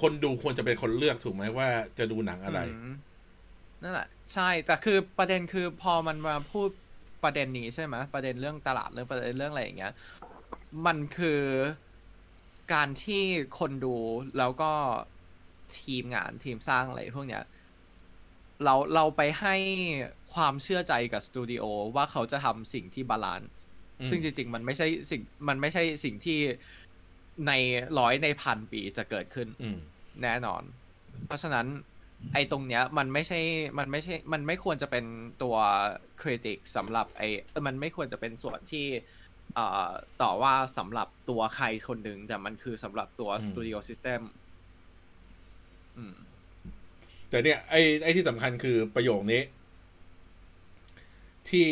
[0.00, 1.68] คนดูควรจะเป็นคนเลือกถูกไหมว่า
[1.98, 2.60] จะดูหนังอะไร
[3.82, 6.68] นั่นแหละ ใช่ แต่คือประเด็นคือพอมันมาพูด
[7.24, 9.92] ประเด็นนี้ใช่ไหมประเด็นเรื่องตลาดเรื่องประเด็นเรื่องอะไรอย่างเงี้ย
[10.86, 11.42] มันคือ
[12.72, 13.22] การที่
[13.58, 13.96] คนดู
[14.38, 14.72] แล้วก็
[15.78, 17.44] ทีมงานทีมสร้างอะไรพวกเนี้ย
[18.64, 19.56] เราเราไปให้
[20.34, 21.64] ความเชื่อใจกับสตูดิโอ
[21.96, 23.48] ว่าเขาจะทำสิ่งที่ balance
[24.00, 26.38] อืมซึ่งจริง ๆ มันไม่ใช่สิ่งมันไม่ใช่สิ่งที่
[27.46, 27.52] ใน
[27.98, 29.78] ร้อยในพันปีจะเกิดขึ้นอืม
[30.22, 30.62] แน่นอน
[31.26, 31.66] เพราะฉะนั้น
[32.34, 33.40] ไอ้ตรงเนี้ยมันไม่ใช่
[33.78, 35.04] มันไม่ใช่ มันไม่ควรจะเป็น
[35.42, 35.56] ตัว
[36.20, 38.86] critic สำหรับไอ้เออมันไม่ควรจะเป็นส่วนที่
[39.54, 39.88] เอ่อ
[40.22, 44.22] ต่อว่าสำหรับตัวใครคนหนึ่งแต่มันคือสำหรับตัวอืม studio system
[45.96, 46.14] อืม
[47.30, 49.42] แต่เนี่ยไอ้ไอ้ที่สำคัญคือประโยคนี้
[51.50, 51.68] ที่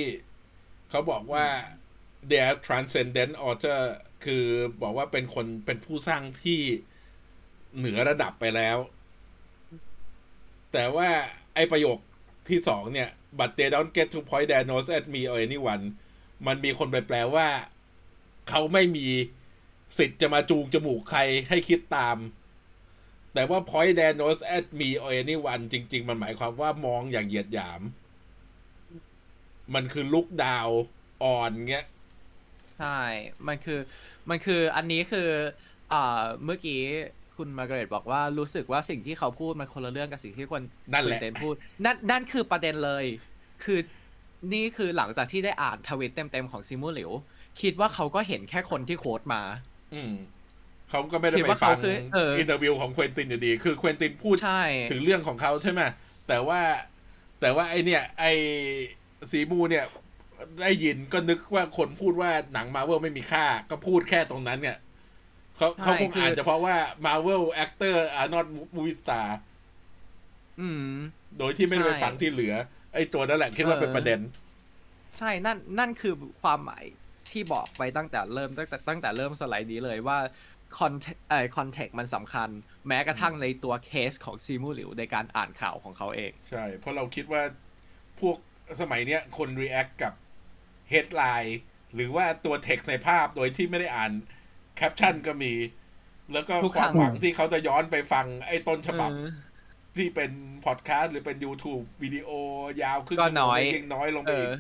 [0.91, 1.47] เขาบอกว่า
[2.31, 3.81] t h e y r e transcendent author
[4.25, 4.45] คือ
[4.83, 6.61] บอกว่าเป็นคนเป็นผู้สร้างที่
[7.77, 8.79] เหนือระดับไปแล้ว
[10.73, 11.09] แต่ว่า
[11.55, 11.99] ไอประโยค
[12.49, 15.85] ที่สองเนี่ย but they don't get to point their nose at me or anyone
[16.47, 17.49] มันมีคนไปแปลว่า
[18.49, 19.09] เขาไม่มี
[19.99, 22.17] สิทธิ์จะมาจูงจมูกใครให้คิดตาม
[23.35, 27.81] แต่ว่า point their nose at me or anyone จริง ๆ มันหมายความว่ามองอย่างเหยียดหยาม
[29.75, 30.69] มันคือลุกดาว
[31.25, 31.87] อ่อนเงี้ย
[32.79, 33.01] ใช่
[33.49, 33.81] มันคือ
[34.31, 35.29] มันคืออันนี้คือ
[35.93, 36.81] อ่าเมื่อกี้
[37.37, 40.63] คุณมาร์กาเร็ตบอกว่ารู้สึกว่าสิ่งที่เขาพูดมันคนละเรื่องกับสิ่งที่คน
[40.93, 41.55] นั่นแหละคุณ Quentin พูด
[41.85, 43.05] นั่นนั่นคือประเด็นเลย
[43.65, 43.81] คือ
[44.53, 47.11] นี่คือหลังจากที่ได้อ่านทวิตเต็มๆของ Simu Liu
[47.61, 49.43] คิดว่าเขาก็เห็นแค่คนที่ quote มา
[49.95, 50.13] อืม
[50.91, 55.83] เขาก็ไม่ได้คิดไปว่าฟัเขางคือเออ inter view ของ Quentin อยู่ดี คือ Quentin พูดใช่ถึงเรื่องของเขาใช่ไหม
[56.29, 56.61] แต่ว่า
[57.41, 58.25] แต่ว่าไอเนี่ย ไอ
[59.31, 59.85] Simu เนี่ย
[60.61, 64.79] ได้ยินก็นึกว่าคนพูดว่าหนังมาเวลไม่มีค่า ก็พูดแค่ตรงนั้นเนี่ย
[65.57, 69.29] เขาใช่เขาคงคืออ่านเฉพาะว่า Marvel actor are not movie star
[70.61, 70.93] อืม
[71.39, 72.55] โดยที่ไม่ได้ไปใช่ฟังที่เหลือ
[72.95, 74.21] ไอ้ตัวนั่นแหละคิดว่าเป็นเออประเด็น
[75.19, 76.85] ใช่นั่นนั่นคือความหมาย
[77.31, 80.19] ที่บอกไปตั้งแต่เริ่มตั้งแต่ตั้งแต่เริ่มสไลด์นี้เลยว่า
[80.79, 80.93] คอน
[81.29, 82.49] เอ่อคอนเทกต์มันสำคัญ
[82.89, 87.43] แม้กระทั่งในตัวเคสของซีมูหลิวในการอ่านข่าวของเขาเอง ใช่ เพราะเราคิดว่า
[88.21, 88.37] พวก
[88.81, 90.13] สมัยเนี้ยคน react กับ
[90.93, 91.53] headline
[91.95, 94.13] หรือว่าตัว text ในภาพโดยที่ไม่ได้อ่าน
[94.77, 95.53] แคปชั่นก็มี
[96.33, 99.29] แล้วก็ทุกครั้วามหวังที่เขาจะย้อนไปฟังไอ้ต้นฉบับเออ
[99.97, 100.31] ที่เป็น
[100.65, 102.31] พอดแคสต์หรือเป็น YouTube วิดีโอ
[102.83, 104.53] ยาวขึ้นก็น้อยยิ่งน้อยลงไปอีกเออ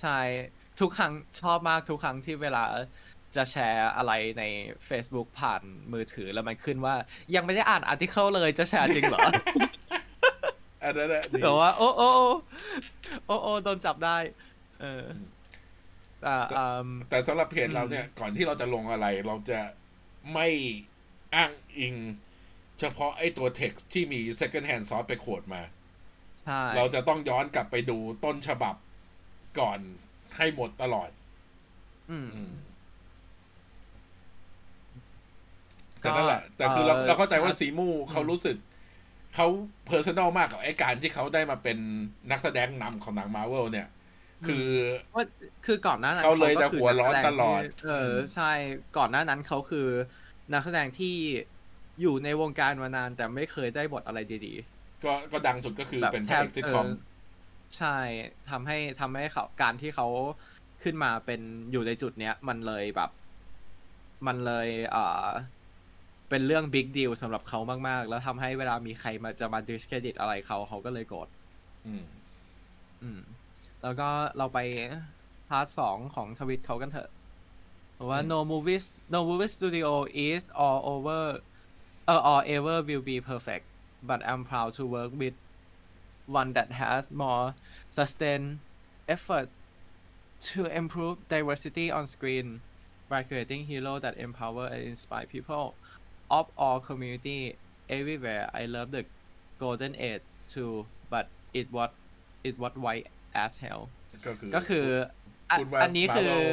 [0.00, 0.18] ใช่
[0.80, 2.64] ทุกครั้งชอบมากทุกครั้งที่เวลา
[3.36, 4.44] จะแชร์อะไรใน
[4.88, 5.62] Facebook ผ่าน
[5.92, 6.94] มือถือแล้วมันขึ้นว่า
[7.34, 9.26] ยังไม่ได้อ่าน article เลยจะแชร์จริงเหรอ
[10.84, 12.26] อันนั้นแหละดีแต่ว่าโอ้โอ้โอ้
[13.26, 14.16] โอ้โอ้โดนจับได้
[14.80, 15.04] เออ
[16.26, 19.60] อ่าอืมแต่สำหรับเพจอืมเราเนี่ย ก่อนที่เราจะลงอะไร เราจะ
[20.34, 20.48] ไม่
[21.34, 21.94] อ้างอิง
[22.80, 25.62] เฉพาะไอ้ตัว text ที่มี second hand source ไปโขดมา
[26.46, 28.74] ใช่เราจะต้องย้อนกลับไปดูต้นฉบับ
[29.58, 29.78] ก่อน
[30.36, 31.10] ให้หมดตลอด
[32.10, 32.52] อืมอืม
[36.00, 38.56] แต่นั่นแหละแต่คือเราเอ่อเราเข้าใจว่าอะซีมูเขารู้สึก
[39.34, 39.46] เขา
[39.86, 41.78] เพอร์ซันอลมากกับไอ้การที่เขาได้มาเป็น
[42.30, 43.88] นักแสดงนำของหนังมาเวลเนี่ย
[44.46, 44.66] คือ
[45.14, 45.24] ว่า
[45.66, 48.50] คือก่อนหน้านั้นเขาเลยก็จะคืหัวร้อนกแสงตลอดที่เออใช่
[48.96, 49.88] ก่อนหน้านั้นเขาคือ
[50.52, 51.14] นักแสดงที่
[52.00, 54.54] อยู่ในวงการมานานแต่ไม่เคยได้บทอะไรดี
[55.04, 56.90] ก็ก็ดังสุดก็คือๆแบบเป็นพแทระบเอกซิทเอคอมอ
[57.76, 57.96] ใช่
[58.50, 60.06] ทำให้ทำให้เขาการที่เขา
[60.82, 61.40] ขึ้นมาเป็น
[61.72, 63.10] อยู่ในจุดเนี้ย มันเลยแบบ
[64.26, 65.26] มันเลย เอ่อ
[66.32, 71.28] เป็นเรื่องบิ๊กดีลสำหรับเขามาก ๆ แล้วทำให้เวลามีใครมาจะมา discredit อะไรเขาเขาก็เลยโกรธ
[71.86, 72.04] อืม
[73.02, 73.20] อืม
[73.82, 74.08] แล้วก็
[74.38, 74.58] เราไป
[75.48, 77.10] พาร์ทสองของทวิตเขากันเถอะ
[77.94, 79.90] เพราะว่าอืม no movies no movie studio
[80.28, 81.22] is all over
[82.12, 83.64] uh, or ever will be perfect
[84.08, 85.36] but I'm proud to work with
[86.38, 87.44] one that has more
[87.98, 88.50] sustained
[89.14, 89.48] effort
[90.48, 92.46] to improve diversity on screen
[93.10, 95.66] by creating heroes that empower and inspire people
[96.38, 97.40] of all community
[97.96, 99.02] everywhere I love the
[99.62, 100.74] golden age too
[101.12, 101.26] but
[101.60, 101.90] it was
[102.48, 103.06] it was white
[103.44, 103.82] as hell
[104.26, 104.86] ก็คือก็คือ
[105.50, 106.44] อะพูดว่าอันนี้คือ Marvel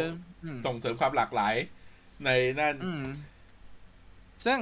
[0.43, 1.55] อืมส่งเสริมความหลากหลาย
[2.25, 2.29] ใน
[2.59, 3.03] นั่นอืม
[4.45, 4.59] ซึ่ง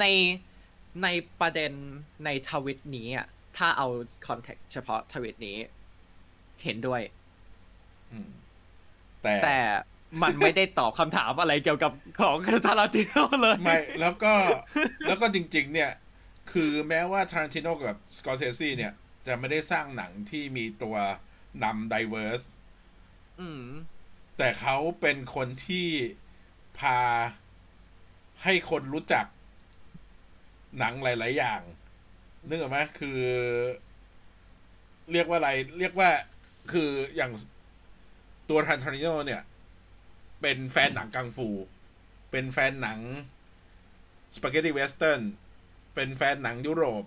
[0.00, 0.04] ใน
[1.02, 1.08] ใน
[1.40, 1.72] ประเด็น
[2.24, 3.88] ในทวิตนี้อะถ้าเอา
[4.26, 5.56] คอนเทกต์เฉพาะทวิตนี้
[6.64, 7.02] เห็นด้วย
[8.12, 8.30] อืม
[9.22, 9.58] แต่แต่
[10.22, 12.36] มันไม่ได้ตอบคำถามอะไรเกี่ยวกับของ
[12.66, 14.32] ทาราติโนเลยไม่แล้วก็
[15.08, 15.90] แล้วก็จริง ๆ เนี่ย
[16.52, 18.92] คือแม้ว่าทารันติโนกับสกอร์เซซีเนี่ย
[19.26, 20.96] จะไม่ได้สร้างหนังที่มีตัว
[21.64, 22.46] นำ diverse
[23.40, 23.64] อืม
[24.38, 25.88] แต่เขาเป็นคนที่
[26.78, 26.98] พา
[28.42, 29.26] ให้คนรู้จัก
[30.78, 31.60] หนังหลาย ๆ อย่าง
[32.48, 33.20] นึกออกไหมคือ
[35.12, 36.10] เรียกว่าอะไร เรียกว่า
[36.72, 37.32] คืออย่าง
[38.48, 39.42] ตัว Tarantino เนี่ย
[40.46, 41.48] เป็นแฟนหนังกังฟู
[42.30, 43.00] เป็นแฟนหนัง
[44.34, 45.20] spaghetti western
[45.94, 47.04] เป็นแฟนหนังยุโรป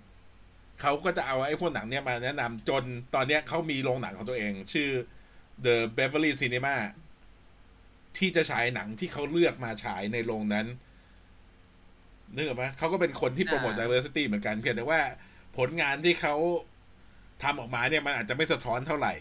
[0.81, 2.83] เขาก็จะเอาไอ้พวกหนังเนี่ยมาแนะนำจน
[3.15, 4.89] ตอนเนี้ยเขามีโรงหนังของตัวเอง ชื่อ
[5.65, 6.75] The Beverly Cinema
[8.17, 10.67] ที่จะฉายหนังที่เขาเลือกมาฉายในโรงนั้น
[12.35, 15.01] นึกออกไหมเขาก็เป็นคนที่โปรโมทอ่า diversity เหมือนกันเพียงแต่ว่า
[15.57, 16.35] ผลงานที่เขา
[17.43, 19.13] ทำออกมาเนี่ยมันอาจจะไม่สะท้อนเท่าไหร่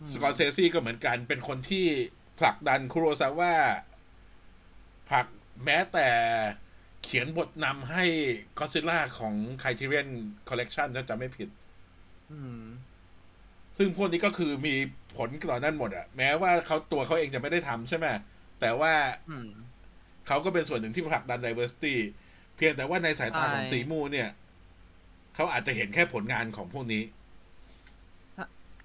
[0.00, 1.86] อืมสกอร์เซซี่ก็เหมือนกันเป็นคนที่
[2.40, 3.54] ผลักดันคุโรซาว่า
[5.08, 5.26] ผลัก
[5.64, 6.08] แม้แต่
[7.02, 8.04] เขียนบทนำให้
[8.58, 10.08] ก็ซิล่าของ Criterion
[10.48, 11.48] Collection ถ้าจำไม่ผิด
[12.32, 12.62] อืม
[13.76, 14.74] ซึ่งพวกนี้ก็คือมี
[15.16, 18.06] ผลต่อนั่นหมดอะแม้ว่าเขาตัวเขาเองจะไม่ได้ทำใช่ไหม
[18.60, 18.92] แต่ว่า
[19.30, 19.48] อืม
[20.26, 21.94] เขาก็เป็นส่วนหนึ่งที่ผลักดัน diversity
[22.56, 24.28] เพียงแต่ว่าในสายตาของใช่สีมูเนี่ย
[25.34, 27.02] เขาอาจจะเห็นแค่ผลงานของพวกนี้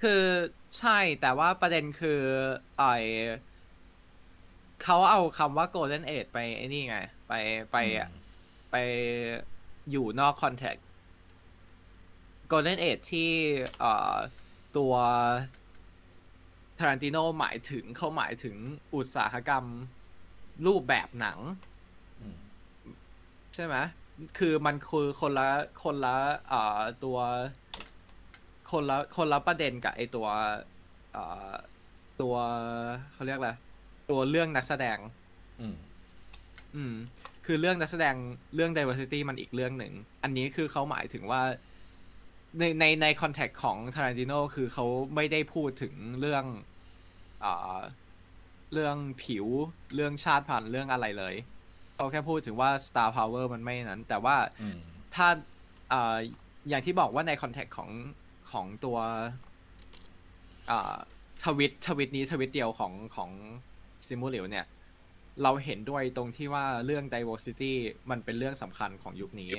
[0.02, 0.24] คือ
[0.80, 2.22] ใช่แต่ว่าประเด็นคือ
[2.80, 2.84] ไอ
[4.84, 6.98] เขาเอาคำว่า golden age ไปไอ้นี่ไง
[7.28, 7.34] ไป
[7.72, 8.10] ไปอะ
[8.72, 8.76] ไป
[9.92, 10.76] อยู่นอกคอนแทค
[12.52, 13.32] golden age ที่
[13.80, 14.16] เอ่อ
[14.78, 14.94] ตัว
[16.78, 18.56] ทารันติโนหมายถึงเขาหมายถึง
[18.96, 19.66] อุตสาหกรรม
[20.66, 21.40] รูปแบบหนัง
[22.22, 22.38] อืม
[23.54, 23.76] ใช่ไหม
[24.38, 25.48] คือมันคือคนละ
[25.84, 26.18] คนละ
[26.50, 27.18] เอ่อตัว
[28.72, 30.28] คนละคนละประเด็นกับไอตัว
[31.14, 31.54] เอ่อ
[32.22, 32.36] ตัว
[33.14, 33.52] เขาเรียกอะไร
[34.10, 34.98] ตัวเรื่องนักแสดง
[35.60, 35.76] อืม
[36.76, 36.96] อืม
[37.46, 38.16] คือเรื่องนักแสดง
[38.56, 39.94] เรื่อง diversity มันอีกเรื่องหนึ่ง
[40.24, 41.42] อันนี้คือเขาหมายถึงว่า
[42.60, 44.86] ในในในคอนแทคของทารันติโนคือเขา
[45.16, 46.44] ไม่ได้พูดถึงเรื่อง
[47.44, 47.80] อ่า
[48.74, 49.46] เรื่องผิว
[49.96, 51.36] เรื่องชาติพันธุ์เรื่องอะไรเลย
[51.96, 54.80] เขาแค่พูดถึงว่า star power มันไม่นั้น แต่ว่าอืม
[55.16, 55.28] ถ้า
[55.94, 56.18] อ่า
[56.70, 57.90] อย่างที่บอกว่าในคอนแทคของ
[58.52, 58.98] ของตัว
[60.70, 60.96] อ่า
[61.44, 63.32] ทวิตทวิตนี้ทวิตเดียวของของ
[64.08, 64.66] ซิมูลิวเนี่ย
[65.44, 67.74] เราเห็นด้วยตรงที่ว่าเรื่อง diversity
[68.10, 69.52] มันเป็นเรื่องสำคัญของยุคนี้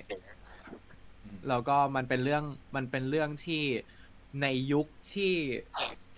[1.49, 2.45] แล้วก็มันเป็นเรื่อง
[2.77, 3.63] มันเป็นเรื่องที่
[4.43, 5.35] ในยุคที่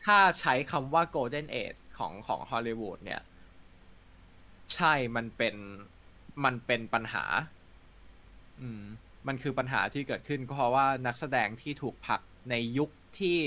[0.04, 3.22] ถ้าใช้คำว่า golden age ของของฮอลลีวูดเนี่ย
[4.74, 5.54] ใช่มันเป็น
[6.44, 7.24] มันเป็นปัญหา
[8.60, 8.82] อืม
[9.28, 13.38] มันคือปัญหาที่เกิดขึ้นก็เพราะว่านักแสดงที่ถูกผลัก ในยุคที่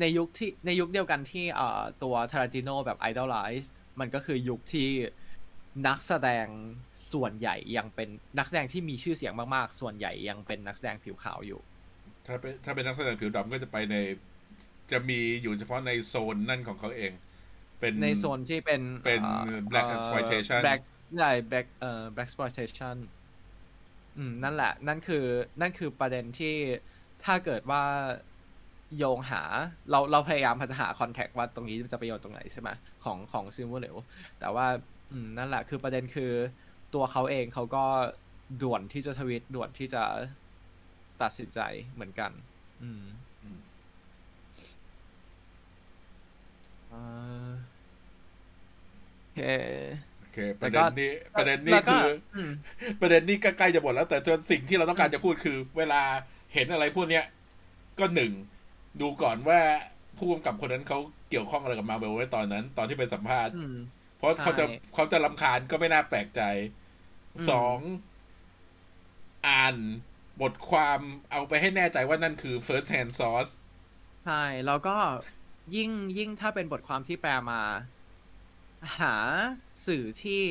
[0.00, 3.66] ในยุคที่ในยุคเดียวกันที่เอ่อตัวทารันติโนแบบ idolize
[4.00, 4.88] มันก็คือยุคที่
[5.86, 6.46] นักแสดง
[7.12, 8.08] ส่วนใหญ่ยังเป็น
[8.38, 11.60] นักแสดงที่มีชื่อเสียงมากๆ ส่วนใหญ่ยังเป็นนักแสดงผิวขาวอยู่
[12.26, 13.96] ถ้าเป็นถ้าเป็นนักแสดงผิวดำก็จะไปใน
[14.92, 17.12] จะมีอยู่เฉพาะในโซนนั่นของเขาเอง
[17.80, 20.80] เป็นในโซนที่เป็นเป็นอ่อ black เอ่อ exploitation black
[21.18, 22.96] ใช่ black เอ่อ black exploitation
[24.16, 25.24] อืมนั่นแหละ นั่นคือ
[25.60, 26.54] นั่นคือประเด็นที่
[27.24, 27.84] ถ้าเกิดว่า
[28.98, 29.42] โยงหา
[29.90, 32.68] เราเราพยายามพัฒหาคอนแทคว่าตรงนี้จะไปโยนตรงไหนใช่ไหม
[33.04, 33.96] ของของซิมเวอร์เหลว
[34.40, 34.66] แต่ว่า
[35.12, 36.32] อืมนั่นแหละคือประเด็นคือ
[36.94, 37.84] ตัวเขาเองเขาก็
[38.62, 40.02] ด่วนที่จะทวิตด่วนที่จะ
[41.22, 41.60] ตัดสินใจ
[41.94, 42.30] เหมือนกัน
[42.82, 43.04] อืม
[43.42, 43.58] อืม
[46.88, 47.00] เอ่
[47.48, 47.50] อ
[49.18, 49.40] โอเค
[50.18, 52.50] โอเคปแต่ระก็เด็นนี้ ประเด็นนี้แล้วก็คืออืม
[53.00, 56.02] ประเด็นนี้ก็ใกล้จะหมดแล้ว แต่จนสิ่งที่เราต้องการจะพูดคือ เวลา
[56.54, 57.24] เห็นอะไรพวกเนี้ย
[57.98, 58.32] ก็หนึ่ง
[59.00, 59.60] ดูก่อนว่า
[60.18, 60.98] ผู้กำกับคนนั้นเขา
[61.30, 63.74] เกี่ยวข้องอะไรกับมาเบลไว้ตอนนั้น ตอนที่ไปสัมภาษณ์อืม
[64.16, 66.42] เพราะเขาจะใช่เขาจะลำคาญก็ไม่น่าแปลกใจ
[67.36, 67.78] อืมสอง
[69.46, 69.76] อ่าน
[70.42, 71.00] บทความ
[71.30, 73.52] เอาไปให้แน่ใจว่านั่นคือ first hand source
[74.26, 74.96] ใช่ แล้วก็
[75.76, 77.60] ยิ่งยิ่งถ้าเป็นบทความที่แปลมา
[79.00, 79.14] หา
[79.86, 80.42] สื่อที่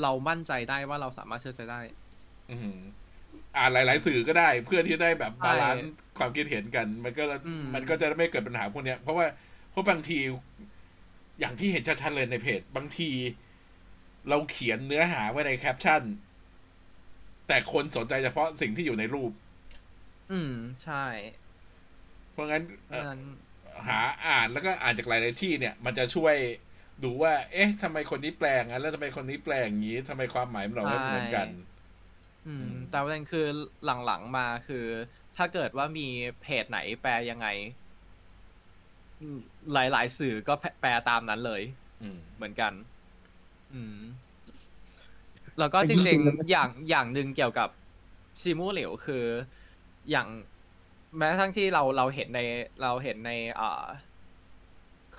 [0.00, 1.80] เรามั่นใจได้ว่าเราสามารถเชื่อใจได้
[2.50, 2.78] อืม
[3.56, 9.26] อ่านหลาย ๆ สื่อก็ได้ เพื่อที่ได้แบบใช่บาลานซ์ความคิดเห็นกัน มันก็อืมมันก็จะไม่เกิดปัญหาพวกเนี้ย เพราะว่า
[9.70, 10.18] เพราะบางที
[11.40, 13.10] อย่างที่เห็นชัดๆเลยในเพจ บางที
[14.28, 16.02] เราเขียนเนื้อหาไว้ในแคปชั่น
[17.48, 19.32] แต่คนสนใจเฉพาะสิ่งที่อยู่ในรูป
[20.30, 20.52] อืม
[20.82, 21.04] ใช่
[22.32, 23.20] เพราะงั้นเพราะฉะนั้น
[23.88, 26.34] หาอ่านแล้วก็อ่านจากหลายๆที่เนี่ย มันจะช่วย
[27.04, 31.48] ดูว่า เอ๊ะทำไมคนนี้แปลงงั้นแล้วทำไมคนนี้แปลงอย่างนี้ทำไมความหมายมันเราไม่เหมือนกัน
[32.46, 33.40] อือืมมแต่ประเด็นคือ
[33.84, 34.76] หลังๆมาคือ
[35.36, 36.02] ถ้าเกิดว่ามี
[36.40, 37.46] เพจไหนแปลยังไง
[39.20, 39.38] อืม
[39.72, 41.62] หลายๆ สื่อก็แปแปลตามนั้นเลย
[42.00, 42.72] อืม เหมือนกัน
[43.72, 43.96] อืม
[45.58, 47.68] แล้วก็จจริริงงๆๆอย่างอย่างหนึ่งเกี่ยวกับ
[48.42, 49.24] ซิมูเหลวคือ
[50.10, 50.28] อย่าง
[51.16, 52.40] แม้กระทั่งที่เราเราเห็นใน
[52.82, 53.30] เราเห็นใน
[53.60, 53.84] อ่า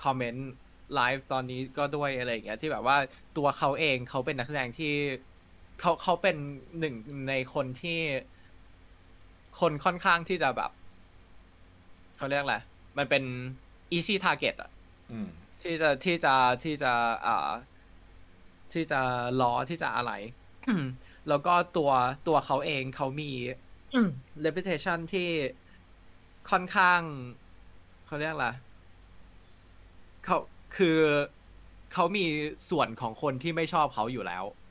[0.02, 0.46] คอมเมนต์
[0.94, 2.96] ไลฟ์ตอนนี้ก็ด้วยอะไรอย่างเงี้ยที่แบบว่า
[3.34, 4.86] ตัวเขาเองเขาเป็นนักแสดงที่
[5.82, 6.36] เขาเขาเป็น
[6.78, 6.94] หนึ่ง
[7.28, 8.00] ในคนที่
[9.60, 10.70] คนค่อนข้างที่จะแบบ
[12.16, 12.56] เขาเรียกอะไร
[12.98, 13.24] มันเป็น
[13.96, 14.70] easy target อะ
[15.10, 15.28] อืม
[15.62, 16.34] ที่จะที่จะ
[16.64, 16.92] ที่จะ
[17.26, 17.50] อ่า
[18.72, 19.00] ที่จะ
[19.40, 20.12] ล้อที่จะอะไร
[21.28, 21.90] แล้วก็ตัว
[22.26, 23.30] ตัวเขาเองเขามี
[24.44, 25.28] reputation ที่
[26.50, 27.00] ค่อนข้าง
[28.06, 28.48] เขาเรียกอะไร
[30.24, 30.38] เขา
[30.76, 30.98] คือ
[31.92, 32.24] เขามี
[32.70, 34.61] ส่วนของคนที่ไม่ชอบเขาอยู่แล้วอืม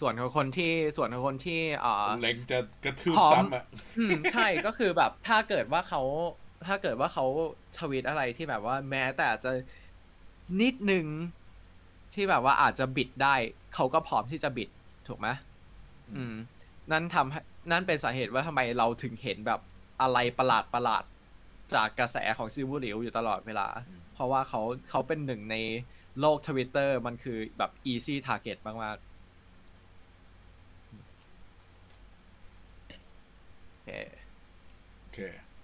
[0.00, 3.64] ส่วนของคนที่ส่วนของคนที่เอ่อเล็งจะกระทืบพร้อมซ้ำอะ
[3.98, 6.02] อืมใช่ก็คือแบบถ้าเกิดว่าเขา
[6.66, 7.24] ถ้าเกิดว่าเขา
[7.78, 9.52] ทวีตอะไรที่แบบว่าแม้แต่อาจจะ
[10.60, 11.06] นิดนึง
[12.14, 13.34] ที่แบบว่าอาจจะบิดได้
[13.74, 14.68] เขาก็พร้อมที่จะบิด
[15.08, 15.28] ถูกไหม
[16.14, 16.34] อืม
[16.90, 19.60] นั่นทำให้นั่นเป็นสาเหตุว่าทำไมเราถึงเห็นแบบ
[20.02, 21.04] อะไรประหลาดประหลาด
[21.74, 24.60] จากกระแสของซิวูหลิวอยู่ตลอดเวลาอืมเพราะว่าเขา
[24.90, 25.56] เขาเป็นหนึ่งใน
[26.20, 29.06] โลกทวิตเตอร์มันคือแบบ easy target มากๆ
[33.79, 33.96] โอ เค
[35.00, 35.18] โอเค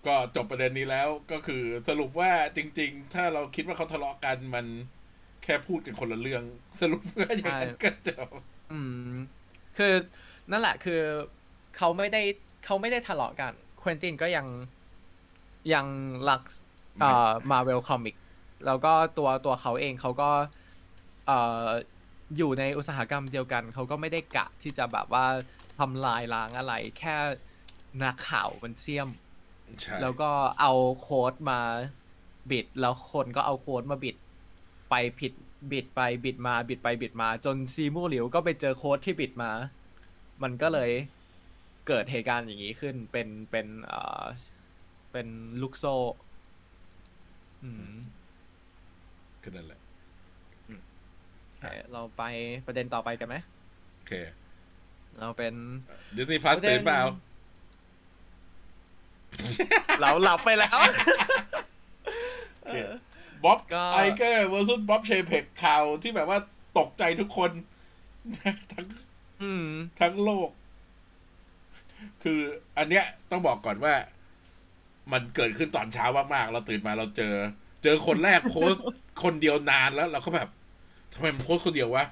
[0.07, 4.67] ก็จบประเด็นนี้แล้วก็คือสรุปว่าจริง ๆ ถ้าเราคิดว่าเขาทะเลาะกันมัน
[5.43, 6.45] แค่พูดกันคนละเรื่อง
[6.81, 8.29] สรุปว่าอย่างนั้นก็จบ
[8.73, 9.13] อืม
[9.79, 9.95] คือ
[10.51, 11.03] นั่นแหละคือ
[11.77, 12.23] เขาไม่ได้
[12.65, 14.47] เขาไม่ได้ทะเลาะกันควินตินก็ยัง
[15.75, 15.87] ยัง
[16.29, 16.43] รัก
[17.01, 18.17] เอ่อมาเวลคอมิก
[18.67, 20.31] แล้วก็ตัวตัวเขาเองเขาก็
[21.27, 21.69] เอ่อ
[22.37, 25.27] อยู่ในอุตสาหกรรมเดียวกัน เขาก็ไม่ได้กะที่จะแบบว่า
[25.79, 27.17] ทำลายล้างอะไร แค่
[28.03, 29.09] นักข่าวมันเสี่ยม
[29.81, 31.61] ใช่แล้วก็เอาโค้ดมา
[32.51, 34.17] บิด แล้วคนก็เอาโค้ดมาบิด
[34.91, 35.33] ไปผิด
[35.73, 39.51] บิดไปบิดมาบิดไปบิดมา จนซีมูหลิวก็ไปเจอโค้ดที่บิดมา
[40.43, 40.91] มันก็เลย
[41.87, 44.25] เกิดเหตุการณ์อย่างนี้ขึ้นเป็นเป็นเอ่อ
[45.13, 45.27] เป็น
[45.63, 45.95] ลูกโซ่
[47.63, 47.91] อืม
[49.43, 49.81] ก็นั่นแหละ
[51.59, 52.23] โอเคเราไป
[52.67, 53.37] ประเด็นต่อไปกันไหม
[53.95, 54.13] โอเค
[55.21, 55.55] เราเป็น
[56.17, 57.03] ดิสนีย์พลัสประเด็นตื่นเปล่า
[60.01, 60.79] เราหลับไปแล้ว
[62.63, 62.79] โอเค
[63.45, 66.39] บ๊อบก็ไอเกอร์ versus บ๊อบเชเพกข่าวที่แบบว่า
[66.79, 67.51] ตกใจทุกคน
[68.73, 68.87] ทั้ง
[69.43, 69.67] อืม
[70.01, 70.51] ทั้งโลก
[72.23, 72.41] คือ
[72.79, 73.95] อันเนี้ยต้องบอกก่อนว่า
[75.13, 76.05] มันเกิดขึ้นตอนเช้า
[76.35, 77.35] มากๆ เราตื่นมาเราเจอ
[77.83, 78.85] เจอคนแรกโพสต์
[79.23, 80.49] คนเดียวนานแล้ว เราก็แบบ
[81.15, 82.07] ทำไมมันโพสต์คนเดียววะ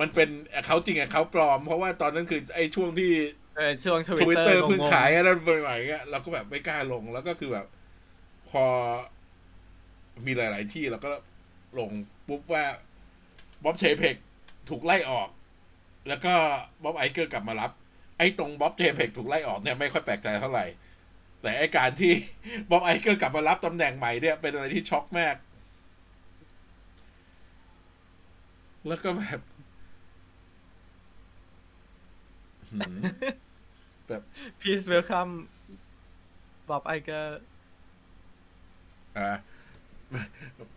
[0.00, 0.28] มันเป็น
[0.66, 3.39] เขาจริงอะเขาปลอม เพราะว่าตอนนั้นคือไอ้ช่วงที่เออ
[3.84, 5.28] ช่วงททวิวิตตเตเตออร์ร์เพิ่งขายอะไร
[5.62, 7.66] ใหม่ๆเงี้ยเราก็แบบไม่กล้าลงแล้วก็คือแบบ
[8.50, 8.64] พอ
[10.26, 11.10] มีหลาย ๆ ที่เราก็
[11.78, 11.90] ลง
[12.28, 12.64] ปุ๊บว่า
[13.64, 14.16] Bob Chapek
[14.68, 15.28] ถูกไล่ออก
[16.08, 16.32] แล้วก็
[16.82, 17.70] Bob Iger กลับมารับ
[18.18, 20.66] ไอ้ตรง Bob Chapek ถูกไล่ออกเนี่ยไม่ค่อยแปลกใจเท่าไหร่
[21.42, 22.12] แต่ไอ้การที่
[22.70, 25.36] บ๊อบไอเกอร์กลับมารับตำแหน่งใหม่เนี่ยเป็นอะไรที่ช็อกมาก
[28.86, 29.40] แล้วก็แบบ
[32.59, 32.59] หืม
[34.08, 34.22] แบบ
[34.60, 35.32] Please welcome
[36.68, 37.26] Bob Iger
[39.18, 39.30] อ่า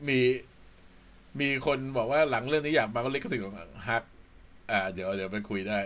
[0.08, 0.20] มี
[1.40, 3.56] มีคนบอกว่าหลังเรื่องนี้อยากมาก็ลิขสิทธิ์ของ
[3.88, 4.04] ฮัก
[4.72, 5.80] อ่า เดี๋ยวเดี๋ยวไปคุยได้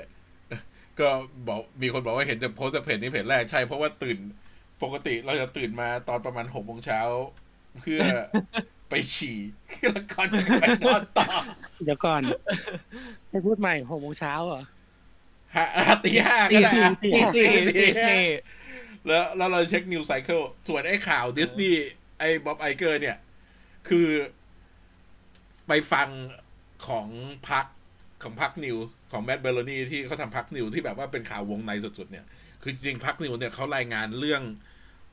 [0.99, 1.07] ก็
[1.47, 4.17] บอกมีคนบอกว่าเห็นจากโพสต์จากเพจนี้เพจแรกใช่เพราะว่าตื่น
[4.83, 7.01] ปกติเราจะตื่นมาตอนประมาณหกโมงเช้า
[7.81, 8.01] เพื่อ
[8.89, 9.37] ไปฉี่
[9.91, 11.27] แล้วก่อนจะไปนอนต่อ
[11.85, 12.21] เดี๋ยวก่อน
[13.29, 14.76] ให้พูดใหม่หกโมงเช้าเหรอฮะอะ
[16.05, 17.47] ตีห้าตีก็ได้สี่อะตีสี่
[17.77, 18.23] ตีสี่
[19.07, 21.85] แล้วแล้วเราเช็คนิวไซเคิลส่วนไอ้ข่าวดิสนีย์
[22.19, 23.17] ไอ้บ๊อบไอเกอร์เนี่ย
[23.87, 24.07] คือ
[25.67, 26.07] ไปฟัง
[26.87, 27.07] ของ
[27.49, 27.65] Puck
[28.23, 28.77] ของ Puck News
[29.11, 32.25] ของ Matt Belloni ที่เขาทำ Puck News ที่แบบว่าเป็นข่าววงในสุดๆเนี่ย
[32.61, 34.43] คือจริงๆ Puck News เนี่ยเขารายงานเรื่อง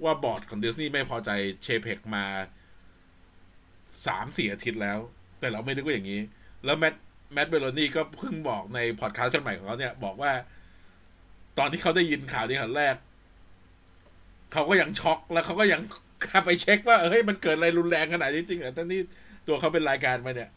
[0.05, 1.31] ว่าบอร์ดของดิสนีย์ไม่พอใจ
[1.63, 2.25] Chapek มา
[4.07, 4.99] สามสี่อาทิตย์แล้ว
[5.41, 6.21] แต่เราไม่นึกว่าอย่างนี้
[6.65, 6.95] แล้ว Matt
[7.33, 10.33] Matt Belloni ก็เพิ่งบอกในพอดแคสต์ใหม่ของเขาเนี่ย บอกว่า
[11.59, 12.95] ตอนที่เขาได้ยินข่าวนี้ครั้งแรก
[14.53, 15.81] เขาก็ยังช็อกแล้วเขาก็ยัง
[16.45, 19.01] ไปเช็คว่าเฮ้ยมันเกิดอะไรรุนแรงขนาดนี้จริงเหรอทั้งที่
[19.47, 20.51] ตัวเขาเป็นรายการมาเนี่ย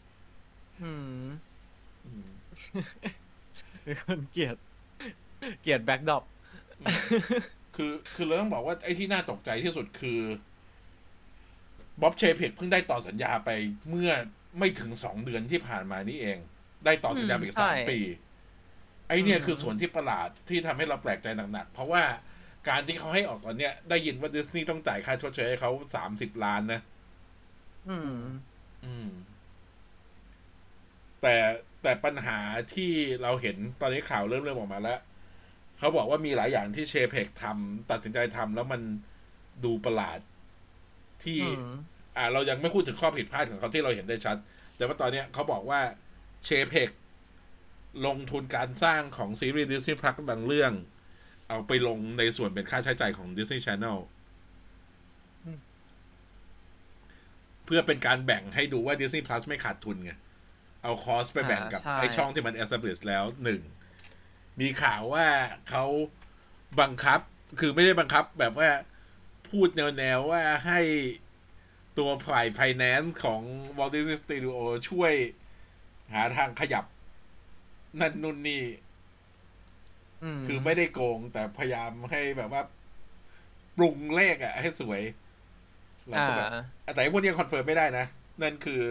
[0.82, 0.90] อื
[1.24, 1.26] ม
[2.06, 2.28] อืม
[3.84, 4.56] เป็นคนเกลียด
[5.62, 6.24] เกลียดแบ็กดอป
[7.76, 10.20] คือคือเราต้องบอกว่าไอ้ที่น่าตกใจที่สุดคือ
[12.00, 13.50] บ๊อบเชเพกเพิ่งได้ต่อสัญญาไป
[13.88, 14.10] เมื่อ
[14.58, 16.38] ไม่ถึงสองเดือนที่ผ่านมานี่เอง
[16.84, 17.98] ได้ต่อสัญญาไปอีกสามปี
[19.08, 22.02] ไอ้เนี่ยคือส่วนที่ประหลาดที่ทำให้เราแปลกใจหนักๆ เพราะว่า
[22.68, 26.80] การที่เขาให้ออกตอนเนี้ย ได้ยินว่าดิสนีย์ต้องจ่ายค่าชดเชยให้เขาสามสิบล้านนะ
[27.88, 28.14] อืม
[28.84, 29.10] อืม
[31.22, 31.36] แต่
[31.82, 32.38] แต่ปัญหา
[32.74, 32.92] ที่
[33.22, 35.00] เราเห็นตอนนี้ข่าวเริ่มเริ่มออกมาแล้ว
[35.78, 38.82] เขาบอกว่ามีหลายอย่างที่เชเพกทำตัดสินใจทำแล้วมัน
[39.64, 40.18] ดูประหลาด
[41.24, 41.74] ที่อืม
[42.16, 44.36] อ่า เรายังไม่พูดถึงข้อผิดพลาดของเขาที่เราเห็นได้ชัด
[44.76, 45.80] แต่ว่าตอนเนี้ยเขาบอกว่า
[46.44, 46.90] เชเพก
[48.06, 50.72] ลงทุนการสร้างของซีรีส์ดิสนีย์พักบางเรื่อง
[51.48, 53.98] เอาไปลงในส่วนเป็นค่าใช้จ่ายของ Disney Channel
[55.44, 55.58] อืม
[57.64, 60.12] เพื่อเป็นการแบ่งให้ดูว่า Disney Plus ไม่ขาดทุนไง
[60.82, 63.60] เอาคอสไปแบ่งกับอ่าใช่ไอช่องที่มัน establish แล้วหนึ่ง
[64.60, 65.26] มีข่าวว่า
[65.68, 65.84] เขา
[66.80, 67.20] บังคับ
[67.60, 68.70] คือไม่ได้บังคับแบบว่า
[69.48, 70.80] พูดแนวๆว่าให้
[71.98, 73.42] ตัวฝ่าย finance ของ
[73.78, 74.56] Walt Disney Studio
[74.90, 75.12] ช่วย
[76.12, 76.84] หาทางขยับ
[78.00, 78.62] นั่นนู่นนี่
[80.38, 82.62] มคือไม่ได้โกง แต่พยายามให้แบบว่า
[83.76, 85.02] ปรุงเลขอะให้สวย
[86.06, 86.50] เราอ่าก็แบบ
[86.94, 88.06] แต่ไอ้พวกนี้ยัง confirm ไม่ได้นะ
[88.42, 88.82] นั่นคือ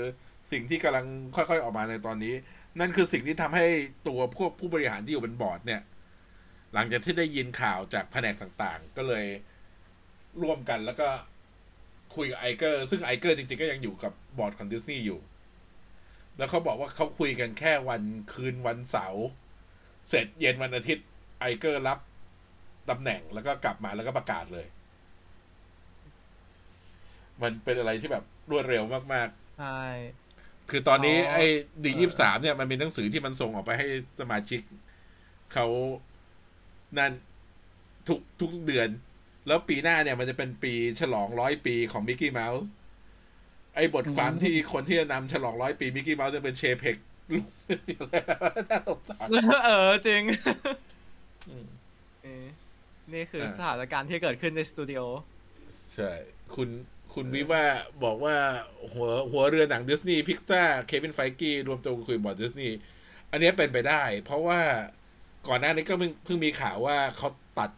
[0.51, 2.33] สิ่งที่กำลังค่อยๆออกมาในตอนนี้
[2.79, 3.65] นั่นคือสิ่งที่ทำให้
[4.07, 5.81] ตัวพวกผู้บริหารที่อยู่บนบอร์ดเนี่ย
[6.73, 9.25] หลังจากที่ได้ยินข่าวจากแผนกต่างๆ ก็เลย
[10.41, 11.07] ร่วมกันแล้วก็
[12.15, 15.19] คุยกับ Iger ซึ่ง Iger จริงๆ ก็ยังอยู่กับบอร์ดของดิสนีย์อยู่
[16.37, 18.01] แล้วเขาบอกว่าเขาคุยกันแค่วัน
[18.33, 19.25] คืนวันเสาร์
[20.09, 21.05] เสร็จเย็นวันอาทิตย์
[21.39, 21.99] Iger รับ
[22.89, 24.67] ตำแหน่งแล้วก็กลับมาแล้วก็ประกาศเลย
[27.41, 28.83] มันเป็นอะไรที่แบบรวดเร็ว
[29.13, 29.81] มากๆใช่
[30.69, 31.45] คือตอนนี้อ๋อเออไอ้
[31.83, 33.87] D ยี่สามเนี่ยมันมีหนังสือที่มันส่งออกไปให้
[34.19, 34.61] สมาชิก
[35.53, 35.67] เขา
[36.97, 37.11] นั่น
[38.07, 38.89] ทุกทุกเดือน
[39.47, 42.67] แล้วปีหน้าเนี่ยมันจะเป็นปีฉลองร้อยปีของ Mickey Mouse
[43.77, 46.95] ไอ้บทความที่คนที่จะนำฉลองร้อยปี Mickey Mouse จะเป็น Chapek
[47.31, 48.09] ลูก
[48.69, 49.27] น่าสงสาร
[49.65, 50.21] เออจริง
[51.49, 51.67] อืม
[52.23, 52.45] เออ
[53.13, 55.01] นี่คืออ่าสถานการณ์ที่เกิดขึ้นในสตูดิโอ
[55.93, 56.11] ใช่
[56.55, 56.69] คุณ
[57.13, 57.63] คุณวิว่า
[58.03, 58.35] บอกว่า
[58.93, 62.77] หัวหัวเรือหนัง Disney Pixar Kevin Feige รวมตัวกันคุยบอร์ดดิสนีย์
[63.31, 64.59] อันเนี้ยเป็นไปได้ เพราะว่า
[65.47, 67.27] ก่อนหน้านี้ก็เพิ่งเพิ่งมีข่าวว่าเขา
[67.59, 67.69] ตัด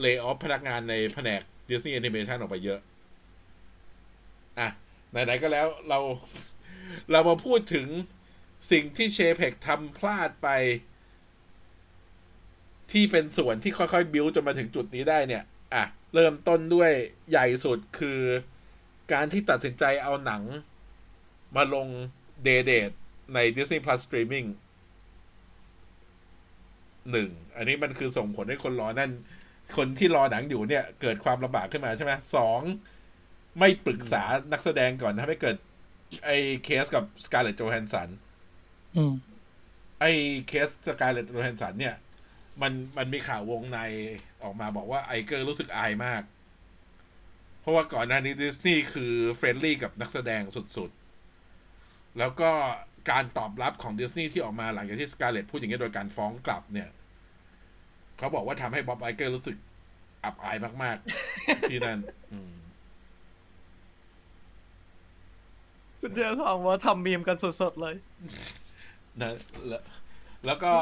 [0.00, 2.80] เล y o อ f พนักงานในแผนก Disney Animation ออกไปเยอะ
[4.60, 4.68] อะ
[5.12, 5.98] ไหนๆก็แล้วเรา
[7.10, 7.86] เรามาพูดถึง
[8.70, 10.48] สิ่งที่เชเพกทำพลาดไป
[12.92, 15.44] ที่เป็นส่วนที่ค่อยๆ บิวจนมาถึงจุดนี้ได้เนี่ย
[15.74, 15.84] อะ
[16.14, 16.90] เริ่มต้นด้วย
[17.30, 18.20] ใหญ่สุดคือ
[19.12, 20.42] การที่ตัดสินใจเอาหนัง
[21.56, 21.88] มาลง
[22.44, 22.92] เดเด e
[23.34, 24.48] ใน Disney Plus Streaming
[27.10, 29.10] หนึ่ง อันนี้มันคือส่งผลให้คนรอนั่น
[29.76, 32.60] คนที่รอหนังอยู่เนี่ย เกิดความลำบากขึ้นมาใช่ไหมสอง
[33.58, 34.22] ไม่ปรึกษา
[34.52, 35.56] นักแสดงก่อนถ้าไม่เกิด
[36.24, 38.08] ไอ้เคสกับสการ์ t เลตโจแฮนสัน
[38.96, 39.14] อืม
[40.00, 40.10] ไอ้
[40.48, 41.94] case Scarlett Johansson เนี่ย
[42.62, 43.78] มันมันมีข่าววงใน
[44.42, 46.22] ออกมาบอกว่า Iger รู้สึกอายมาก
[47.60, 50.42] เพราะว่าก่อนหน้านี้ดิสนีย์คือ friendly กับนักแสดง
[50.76, 52.50] สุดๆ แล้วก็
[53.10, 56.88] การตอบรับของดิสนีย์ที่ออกมาหลังจากที่ Scarlett พูดอย่างนี้โดยการฟ้องกลับเนี่ย
[58.18, 59.56] เขาบอกว่าทำให้บ๊อบไอเกอร์รู้สึก
[60.24, 60.96] อับอายมาก
[61.34, 61.98] ๆ ที่นั่น
[62.32, 62.52] อืม
[66.04, 67.94] คุณเจอทองว่าทำมีมกันสดๆเลย
[69.20, 69.32] นะ
[69.68, 69.82] แล้ว
[70.46, 70.72] แล้วก็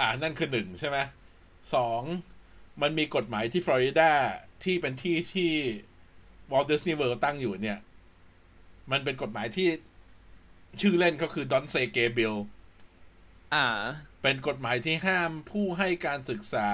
[0.00, 0.98] อ่านั่นคือหนึ่งใช่ไหม
[1.74, 2.02] สอง
[2.82, 4.10] มันมีกฎหมายที่ฟลอริดา
[4.64, 5.50] ที่เป็นที่ที่
[6.52, 7.78] วอล t ์ดิสนีย์เวิลด์ตั้งอยู่เนี่ย
[8.90, 9.68] มันเป็นกฎหมายที่
[10.80, 12.36] ชื่อเล่นก็คือ Don't Say Gay Bill
[13.54, 13.66] อ่า
[14.22, 16.70] เป็นกฎหมายที่ห้ามผู้ให้การศึกษา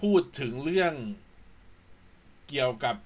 [0.00, 0.94] พูดถึงเรื่อง
[2.48, 2.96] เกี่ยวกับ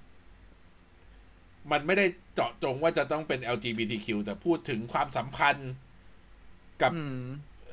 [1.70, 5.72] มันไม่ได้ เจาะจงว่าจะต้องเป็น LGBTQ แต่พูดถึงความสัมพันธ์
[6.82, 7.20] กับอืม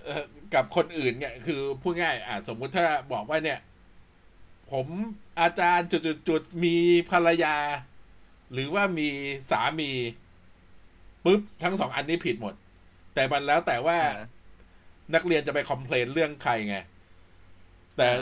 [0.05, 3.59] เอ่อกับคนอื่นเนี่ยคือพูดง่ายอะสมมุติถ้าบอกว่าเนี่ย
[4.71, 4.87] ผม
[5.39, 6.75] อาจารย์จุดๆๆมี
[7.11, 7.55] ภรรยา
[8.53, 9.09] หรือว่ามี
[9.51, 9.91] สามี
[11.23, 12.53] ปุ๊บทั้งสองอันนี้ผิดหมด
[13.13, 14.15] แต่มันแล้วแต่ว่าอ่า
[15.13, 16.77] นักเรียนจะไปคอมเพลนเรื่องใครไง
[17.97, 18.17] แต่อ่า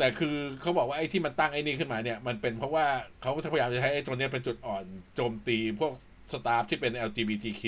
[0.00, 2.86] แต่คือเขาบอกว่าไอ้ที่มันตั้งไอ้นี่ขึ้นมาเนี่ย มันเป็นเพราะว่า
[3.20, 5.92] เขาพยายามจะใช้ไอ้ตัวเนี้ยเป็นจุดอ่อนโจมตีพวก
[6.32, 7.62] สตาฟที่เป็น LGBTQ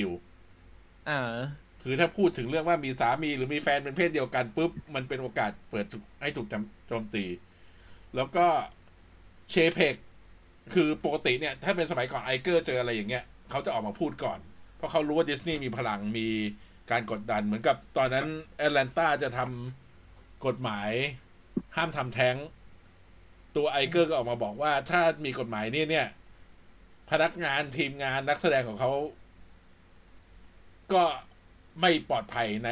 [1.08, 1.20] อ่า
[1.82, 5.86] คือถ้าพูดถึงเรื่องว่ามีสามีหรือมีแฟนเป็นเพศเดียวกันปุ๊บ มันเป็นโอกาสเปิด
[6.20, 6.46] ให้ถูก
[6.88, 7.24] โจมตี
[8.16, 8.46] แล้วก็
[9.50, 9.94] เชเพก
[10.74, 14.38] คือปกติเนี่ย ถ้าเป็นสมัยก่อนไอเกอร์เจออะไรอย่างเงี้ยเขาจะออกมาพูดก่อน
[14.76, 16.28] เพราะเขารู้ว่าดิสนีย์มีพลังมี
[16.90, 18.26] การกดดันเหมือนกับตอนนั้น
[18.56, 20.90] แอตแลนตาจะทำกฎหมาย
[21.76, 22.36] ห้ามทำแท้ง
[23.56, 26.08] ตัวไอเกอร์ก็ออกมาบอกว่า ถ้ามีกฎหมายนี้เนี่ย
[27.10, 28.92] พนักงานทีมงานนักแสดงของเขา
[30.92, 31.04] ก็
[31.80, 32.70] ไม่ปลอดภัยใน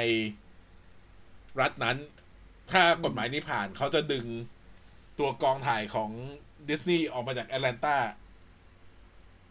[1.61, 1.97] รัฐนั้น
[2.73, 4.27] ถ้ากฎหมายนี้ผ่านเขาจะดึง
[5.19, 6.11] ตัวกองถ่ายของ
[6.69, 7.97] ดิสนีย์ออกมาจากแอตแลนตา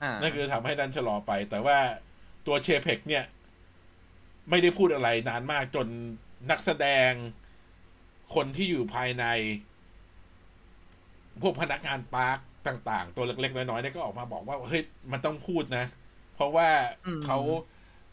[0.02, 1.78] อ่านั่นคือทำให้ดันชะลอไป แต่ว่า
[2.46, 3.24] ตัวเชเพกเนี่ย
[4.50, 5.88] ไม่ได้พูดอะไรนานมากจน
[6.52, 7.12] นักแสดง
[8.36, 9.26] คนที่อยู่ภายใน
[11.42, 12.38] พวกพนักงานปาร์ค
[12.68, 15.86] ต่าง ๆ ตัวเล็กๆน้อยๆเนี่ยก็ออกมาบอกว่าเฮ้ยมันต้องพูดนะ
[16.36, 16.70] เพราะว่า
[17.06, 17.38] อืมเขา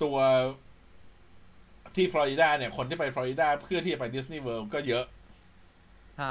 [0.03, 0.17] ตัว
[1.95, 5.05] ที่ฟลอริดาเนี่ย คนที่ไปฟลอริดาเพื่อที่จะไปดิสนีย์เวิลด์ก็เยอะ
[6.15, 6.27] ใช่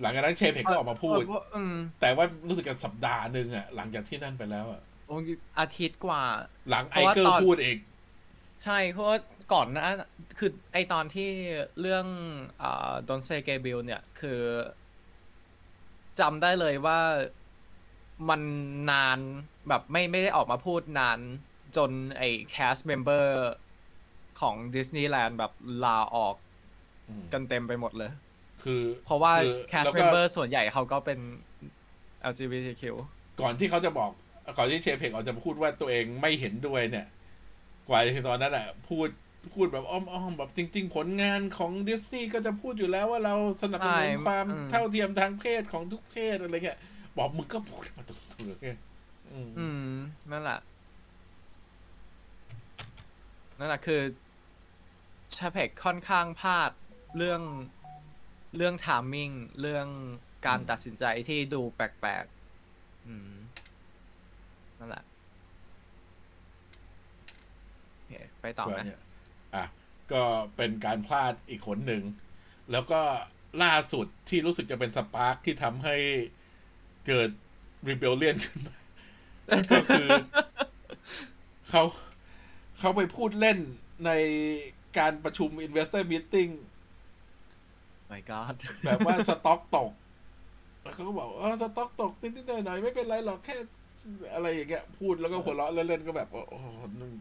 [0.00, 5.22] หลังจากนั้น Chapek ก็ออกมาพูดเอออืมแต่ว่ารู้สึกกันสัปดาห์หนึ่งอะหลังจากที่นั่นไปแล้วอะโอ้ย
[5.58, 6.22] อาทิตย์กว่า
[6.68, 7.78] หลังไอเกอร์พูดอีก เพราะว่าตอน
[8.64, 9.18] ใช่เพราะว่า
[9.52, 9.86] ก่อนหนะ
[10.38, 11.28] คือไอตอนที่
[11.80, 12.06] เรื่อง
[12.62, 14.40] อ่า Don't Say Gay Bill เนี่ย คือ
[16.20, 17.00] จำได้เลยว่า
[18.28, 18.40] มัน
[18.90, 19.18] นาน
[19.68, 21.18] แบบไม่ไม่ได้ออกมาพูดนาน
[21.76, 23.50] จนไอ้ cast member
[24.40, 25.52] ของดิสนีย์แลนด์แบบ
[25.84, 26.36] ลาออก
[27.08, 28.10] อืมกันเต็มไปหมดเลย
[28.64, 31.18] คือเพราะว่าคือแคสแล้วเมก็ มเบอร์ส่วนใหญ่เขาก็เป็น
[32.30, 32.82] LGBTQ
[33.40, 34.10] ก่อนที่เขาจะบอก
[34.58, 37.06] ก่อนที่เชเพกออกจะพูดว่าตัวเองไม่เห็นด้วยเนี่ย
[37.88, 39.08] กว่าที่ตอนนั้นอะพูด
[39.54, 46.78] พูดแบบอ้อมๆแบบจริง ๆ ผลงานของดิสนีย์ก็จะพูดอยู่แล้วว่าเราสนับสนุนใช่ความอืมเท่าเทียมทางเพศของทุกเพศอะไรเงี้ย
[47.16, 48.68] บอกมึงก็พูดมาตรงๆไง
[49.32, 49.94] อืมอืม
[50.30, 50.60] นั่นแหละ
[53.58, 54.00] นั่นแหละคือ
[55.36, 56.70] ชาเพกค่อนข้างพลาด
[57.16, 57.42] เรื่อง
[58.56, 59.30] เรื่องทามมิ่ง
[59.60, 59.86] เรื่อง
[60.46, 63.34] การตัดสินใจที่ดูแปลกๆ อืม
[64.78, 65.04] นั่นแหละ
[67.94, 68.12] โอเค
[68.46, 69.00] ไปต่อก็นะเนี่ย
[69.54, 69.64] อะ
[70.12, 70.22] ก็
[70.56, 72.02] เป็นการพลาดอีกคนหนึ่ง
[72.72, 73.00] แล้วก็
[73.62, 75.96] ล่าสุดที่รู้สึกจะเป็นสปาร์คที่ทำให้
[77.06, 77.30] เกิด
[77.88, 78.76] รีเบลเลียนขึ้นมา
[79.72, 80.08] ก็คือ
[81.70, 81.82] เขา
[82.78, 83.58] เขาไปพูดเล่น
[84.06, 84.10] ใน
[84.98, 86.50] การประชุม Investor Meeting
[88.10, 88.54] my god
[88.86, 89.92] แบบว่าสต็อกตก
[90.82, 93.56] แล้วเขาก็บอกเออสต็อกตกนิดๆหน่อยๆไม่เป็นไรหรอกแค่
[94.34, 96.66] อะไรอย่างเงี้ยพูดแล้วก็หัวเราะเล่นๆก็แบบโอ้โห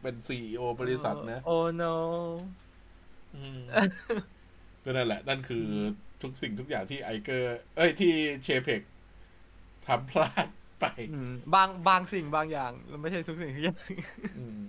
[0.03, 1.95] เป็นซีอบริษัทนะโอ้ no
[3.36, 3.62] อืม
[4.84, 5.66] ก็นั่นแหละ นั่นคือ
[6.22, 8.12] ทุกสิ่งทุกอย่างที่ไอเกอร์ เอ้ยที่
[8.44, 8.82] เชเพก
[9.88, 10.48] ทำพลาด
[10.80, 13.80] ไปอืมบางบางสิ่งบางอย่างมันไม่ใช่ทุกสิ่งทุกอย่าง
[14.40, 14.62] อืม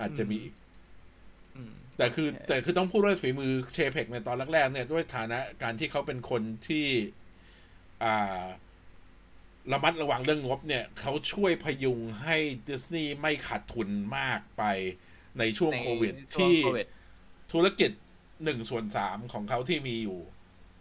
[0.00, 0.54] อาจจะมีอีก
[1.56, 6.86] อืมแต่คือโอเคแต่คือต้องพูดว่าฝีมือเชเพกในตอนแรกๆเนี่ยด้วยฐานะการที่เขาเป็นคนที่
[8.04, 8.44] อ่า
[9.72, 12.36] ระมัดระวังเรื่องงบเนี่ยเขาช่วยพยุงให้
[12.68, 14.62] ดิสนีย์ไม่ขาดทุนมากไป
[15.38, 16.86] ในช่วงในโควิดช่วงที่โควิด
[17.52, 17.90] ธุรกิจ
[18.44, 20.20] หนึ่งส่วนสามของเขาที่มีอยู่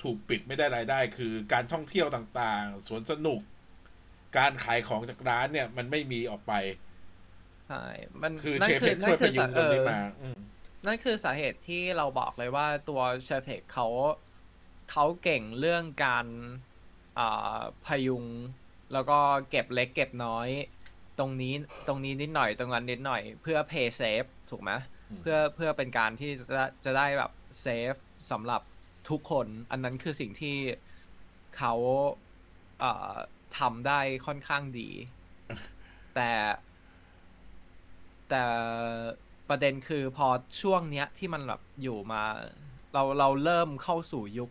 [0.01, 3.41] ถูกปิดไม่ได้รายได้ คือการท่องเที่ยวต่างๆสวนสนุก
[4.37, 6.53] การขายของจากร้านเนี่ย มันไม่มีออกไป
[7.67, 7.85] ใช่
[8.23, 10.39] มันคือนั่เชนเพกนั่ช่วยนพคือยุสางตรงนี้เออมาอืม
[10.85, 13.87] นั่นคือสาเหตุที่เราบอกเลยว่าตัวเชเพกเขา
[14.91, 16.25] เขาเก่งเรื่องการ
[17.19, 18.25] อ่าพยุง
[18.93, 19.18] แล้วก็
[19.49, 20.49] เก็บเล็กเก็บน้อย
[21.19, 21.53] ตรงนี้
[21.88, 24.72] ตรงนี้นิดหน่อยตรงนั้นนิดหน่อย เพื่อ pay safe ถูกไหม
[25.09, 27.31] อืมเพื่อเพื่อเป็นการที่จะจะได้แบบ
[27.61, 27.93] เซฟ
[28.31, 28.61] สำหรับ
[29.09, 30.57] ทุกคน อันนั้นคือสิ่งที่
[31.57, 31.73] เขา
[32.80, 33.15] เอ่อ
[33.59, 34.89] ทำได้ค่อนข้างดี
[36.15, 36.31] แต่
[38.30, 38.43] แต่
[39.49, 40.27] ประเด็นคือพอ
[40.61, 42.23] ช่วงเนี้ยที่มันแบบอยู่มา
[42.93, 44.49] เราเราเริ่มเข้าสู่ยุค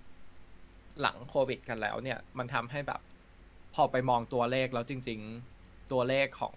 [1.00, 3.00] หลังโควิดกันแล้วเนี่ย มันทำให้แบบ
[3.74, 5.20] พอไปมองตัวเลขแล้วจริง
[5.56, 6.56] ๆ ตัวเลขของ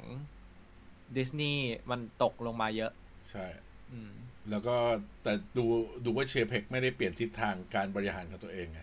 [1.18, 2.92] ดิสนีย์มันตกลงมาเยอะ
[3.30, 3.46] ใช่
[3.92, 4.14] อืม
[4.50, 4.76] แล้วก็
[5.24, 5.66] แต่ดู
[6.06, 8.80] ดูว่าเชเพกไม่ได้เปลี่ยนทิศทางการบริหารของตัวเองไง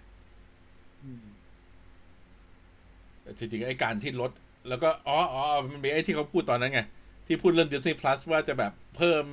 [3.22, 4.30] แต่จริงๆ ไอ้การที่ลด
[4.68, 6.80] แล้วก็อ๋ออ๋อมันมีไอ้ที่เขาพูดตอนนั้นไง
[7.26, 9.24] ที่พูดเรื่อง Disney Plus ว่าจะแบบเพิ่ม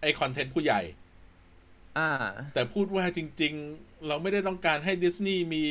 [0.00, 0.80] ไอ้คอนเทนต์ผู้ใหญ่
[1.98, 2.10] อ่า
[2.54, 5.64] แต่พูดว่าจริง ๆ เราไม่ได้ต้องการให้ดิสนีย์มี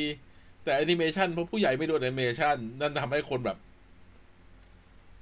[0.64, 3.58] แต่แอนิเมชันเพราะผู้ใหญ่ไม่ดูแอนิเมชันนั่นทำให้คนแบบ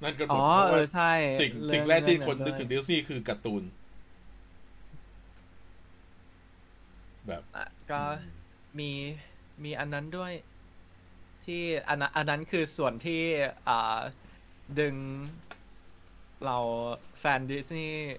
[0.03, 3.63] นั่นก็หมอ๋ดอเพราะเอว่าอใช่สิ่งเรื่องสิ่งแรกที่เรื่องคนนึกด้วยถึงดิสนีย์คือการ์ตูน
[7.27, 8.01] แบบอะก็
[8.79, 8.91] มี
[9.63, 10.33] มีอันนั้นด้วย
[11.45, 13.21] ที่อันนั้นอันนั้นคือส่วนที่
[13.67, 13.99] อ่า
[14.79, 14.95] ดึง
[16.45, 16.57] เรา
[17.19, 18.17] แฟนดิสนีย์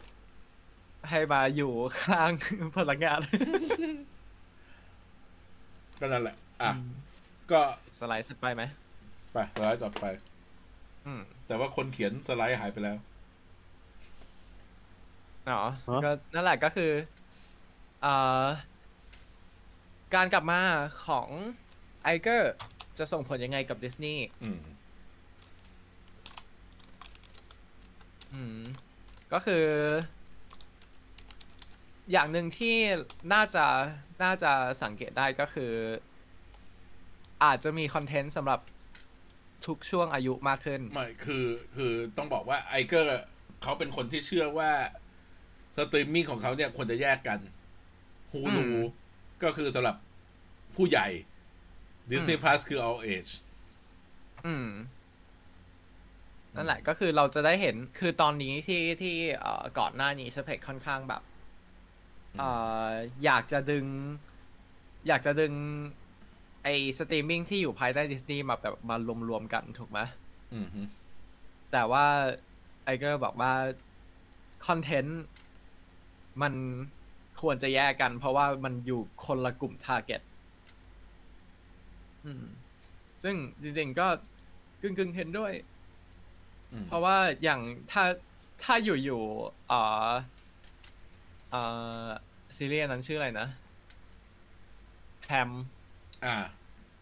[1.11, 1.73] ให้มาอยู่
[2.03, 2.31] ข้าง
[2.77, 3.20] พลังงาน
[6.01, 6.73] ก็นั่นแหละ อะ
[7.53, 7.62] ก็
[7.99, 8.62] สไลด์ถัดไปไหม
[9.33, 10.05] ไปสไลด์ต่อไป
[11.07, 12.97] อืมแต่ว่าคนเขียนสไลด์หายไปแล้ว
[15.49, 16.93] อ๋อฮะก็นั่นแหละก็คือ
[18.03, 18.45] เอ่อ
[20.15, 20.61] การกลับมา
[21.07, 21.29] ของ
[22.05, 22.53] ไอเกอร์
[22.99, 24.61] จะส่งผลยังไงกับดิสนีย์อืม
[28.33, 28.59] อืม
[29.33, 29.66] ก็คือ
[32.12, 32.77] อย่างหนึ่งที่
[33.33, 33.66] น่าจะ
[34.23, 34.53] น่าจะ
[34.83, 35.73] สังเกตได้ก็คือ
[37.44, 38.60] อาจจะมีคอนเทนต์สำหรับ
[39.66, 41.47] ทุกช่วงอายุมากขึ้น ไม่คือ
[41.77, 43.10] คือต้องบอกว่าไอเกอร์
[43.62, 44.70] เขาเป็นคนที่เชื่อว่า
[45.77, 47.39] สตรีมมิ่งของเขาเนี่ยควรจะแยกกัน
[48.32, 48.74] Hulu อืม
[49.43, 49.97] ก็คือสำหรับ
[50.77, 51.09] ผู้ใหญ่
[52.10, 53.32] Disney อืม Plus คือ all age
[54.47, 54.69] อืม
[56.56, 61.23] นั่นแหละก็คือเราจะได้เห็นคือตอนนี้ที่ที่เอ่อก่อนหน้านี้ Chapek ค่อนข้างแบบ
[62.39, 62.51] เอ่
[62.86, 62.89] อ
[63.24, 63.86] อยากจะดึง
[65.09, 65.52] อยากจะดึง
[66.62, 68.97] ไอ้สตรีมมิ่งที่อยู่ภายใต้ดิสนีย์มาแบบมา
[69.28, 70.01] รวมๆกันถูกไหม
[70.55, 70.82] อืมฮึ
[71.72, 72.06] แต่ว่า
[72.84, 73.52] ไอเกอร์บอกว่า
[74.66, 75.22] คอนเทนต์
[76.43, 76.55] มัน
[77.43, 80.23] ควรจะแยกกัน เพราะว่ามันอยู่คนละกลุ่ม target
[83.22, 84.06] ซึ่งจริงๆก็
[84.82, 85.52] กึ่งๆเห็นด้วย
[86.72, 87.60] อืมเพราะว่าอย่าง
[87.90, 88.05] ถ้า
[88.62, 90.10] ถ้าอยู่ๆเอ่อ
[91.51, 91.62] เอ่
[92.05, 92.06] อ
[92.56, 93.48] ซีรีส์นั้นชื่ออะไรนะ
[95.22, 95.51] แพม
[96.24, 96.36] อ่า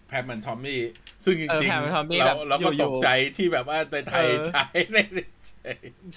[0.07, 0.81] แพมมันทอมมี่
[1.25, 4.99] ซึ่งจเออริงแพม Tommy ๆเราแบบเราก็อยู่ๆตกใจที่แบบว่าในไทยเออใช้ใน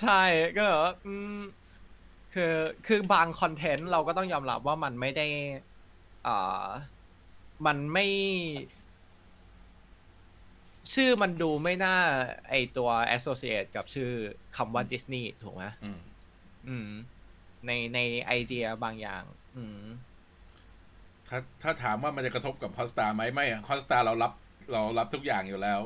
[0.02, 0.24] ใช่
[0.56, 1.38] ก็แบบว่าอืม
[2.34, 2.56] คือ
[2.88, 5.28] คือบางคอนเทนต์เราก็ต้องยอมรับว่ามันไม่ได้
[6.28, 6.68] อ่า
[7.66, 8.08] มันไม่
[10.94, 11.98] ชื่อมันดูไม่น่า
[12.50, 14.12] ไอตัว associate กับชื่อ
[14.58, 16.00] คำว่าดิสนีย์ถูกไหมอืม
[16.68, 16.90] อืม
[17.66, 19.24] ในในไอเดียบางอย่าง
[19.58, 19.86] อืม
[21.30, 24.32] ถ้าถ้าถามว่ามันจะกระทบกับคอสตาไหมไม่คอสตาเรารับ
[24.72, 25.80] เรารับทุกอย่างอยู่แล้ว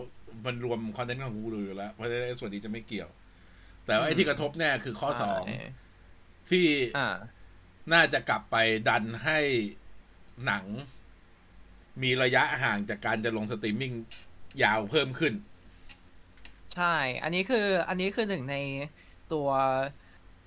[0.45, 3.09] มันรวมคอนเทนต์ของกูดูอยู่แล้ว เพราะฉะนั้นไอ้ส่วนนี้จะไม่เกี่ยว
[3.85, 5.67] แต่ว่าไอ้ที่กระทบแน่คือข้อสองใช่
[6.49, 6.65] ที่
[6.97, 7.15] อ่า
[7.93, 8.55] น่าจะกลับไป
[8.89, 9.39] ดันให้
[10.45, 10.65] หนัง
[12.03, 13.93] มีระยะห่างจากการจะลงสตรีมมิ่ง
[14.63, 15.33] ยาวเพิ่มขึ้น
[16.75, 18.57] ใช่ อันนี้คือ อันนี้คือหนึ่งใน
[19.33, 19.49] ตัว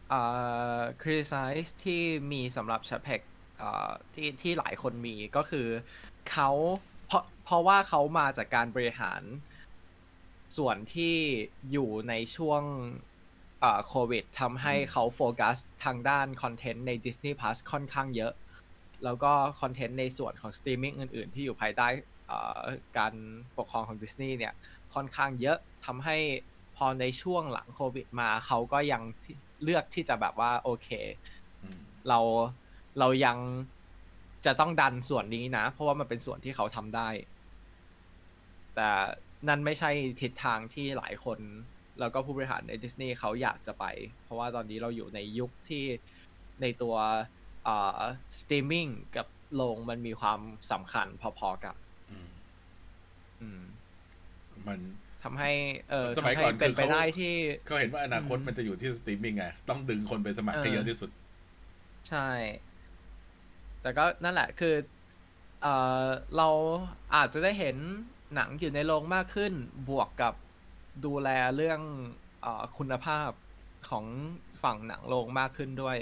[0.09, 0.23] เอ่
[0.77, 2.03] อ criticize ที่
[2.33, 3.29] มีสำหรับ c h a p e c เอ่อ
[4.15, 5.67] ที่ที่หลายคนมีก็คือ
[6.31, 6.51] เขา
[7.07, 9.23] เพราะเพราะว่าเขามาจากการบริหาร
[10.57, 11.15] ส่วนที่
[11.73, 12.63] อยู่ในช่วง
[13.61, 18.33] เอ่อโควิดทำให้เขาโฟกัสทางด้านคอนเทนต์ใน Disney Plus ค่อนข้างเยอะ
[19.05, 21.89] แล้วก็คอนเทนต์ในส่วนของสตรีมมิ่งอื่น ๆ ที่อยู่ภายใต้
[22.27, 22.61] เอ่อ
[22.99, 23.15] การ
[23.59, 24.55] ปกครองของดิสนีย์เนี่ย
[24.95, 26.17] ค่อนข้างเยอะทำให้
[26.77, 30.89] พอในช่วงหลังโควิดมาเขาก็ยังที่เลือกที่จะแบบว่าโอเค
[31.63, 32.21] อืมเรา
[32.99, 33.39] เรายัง
[34.47, 37.09] จะต้องดันส่วนนี้นะ เพราะว่ามันเป็นส่วนที่เขาทำได้
[38.75, 38.89] แต่
[39.49, 39.91] นั่นไม่ใช่
[40.21, 41.39] ทิศทางที่หลายคน
[42.01, 43.85] แล้วก็ผู้บริหารในดิสนีย์เขาอยากจะไป
[44.25, 45.85] เพราะว่าตอนนี้เราอยู่ในยุคที่
[46.63, 46.97] ในตัว
[48.39, 48.87] สตรีมมิ่ง
[49.17, 50.41] กับโรงมันมีความ
[50.73, 51.07] สำคัญ
[51.39, 51.77] พอๆกัน
[52.11, 52.29] อืม
[53.41, 53.63] อืม
[54.69, 54.81] มัน
[55.25, 55.53] ทำให้
[55.91, 57.35] เออสมัยทำให้ก่อนเป็นคือไปเขาได้ที่
[57.67, 61.11] เขาเห็นว่าอนาคตอืมมันจะอยู่ที่สตรีมมิ่งไง ต้องดึงคนไปสมัครให้เออเยอะที่สุด
[62.09, 62.29] ใช่
[63.83, 64.75] แต่ก็นั่นแหละคือ
[65.63, 65.67] เอ
[66.05, 66.49] อเรา
[67.15, 67.77] อาจจะได้เห็น
[68.35, 69.53] หนังอยู่ในโรงมากขึ้น
[69.89, 70.35] บวกกับ
[71.05, 71.81] ดูแลเรื่อง
[72.43, 73.31] เออคุณภาพ
[73.91, 74.05] ของ
[74.63, 75.99] ฝั่งหนังโรงมากขึ้นด้วย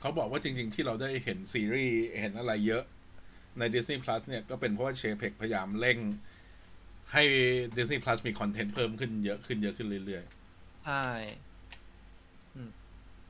[0.00, 2.84] เขาบอกว่าจริง ๆ ที่เราได้เห็นซีรีส์เห็นอะไรเยอะ
[3.58, 5.98] ใน Disney Plus เนี่ยก็เป็นเพราะว่าเชเพกพยายามเร่ง
[7.12, 7.22] ให้
[7.76, 10.24] Disney Plus มีคอนเทนต์เพิ่มขึ้นเยอะขึ้นเยอะขึ้นเรื่อย
[10.84, 11.06] ใช่
[12.54, 12.70] อืม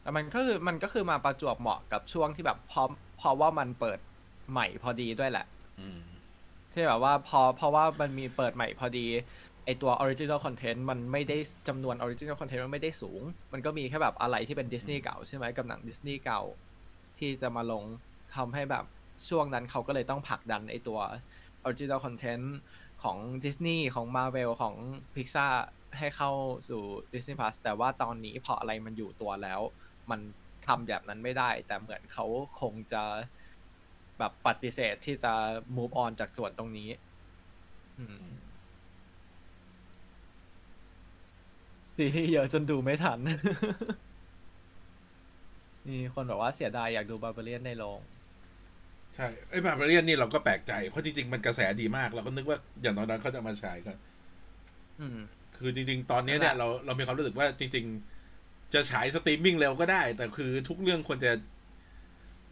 [0.02, 2.90] แต่มันก็คือมันก็คือมาประจวบเหมาะกับช่วงที่แบบพร้อม
[3.22, 3.98] เพราะว่ามันเปิด
[4.50, 6.00] ใหม่พอดีด้วยแหละๆอืม
[6.72, 9.06] ที่แบบว่าพอเพราะว่ามันมีเปิดใหม่พอดี
[9.64, 11.38] ไอตัว original content มันไม่ได้
[11.68, 13.20] จำนวน original content มันไม่ได้สูง
[13.52, 16.42] มันก็มีแค่แบบอะไรที่เป็นดิสนีย์เก่าใช่ไหมกับหนังดิสนีย์เก่า
[17.18, 17.82] ที่จะมาลง
[18.36, 18.84] ทำให้แบบ
[19.28, 20.98] ช่วงนั้นเขาก็เลยต้องผลักดันไอตัว
[21.66, 22.46] original content
[23.02, 24.74] ของดิสนีย์ของ Marvel ของ
[25.14, 25.52] Pixar
[25.98, 26.30] ให้เข้า
[26.68, 26.82] สู่
[27.12, 29.60] Disney Plus แต่ว่าตอนนี้พออะไรมันอยู่ตัวแล้ว
[30.10, 30.20] มัน
[30.66, 32.26] ทำแบบนั้นไม่ได้ แต่เหมือนเขา
[32.60, 33.02] คงจะ
[34.18, 35.32] แบบปฏิเสธที่จะ
[35.76, 36.88] move on จากส่วนตรงนี้
[37.98, 38.24] อืม
[41.96, 43.18] ซีรีส์เยอะจนดูไม่ทัน
[45.88, 48.00] มีคนบอกว่าเสียดายอยากดูบาร์เบเรียนในโรง
[49.14, 53.96] ใช่ไอ้มาเรียนนี่เราก็แปลกใจ เพราะจริง ๆ มันกระแสดีมาก เราก็นึกว่าอย่างตอนนั้นเขาจะมาฉายกัน
[55.00, 55.18] อืม
[55.56, 58.11] คือจริง ๆ ตอนนี้เนี่ยนั่นแหละเราเรามีความรู้สึกว่าจริง ๆ
[58.74, 61.32] จะฉายสตรีมมิ่งเร็วก็ได้ แต่คือทุกเรื่องควรจะ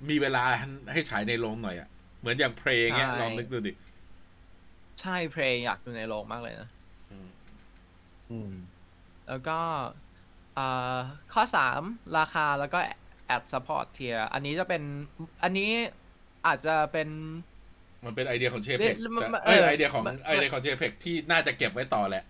[0.09, 0.45] มีเวลา
[0.93, 1.89] ให้ฉายในโรงหน่อยอะ
[2.21, 3.73] เหมือนอย่าง Prey เงี้ยลองนึกดูดิ
[5.01, 6.69] ใช่ Prey อยากดูในโรงมากเลยนะ
[7.11, 7.29] อืม
[8.31, 8.53] อืม
[9.29, 9.59] แล้วก็
[10.59, 10.99] อ่า
[11.33, 11.81] ข้อสาม
[12.19, 12.79] ราคาแล้วก็
[13.27, 14.83] ad support tier อันนี้จะเป็น
[15.43, 15.71] อันนี้
[16.47, 17.09] อาจจะเป็น
[18.05, 22.25] มันเป็นไอเดียของเช เอ๊ะเพ็กมันมันเอ้ยเออไอเดียของมันไอเดียของ Chapek ที่น่าจะเก็บไว้ต่อแหละ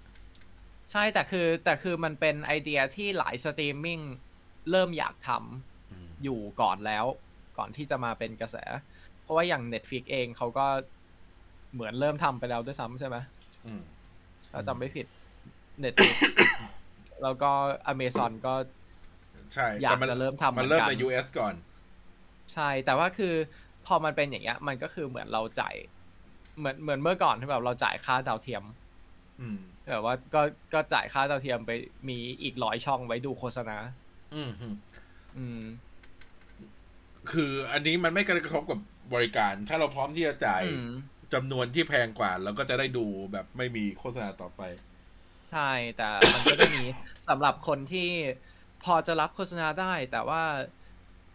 [0.92, 4.00] ใช่แต่คือแต่คือมันเป็นไอเดียที่หลายสตรีมมิ่ง
[4.70, 7.04] เริ่มอยากทำอยู่ก่อนแล้ว
[7.58, 8.56] ก่อนที่จะมาเป็นกระแส
[9.22, 10.66] เพราะว่าอย่าง Netflix เองเขาก็
[11.72, 13.16] เหมือนเริ่มทำไปแล้วด้วยซ้ำใช่ไหม
[13.66, 13.82] อืม
[14.52, 15.06] ถ้าจำไม่ผิด
[15.84, 16.14] Netflix
[17.22, 17.50] แล้วก็
[17.92, 18.54] Amazon ก็
[19.54, 21.54] ใช่อยากแต่มันจะเริ่มทำมันเริ่มเหมืในอนกัน US ก่อน
[22.52, 23.34] ใช่แต่ว่าคือ
[23.86, 25.74] พอมันเป็นอย่างเงี้ย มันก็คือเหมือนเราจ่าย
[26.58, 28.64] เหมือนเหมือนเมื่อก่อนที่แบบเราจ่ายค่าดาวเทียม
[29.40, 29.56] อืม
[29.90, 30.42] แบบว่าก็
[30.74, 31.72] ก็จ่ายค่าดาวเทียมไป
[32.08, 33.76] มีอีกร้อยช่องไว้ดูโฆษณา
[34.34, 34.74] อืมอืม
[35.36, 35.62] อืม
[37.32, 38.80] คืออันนี้มันไม่กระทบกับ
[39.14, 40.88] บริการ ถ้าเราพร้อมที่จะจ่ายอืม
[41.34, 44.62] จำนวนที่แพงกว่าเราก็จะได้ดูแบบไม่มีโฆษณาต่อไป
[45.52, 46.82] ใช่ แต่มันก็จะมี
[47.28, 48.10] สำหรับคนที่
[48.84, 50.42] พอจะรับโฆษณาได้ แต่ว่า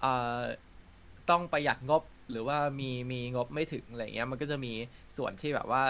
[0.02, 0.40] เอ่อ
[1.30, 4.74] ต้องประหยัดงบหรือว่ามีมีงบไม่ถึงอะไรเงี้ย มันก็จะมี
[5.18, 5.84] ส่วนที่แบบว่า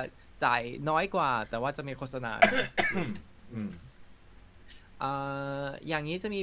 [0.43, 2.33] จ่ายน้อยกว่า แต่ว่าจะมีโฆษณา
[3.53, 3.71] อืม
[5.03, 6.39] อ่าอย่างนี้จะมี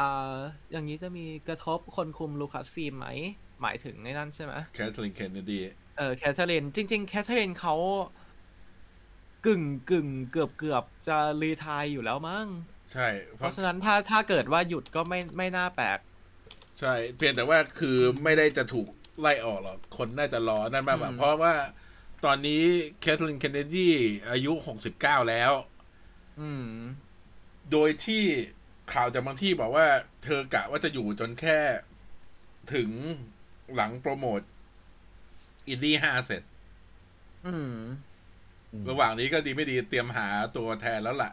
[0.00, 0.36] อ่า
[0.72, 3.08] อย่างนี้จะมีกระทบคนคุมลูคัสฟิล์มไหม
[3.62, 5.60] หมายถึงในนั่นใช่ไหมแคทเธอรีนเคนเนดี
[5.98, 7.74] เออแคทเธอรีนจริง ๆ แคทเธอรีนเขา
[9.46, 12.46] กึ่งกึ่งเกือบเกือบจะรีไทายอยู่แล้วมั้ง
[12.92, 15.98] ใช่ เพเพราะราะฉะนั้นถ้าถ้าเกิดว่าหยุดก็ไม่ไม่น่าแปลก
[16.78, 18.88] ใช่ เพียงแต่ว่าคือไม่ได้จะถูก
[19.20, 21.52] ไล่ออกหรอก คนน่าจะรอนั่นมากกว่าอืมเพราะว่า
[22.24, 22.64] ตอนนี้
[23.00, 23.90] แคทเธอรีนเคนเนดี
[24.30, 24.52] อายุ
[24.92, 25.52] 69แล้ว
[26.40, 26.72] อืม
[27.70, 28.24] โดยที่
[28.92, 29.86] ข่าวจากบางที่บอกว่า
[30.24, 31.58] เธอกะว่าจะอยู่จนแค่
[32.74, 32.90] ถึง
[33.74, 34.40] หลังโปรโมท
[35.68, 36.42] อินดี้ห้าเสร็จ
[37.46, 37.74] อืม
[38.88, 41.32] ระหว่างนี้ก็ดีไม่ดีเตรียมหาตัวแทนแล้วล่ะ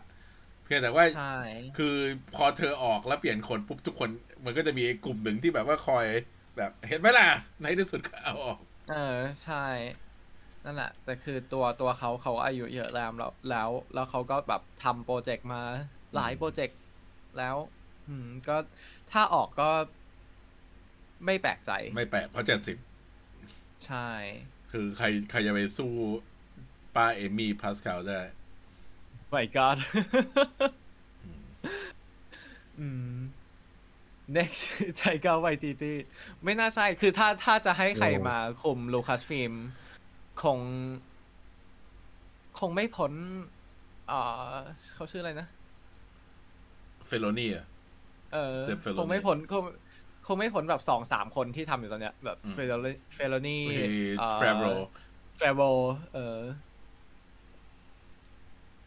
[0.64, 1.36] เพียงแต่ว่าใช่
[1.78, 1.96] คือ
[2.36, 4.10] พอเธอออกแล้วเปลี่ยนคนปุ๊บทุกคน
[4.46, 6.06] มันก็จะมีไอ้กลุ่มหนึ่งที่แบบว่าคอย
[6.58, 7.28] แบบ เห็นไหมล่ะ
[7.62, 8.60] ในที่สุดก็เอาออก
[8.90, 9.56] เออ ใช่
[10.70, 15.62] นั่นแหละ แต่คือตัวตัวเขาเขาอายุเยอะแล้วแล้วแล้วแล้วเขาก็แบบทำโปรเจกต์มา
[16.16, 16.80] หลายโปรเจกต์
[17.38, 17.56] แล้ว
[18.08, 18.58] อืมก็
[19.12, 19.70] ถ้าออกก็
[21.26, 22.78] ไม่แปลกใจ ไม่แปลกเพราะเจ็ดสิบ
[23.86, 24.10] ใช่
[24.72, 25.92] คือใครใครจะไปสู้
[26.96, 28.22] ป้าเอมี่พาสคาลได้
[29.34, 29.78] my god
[32.80, 33.16] อืม
[34.38, 34.62] next
[34.98, 35.94] ไทเกาไวตีตี
[36.44, 39.54] ไม่น่าใช่ คือถ้าถ้าจะให้ใครโอ้มาคุมลูคัสฟิล์ม
[40.44, 40.60] คง
[42.60, 43.12] คงไม่พ้น
[44.08, 44.54] เอ่อ
[44.96, 45.48] เขาชื่ออะไรนะ
[47.08, 47.66] ฟิโลนี่อะ
[48.34, 49.64] เออเดฟฟิโลนี่คงไม่พ้นคง
[50.28, 53.80] คงไม่พ้นแบบสองสามคนที่ทำอยู่ตอนเนี้ย แบบอืมฟิโลฟิโลนี่มี
[54.36, 54.66] แฟฟโร
[55.38, 55.62] แฟฟโร
[56.14, 56.40] เออ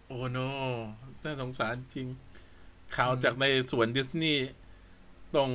[0.06, 0.38] โอ้โน
[1.24, 2.06] น่าสงสารจริง
[2.96, 4.48] ข่าวจากในสวนดิสนีย์
[5.34, 5.50] ตรง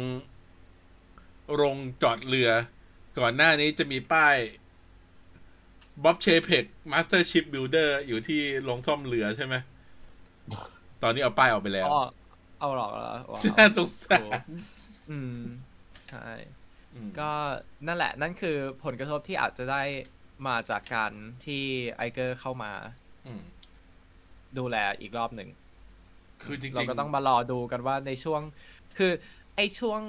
[1.54, 2.52] โรงจอดเรือ
[3.20, 4.36] ก่อนหน้านี้จะมีป้าย
[6.04, 9.56] Bob Chapek Master Ship Builder อยู่ที่โรงซ่อมเรือใช่ไหม
[11.04, 12.02] ตอนนี้เอาป้ายออกไปแล้วอ๋อ
[12.60, 14.28] เอาหรอกเหรอว้าวน่าสงสาร
[15.10, 15.38] อืม
[16.10, 16.28] ใช่
[16.94, 17.32] อืมก็
[17.88, 19.84] นั่นแหละ นั่นคือผลกระทบที่อาจจะได้
[20.48, 21.12] มาจากการ
[21.46, 21.64] ที่
[21.94, 22.72] ไอเกอร์เข้ามา
[23.28, 23.42] อืม
[24.58, 25.50] ดูแลอีกรอบหนึ่ง
[26.42, 28.42] คือจริงๆ เราก็ต้องมารอดูกันว่าในช่วง
[28.98, 29.12] คือ
[29.56, 30.02] ไอช่วง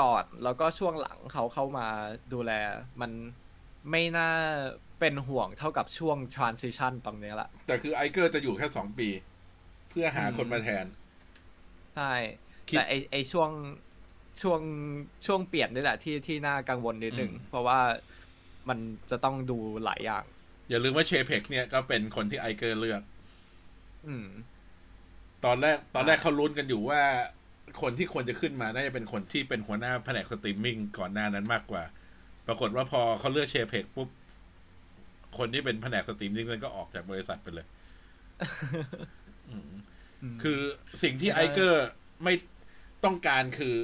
[0.00, 1.86] ก่อนแล้วก็ช่วงหลังเขาเข้ามา
[2.32, 2.52] ดูแล
[3.00, 3.10] มัน
[3.90, 4.30] ไม่น่า
[5.00, 9.08] เป็นห่วงเท่ากับช่วง transition ตรงนี้ละ แต่คือไอเกอร์จะอยู่แค่สองปี
[9.90, 10.86] เพื่อหาอืมคนมาแทน
[11.94, 12.12] ใช่
[12.68, 13.50] คิดแต่ไอไอช่วง
[14.42, 14.60] ช่วง
[15.26, 17.78] ช่วงเปลี่ยนนี่แหละที่ที่น่ากังวลนิดหนึ่งอืมเพราะว่า
[18.68, 18.78] มัน
[19.10, 20.24] จะต้องดูหลายอย่าง
[20.68, 23.02] อย่าลืมว่าเชเพกเนี่ยก็เป็นคนที่ไอเกอร์เลือก
[24.06, 24.26] อืม
[25.44, 27.02] ตอนแรกตอนแรกเขาลุ้นกันอยู่ว่า
[27.82, 31.82] คนที่ควรจะขึ้นมาน่าจะเป็นคนที่เป็นหัวหน้าแผนกสตรีมมิ่งก่อนหน้านั้นมากกว่า
[32.50, 34.08] ปรากฏว่าพอเขาเลือกเชเพกปุ๊บ
[35.38, 37.66] คนที่เป็นแผนกสตรีมมิ่งนั้นก็ออกจากบริษัทไปเลย
[39.50, 39.72] อืม
[40.42, 40.60] คือ
[41.02, 41.86] สิ่งที่ไอเกอร์ไม่ได้
[42.24, 42.34] ไม่
[43.04, 43.74] ต้องการคือ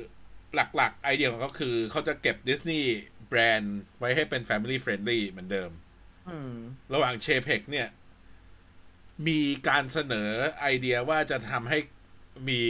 [0.55, 2.91] หลักๆ ไอเดียของเขาคือ เขาจะเก็บดิสนีย์
[3.29, 5.71] แบรนด์ไว้ให้เป็น Family Friendly เหมือนเดิม
[6.29, 6.55] อืม
[6.93, 7.89] ระหว่างเชเพกเนี่ย
[9.29, 10.31] มีการเสนอ
[10.61, 11.79] ไอเดียว่าจะทำให้
[12.51, 12.63] มี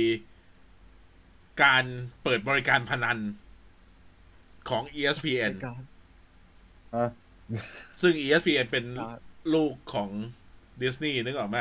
[1.62, 1.84] การ
[2.22, 3.18] เปิดบริการพนัน
[4.70, 5.72] ของ ESPN ก็
[6.94, 7.06] อะ
[8.00, 9.20] ซึ่ง ESPN เป็นครับ
[9.54, 10.10] ลูกของ
[10.82, 11.58] ดิสนีย์นึกออกไหม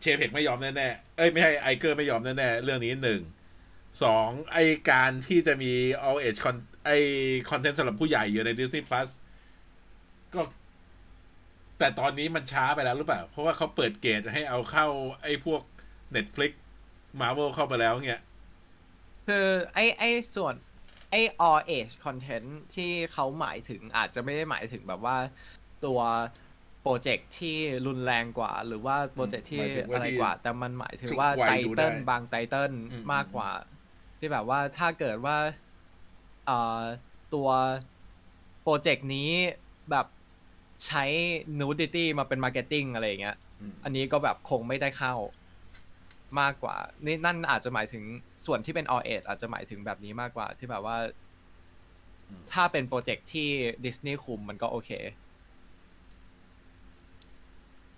[0.00, 3.20] เชเพกไม่ยอมแน่ๆ เอ้ยไม่ใช่ไอเกอร์ไม่ยอมแน่ๆ เรื่องนี้หนึ่ง
[4.02, 4.58] สองไอ
[4.90, 5.72] การที่จะมี
[6.08, 6.90] all age con ไอ
[7.50, 9.08] คอนเทนต์สำหรับผู้ใหญ่อยู่ใน Disney Plus
[10.34, 10.40] ก็
[11.78, 14.86] แต่ตอนนี้มันช้าไปแล้วหรือเปล่า เพราะว่าเขาเปิดเกตให้เอาเข้า
[15.22, 15.62] ไอพวก
[16.14, 16.52] Netflix
[17.20, 18.22] Marvel เข้าไปแล้วเนี่ย
[19.28, 20.02] คือไอไอ
[20.34, 20.54] ส่วน
[21.10, 21.14] ไอ
[21.48, 25.16] all age content ที่เขาหมายถึงอาจจะไม่ได้หมายถึงแบบว่า
[25.84, 26.00] ตัว
[26.82, 27.56] โปรเจกต์ที่
[27.86, 33.50] รุนแรงกว่า หรือว่าโปรเจกต์ที่หมายถึงว่าอะไรที่กว่า แต่มันหมายถึงว่าทุกวัยดูได้บาง title อืมมากกว่า
[34.18, 35.36] ที่แบบว่าถ้าเกิดว่า
[36.46, 36.80] เอ่อ
[37.34, 37.48] ตัว
[38.62, 39.30] โปรเจกต์นี้
[39.90, 40.06] แบบ
[40.86, 41.04] ใช้
[41.60, 45.14] nudity มาเป็น marketing อะไรอย่างเงี้ยอืมอันนี้ก็แบบคงไม่ได้เข้า
[46.40, 46.76] มากกว่า
[47.06, 48.04] นี่นั่นอาจจะหมายถึง
[48.46, 50.96] ส่วนที่เป็น all age อาจจะหมายถึงแบบนี้มากกว่าที่แบบว่า
[52.28, 53.48] อืมถ้าเป็นโปรเจกต์ที่
[53.84, 54.90] ดิสนีย์คุมมันก็โอเค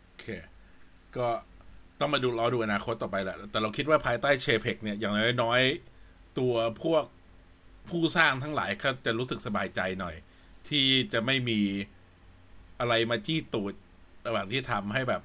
[0.07, 0.27] โอเค
[1.17, 1.29] ก็
[2.01, 7.05] ต้องมาดูรอดูอนาคตต่อไปแหละแต่เราคิดว่าภายใต้เชเพกเนี่ยอย่างน้อยๆตัวพวก
[7.89, 10.15] ผู้สร้างทั้งหลายก็จะรู้สึกสบายใจหน่อย
[10.69, 11.61] ที่จะไม่มี
[12.81, 13.75] อะไรมาจี้ตูด
[14.27, 15.23] ระหว่างที่ทำให้แบบ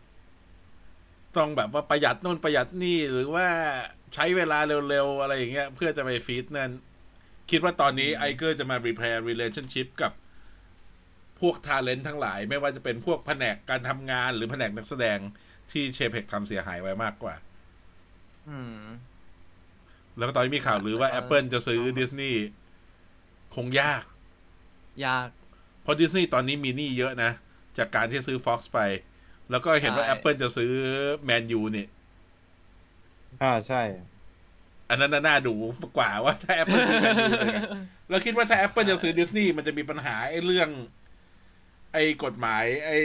[1.38, 3.48] ต้องแบบว่าประหยัดนู่นประหยัดนี่หรือว่า
[4.14, 6.72] ใช้เวลาเร็วๆ อะไรอย่างเงี้ย เพื่อจะไปฟีดนั่น
[7.52, 10.12] คิดว่าตอนนี้ไอเกอร์จะมา repair relationship กับ
[11.40, 15.18] พวกทาเลนต์ทั้งหลาย ไม่ว่าจะเป็นพวกแผนกการทำงานหรือแผนกนักแสดง
[15.72, 17.36] ที่เชเพกทำเสียหายไว้มากกว่า
[18.50, 18.84] อืม
[20.18, 22.42] แล้วก็ตอนนี้มีข่าวหรือว่าเออ Apple จะซื้อดิสนีย์
[23.56, 24.04] คงยาก
[25.06, 25.30] ยาก
[25.82, 27.32] เพราะดิสนีย์ตอนนี้มีหนี้เยอะนะ
[27.78, 28.80] จากการที่ซื้อ Fox ไป
[29.52, 30.72] แล้วก็เห็นว่าใช่ Apple จะซื้อ
[31.26, 31.86] แมนยูนี่
[33.42, 33.82] อ่าใช่
[34.90, 35.56] อันนั้นน่าดู
[35.98, 37.66] กว่าว่าถ้า Apple ซื้อแมนยูเลยนะ
[38.10, 40.70] เราคิดว่าถ้า Apple จะซื้อดิสนีย์มันจะมีปัญหาไอ้เรื่อง
[41.94, 43.00] ไอ้กฎหมาย ไอ้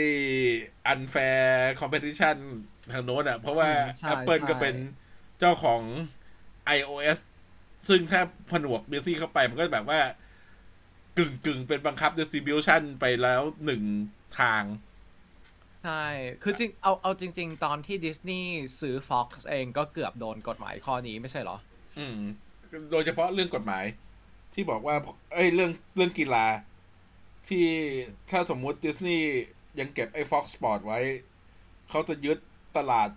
[0.93, 1.45] unfair
[1.79, 2.37] competition
[2.91, 4.75] ทางโน้นอะ เพราะว่าอืมใช่ Apple ใช่ก็เป็น
[5.39, 5.81] เจ้าของ
[6.77, 7.19] iOS
[7.87, 8.21] ซึ่งถ้า
[8.51, 10.01] ผนวกดิสนีย์เข้าไปมันก็แบบว่า
[11.17, 13.81] กึ่งกึ่งๆเป็นบังคับ distribution ไปแล้วหนึ่ง
[14.39, 14.63] ทาง
[15.83, 16.05] ใช่
[16.43, 21.57] คือจริง เอา เอาจริง ๆ ตอนที่ดิสนีย์ซื้อ Fox เองก็เกือบโดนกฎหมายข้อนี้ไม่ใช่เหรอ
[21.97, 22.17] อืม
[22.91, 23.85] โดยเฉพาะเรื่องกฎหมาย
[24.53, 24.95] ที่บอกว่า
[25.33, 26.45] เอ้ย เรื่อง เรื่องกีฬา
[27.47, 27.65] ที่
[28.31, 29.27] ถ้าสมมุติดิสนีย์
[29.79, 30.99] ยังเก็บไอ้ Fox Sport ไว้
[31.89, 32.37] เขาจะยึด
[32.77, 33.09] ตลาด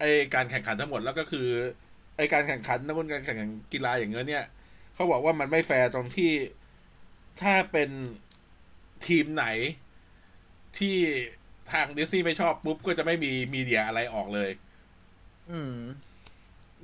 [0.00, 1.48] ไอ้การแข่งขันทั้งหมด แล้วก็คือ
[2.16, 4.46] ไอ้การแข่งขันนักบุญการแข่งขันกีฬาอย่างเงี้ยเนี่ย
[4.94, 6.32] เขาบอกว่ามันไม่แฟร์ตรงที่
[7.42, 7.90] ถ้าเป็น
[9.06, 9.46] ทีมไหน
[10.78, 10.96] ที่
[11.72, 14.50] ทางดิสนีย์ไม่ชอบปุ๊บก็จะไม่มีมีเดียอะไรออกเลย
[15.50, 15.76] อืม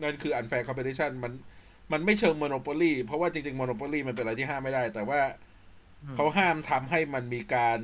[0.02, 1.32] นั่นคือ unfair competition มัน
[1.92, 5.20] มันไม่เชิง monopoly เพราะว่าจริงๆ monopoly มันเป็นอะไรที่ห้ามไม่ได้ แต่ว่า
[6.02, 7.80] อืมเขาห้ามทำให้มันมีการ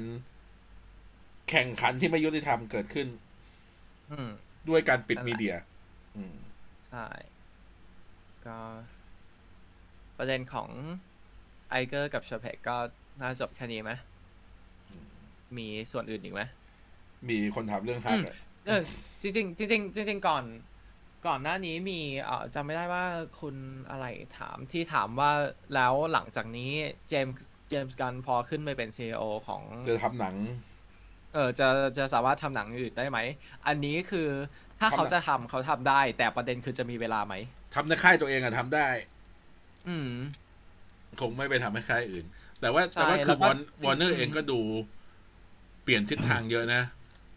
[1.50, 3.08] แข่งขันที่ไม่ยุติธรรมเกิดขึ้น
[4.12, 4.30] อืม
[4.68, 5.56] ด้วยการปิดนั่นแหละมีเดีย
[6.16, 6.36] อืม
[6.90, 7.08] ใช่
[8.46, 8.58] ก็
[10.18, 10.68] ประเด็นของ
[11.70, 12.76] ไอเกอร์กับเชเพกก็
[13.20, 13.92] น่าจบแค่นี้ไหม
[14.90, 15.06] อืม
[15.56, 16.42] มีส่วนอื่นอีกไหม
[17.28, 18.36] มีคนถามเรื่องฮักอืมอะ
[18.66, 18.82] เออ
[19.22, 20.44] จริงๆจริงๆจริงๆก่อน
[21.26, 23.04] ก่อนหน้านี้มีเอ่อจำไม่ได้ว่า
[23.40, 23.56] คุณ
[23.90, 24.06] อะไร
[24.38, 25.30] ถามที่ถามว่า
[25.74, 26.72] แล้วหลังจากนี้
[27.08, 27.34] เจมส์
[27.68, 30.36] เจมส์กันพอขึ้นไปเป็น CEO ของจะทำหนัง
[31.34, 31.68] เออจะ
[31.98, 33.18] จะสามารถทำหนังอื่นได้ไหม
[33.66, 34.28] อันนี้คือ
[34.80, 37.34] ถ้าทำหนังเขาจะทำเขาทำได้ แต่ประเด็นคือจะมีเวลาไหม
[37.74, 38.88] ทำในค่ายตัวเองอะทำได้
[39.86, 40.08] อืม
[41.20, 42.26] คงไม่ไปทำให้ค่ายอื่น
[42.60, 44.60] แต่ว่าใช่แต่ว่าแล้คือวก็วอนวอร์เนออืร์มเองก็ดู
[45.82, 46.82] เปลี่ยนทิศทางเยอะนะ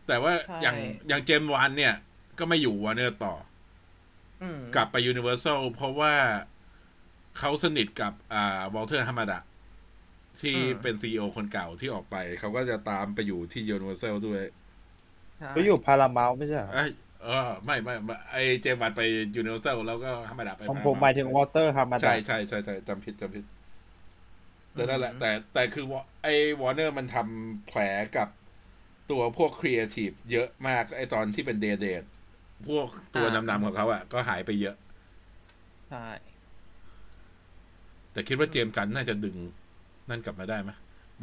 [0.07, 0.77] แต่ว่าใช่อย่าง
[1.07, 1.93] อย่างเจมส์วานเนี่ย
[2.39, 3.33] ก็ไม่อยู่วอร์เนอร์ต่อ
[4.41, 6.13] อืมกลับไปยูนิเวอร์แซลเพราะว่า
[7.39, 9.39] เขาสนิทกับอ่าวอลเทอร์ฮัมมาดะ
[10.41, 14.41] ที่เป็น CEO คนเก่าที่ออกไป เขาก็จะตามไปอยู่ที่ยูนิเวอร์แซลด้วย
[15.39, 16.89] ใช่เขาอยู่ Paramount ไม่ใช่เหรอเอ้ย
[17.23, 19.01] เออไม่ไม่ไม่ไอเจมส์วานไป
[19.35, 23.45] ยูนิเวอร์แซลแล้วก็ฮัมมาดะไปผมผมหมายถึงวอเตอร์ฮามาดะใช่ใช่ใช่ใช่จำผิดจำผิด
[24.73, 26.27] แต่นั่นแหละ แต่แต่คือว่าไอ
[26.61, 27.79] วอร์เนอร์มันทำแผล
[28.17, 28.27] กับ
[29.11, 32.03] ตัวพวกครีเอทีฟเยอะมากไอตอนที่เป็น day date
[32.67, 34.75] พวกตัวนำๆของเขาอะก็หายไปเยอะ
[35.87, 35.97] ใช่
[38.11, 39.37] แต่คิดว่าเจมส์กันน่าจะดึง
[40.09, 40.71] นั่นกลับมาได้ไหม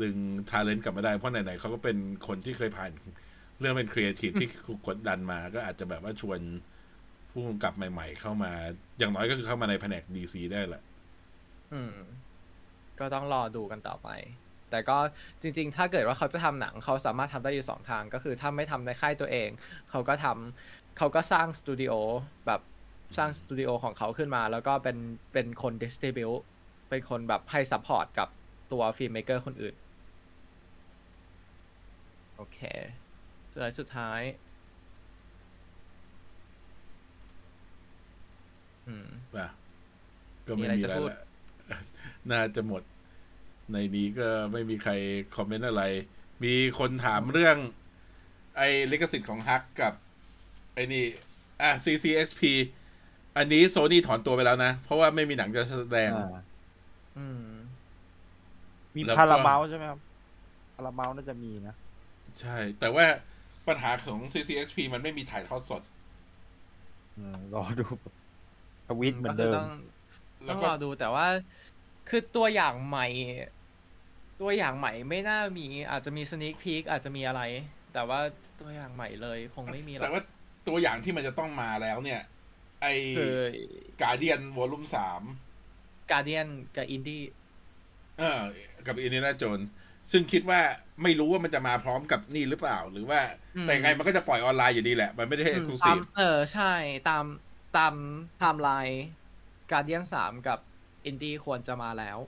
[0.03, 0.15] ดึง
[0.51, 1.97] talent กลับมาได้ เพราะไหนๆเขาก็เป็น
[2.27, 2.91] คนที่เคยผ่าน
[3.59, 6.41] เรื่องเป็นครีเอทีฟที่ถูกกดดันมา ก็อาจจะแบบว่าชวน
[7.31, 8.53] ผู้กำกับใหม่ ๆ เข้ามา
[8.99, 10.83] อย่างน้อยก็คือเข้ามาในแผนกดีซีได้แหละ
[11.73, 11.93] อืม
[12.99, 14.09] ก็ต้องรอดูกันต่อไป
[14.73, 14.99] แต่ก็
[15.43, 19.49] จริง ๆ ถ้าเกิดว่าเขาจะทำหนังเขาสามารถทำได้อยู่สองทาง ก็คือถ้าไม่ทำในค่ายตัวเอง
[19.91, 21.93] เขาก็ทำเขาก็สร้างสตูดิโอ
[22.47, 22.61] แบบ
[23.19, 24.99] สร้างสตูดิโอของเขาขึ้นมา แล้วก็เป็น
[25.33, 26.31] เป็นคน distribute
[26.89, 28.29] เป็นคนแบบให้ support กับ
[28.73, 29.75] ตัว filmmaker คนอื่น
[32.37, 32.59] โอเค
[33.53, 34.21] สุดท้ายสุดท้าย
[38.89, 39.47] อืมป่ะ
[40.47, 41.21] ก็ไม่มีอะไรมีจะอะไรพูดละ
[42.31, 42.83] น่าจะหมด
[43.73, 44.93] ในนี้ก็ไม่มีใคร
[45.37, 45.83] คอมเมนต์อะไร
[46.45, 47.57] มีคนถามเรื่อง
[48.57, 49.93] ไอ้ลิขสิทธิ์ของฮักกับ
[50.75, 51.05] ไอ้นี่
[51.63, 52.41] อะ CCXP
[53.37, 56.35] อันนี้โซนี่ถอนตัวไปแล้วนะ เพราะว่าไม่มีหนังจะแสดงอ่า
[57.17, 57.47] อืม
[58.95, 60.01] มีแล้วก็พาราเมาใช่ไหมครับ
[60.75, 61.75] พาราเมาน่าจะมีนะ
[62.41, 63.05] ใช่ แต่ว่า
[63.69, 65.83] ปัญหาของ CCXP มันไม่มีถ่ายทอดสด
[67.17, 67.85] อืมรอดู
[68.87, 69.67] ทวิตเหมือนเดิมก็คืต้อง
[70.47, 71.27] แล้ต้วองก็รอดูแต่ว่า
[72.09, 73.07] คือตัวอย่างใหม่
[74.43, 77.43] ตัวอย่างใหม่ไม่น่ามีอาจจะมีสน a คพี k อาจจะมีอะไร
[77.95, 78.21] แต่ว่า
[78.61, 80.23] ตัวอย่างใหม่เลยคงไม่มีหรอแต่กว่า
[80.69, 82.21] ตัวอย่างที่มันจะต้องมาแล้วเนี่ย
[82.83, 83.37] ไอ้คือ
[84.03, 85.23] การเดียนวอลลุ่มสาม
[86.11, 87.23] การเดียนกับอินดี้
[88.19, 88.41] เออ
[88.87, 89.61] กับอินเดียนาโจน
[90.11, 90.61] ซึ่งคิดว่า
[91.03, 93.21] ไม่รู้ว่ามันจะมาพร้อมกับนี่หรือเปล่า หรือว่า
[93.63, 96.73] แต่ยังไงมันก็จะปล่อยออนไลน์อยู่ดีแหละ มันไม่ได้ให้ e x c l u s i v e เออใช่
[97.09, 97.25] ตาม
[97.77, 97.95] ตาม
[98.39, 99.03] timeline
[99.73, 100.59] Guardians สามกับ
[101.07, 102.19] อินดี้ควรจะมาแล้ว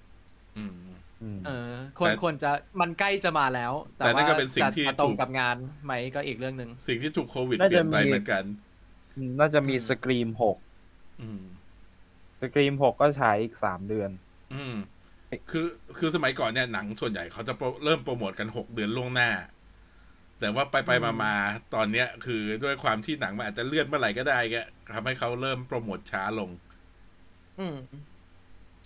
[0.56, 0.98] อืมอืม
[1.46, 2.50] เออควรแต่ควรจะ
[2.80, 8.44] มันใกล้จะมาแล้ว แต่แต่ว่านก็เป็นสิ่งที่จะมาตรงถูกกับงานไหมก็อีกเรื่องหนึ่งสิ่งที่ถูกโควิดเปลี่ยนไปมีเหมือนกัน
[9.38, 10.58] น่าจะมีอืม Scream หก
[11.20, 11.42] อืม
[12.40, 14.10] Scream หกก็ฉายอีกสามเดือน
[14.54, 14.74] อืม
[15.50, 15.66] คือ
[15.98, 19.30] คือสมัยก่อนเนี่ยหนังส่วนใหญ่เขาจะโปรเริ่มโปรโมทกันหกเดือนล่วงหน้า
[20.40, 21.34] แต่ว่าไปไปมามา
[21.74, 24.56] ตอนเนี้ย คือด้วยความที่หนังมันอาจจะเลื่อนเมื่อไหร่ก็ได้แก
[24.94, 26.50] ทำให้เขาเริ่มโปรโมทช้าลง
[27.58, 27.76] อืม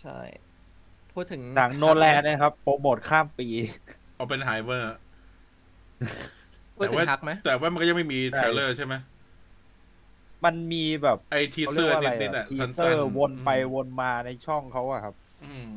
[0.00, 0.18] ใช่
[1.19, 3.49] พูดถึงหนังโนแลนนะครับโปรโมทข้ามปี
[4.16, 4.95] เอาเป็นไฮเวอร์
[6.77, 8.95] พูดถึงฮักไหมแต่ว่ามันก็ยังไม่มีใช่เทรลเลอร์ใช่ไหม
[10.45, 15.15] มันมีแบบไอทีเขาเซเรีอยกร์ว่าอะไรนิดๆอะอะทีสั้เซอนร์ๆวนไปวนมาในช่องเขาอะครับ
[15.45, 15.70] อืม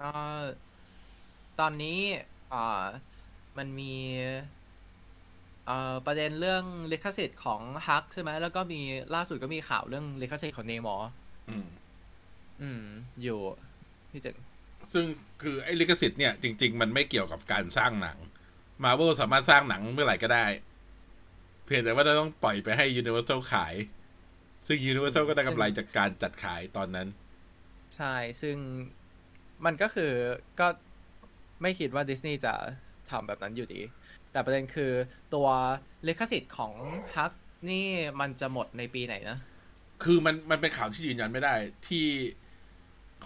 [0.00, 0.10] ก็
[1.60, 1.98] ตอนนี้
[2.52, 2.84] อ่า
[3.58, 3.92] มันมี
[5.66, 8.80] เอ่อประเด็นเรื่องลิขสิทธิ์ของฮักใช่ไหมแล้วก็มี
[9.14, 11.10] ล่าสุดก็มีข่าวเรื่องลิขสิทธิ์ของเนมอร์
[11.48, 11.66] อืม
[12.62, 12.84] อืม
[13.22, 13.38] อยู่
[14.10, 14.36] พี่เจ๋ง
[14.92, 15.04] ซึ่ง
[15.42, 18.18] คือไอ้ลิขสิทธิ์เนี่ยจริง ๆ มันไม่เกี่ยวกับการสร้างหนัง
[18.84, 20.46] มา r v e l สามารถสร้างหนังเมื่อไหร่ก็ได้
[21.64, 23.74] เพียงแต่ว่าเราต้องปล่อยไปให้ Universal ขาย
[24.66, 27.08] ซึ่ง Universal ก็ได้กำไรจากการจัดขายตอนนั้น
[27.94, 28.56] ใช่ ซึ่ง
[29.64, 30.12] มันก็คือ
[30.60, 30.68] ก็
[31.62, 32.54] ไม่คิดว่าดิสนีย์จะ
[33.10, 33.80] ทำแบบนั้นอยู่ดี
[34.32, 34.92] แต่ประเด็นคือ
[35.34, 35.48] ตัว
[36.06, 36.72] ลิขสิทธิ์ของ
[37.16, 37.32] ฮัก
[37.70, 37.86] นี่
[38.20, 39.38] มันจะหมดในปีไหนนะ
[40.02, 41.54] คือมันมันเป็นข่าวที่ยืนยันไม่ได้
[41.88, 42.06] ที่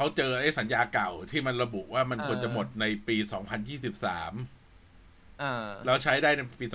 [0.00, 3.16] เขาเจอไอ้สัญญาเก่าที่มันระบุว่ามันเออควรจะหมดในปี
[3.88, 6.66] 2023อ่าแล้วใช้ได้ในปี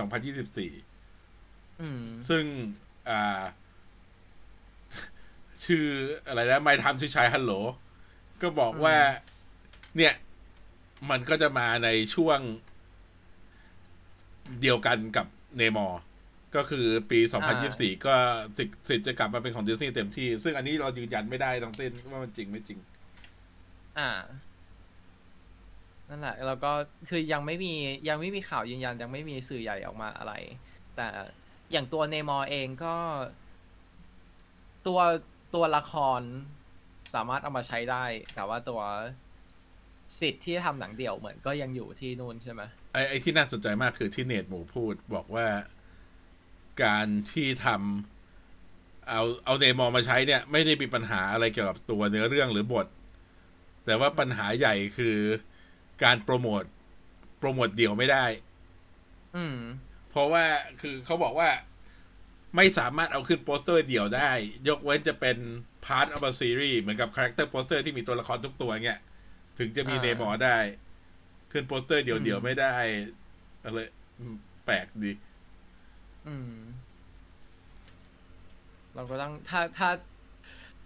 [0.86, 2.44] 2024อืมซึ่ง
[3.08, 3.42] อ่า
[5.64, 5.84] ชื่อ
[6.26, 7.60] อะไรนะ My Time to Shine Hello
[8.42, 8.96] ก็บอกว่า
[9.96, 10.14] เนี่ย
[11.10, 12.40] มันก็จะมาในช่วง
[14.60, 15.26] เดียวกันกับ
[15.56, 16.00] เนมอร์
[16.56, 17.20] ก็คือปี
[17.62, 18.14] 2024 ก็
[18.58, 22.78] สิทธิ์สิทธิ์จะกลับมาเป็นของดิสนีย์เต็มที่ ซึ่งอันนี้เรายืนยันไม่ได้ทั้งสิ้นว่ามันจริงไม่จริง
[23.98, 24.10] อ่า
[26.08, 26.72] นั่นแหละแล้วก็
[27.08, 27.72] คือยังไม่มี
[28.08, 30.32] ยังไม่มีข่าวยืนยันยังไม่มีสื่อใหญ่ออกมาอะไร
[30.96, 31.06] แต่
[31.72, 32.96] อย่างตัวเนมอร์เองก็
[34.86, 35.00] ตัว
[35.54, 36.20] ตัวละคร
[37.14, 38.04] สามารถเอามาใช้ได้
[38.34, 38.80] แต่ว่าตัว
[40.20, 42.62] สิทธิ์ที่ทำหนังเดี่ยวเหมือนก็ยังอยู่ที่นู่นใช่ไหม
[42.92, 45.46] ไอ้ไอ้ที่น่าสนใจมากคือที่เนตหมูพูดบอกว่า
[46.82, 52.86] การที่ทำเอาเอาเนมอร์มาใช้เนี่ย ไม่ได้มีปัญหาอะไรเกี่ยวกับตัวเนื้อเรื่องหรือบท
[53.84, 55.16] แต่ว่าปัญหาใหญ่คือ
[56.02, 56.62] การโปรโมท
[57.38, 58.24] โปรโมทเดี่ยวไม่ได้
[59.34, 59.56] อืม
[60.10, 60.44] เพราะว่า
[60.80, 61.50] คือเขาบอกว่า
[62.56, 64.30] ไม่สามารถเอาขึ้นโปสเตอร์เดี่ยวได้
[64.68, 65.36] ยกเว้นจะเป็น
[65.86, 69.00] part of a series เหมือนกับ character poster ที่มีตัวละครทุกตัวเงี้ย
[69.58, 70.58] ถึงจะมีอ่าเนมอร์ได้
[71.52, 72.74] ขึ้นโปสเตอร์เดี่ยวอืๆมไม่ได้
[73.64, 73.78] อะไร
[74.18, 75.12] อืมแปลกดี
[76.26, 76.54] อืม
[78.94, 79.90] เราก็ต้องถ้าถ้า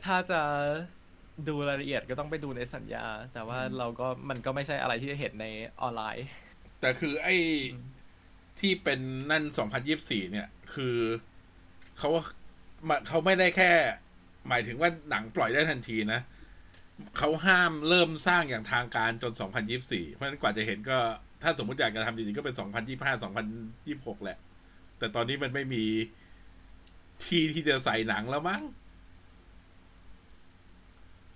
[0.04, 0.40] ถ้าจะ
[1.46, 5.46] ดูรายละเอียดก็ต้องไปดูในสัญญา แต่ว่าอืมเราก็มันก็ไม่ใช่อะไรที่จะเห็นใน
[5.80, 6.26] ออนไลน์
[6.80, 7.36] แต่คือไอ้
[8.60, 9.00] ที่เป็น
[9.30, 9.44] นั่น
[9.88, 10.96] 2024 เนี่ย คือ
[11.98, 12.10] เขา
[12.88, 13.70] มาเขาไม่ได้แค่
[14.48, 16.20] หมายถึงว่าหนังปล่อยได้ทันทีนะ
[17.18, 19.32] เขาห้ามเริ่มสร้างอย่างทางการจน
[19.74, 20.98] 2024 เพราะฉะนั้นกว่าจะเห็นก็
[21.42, 24.38] ถ้าสมมติอยากจะทำจริงๆ ก็เป็น 2025 2026 แหละ
[24.98, 25.84] แต่ตอนนี้มันไม่มี
[27.24, 28.62] ที่ที่จะใส่หนังแล้วมั้ง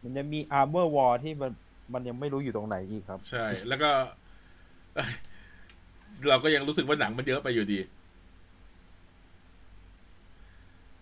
[0.02, 1.52] มันจะมี Armor War ที่มัน
[1.92, 3.90] มันยังไม่รู้อยู่ตรงไหนอีกครับ ใช่ แล้วก็
[6.28, 7.80] เราก็ยังรู้สึกว่าหนังมันเยอะไปอยู่ดี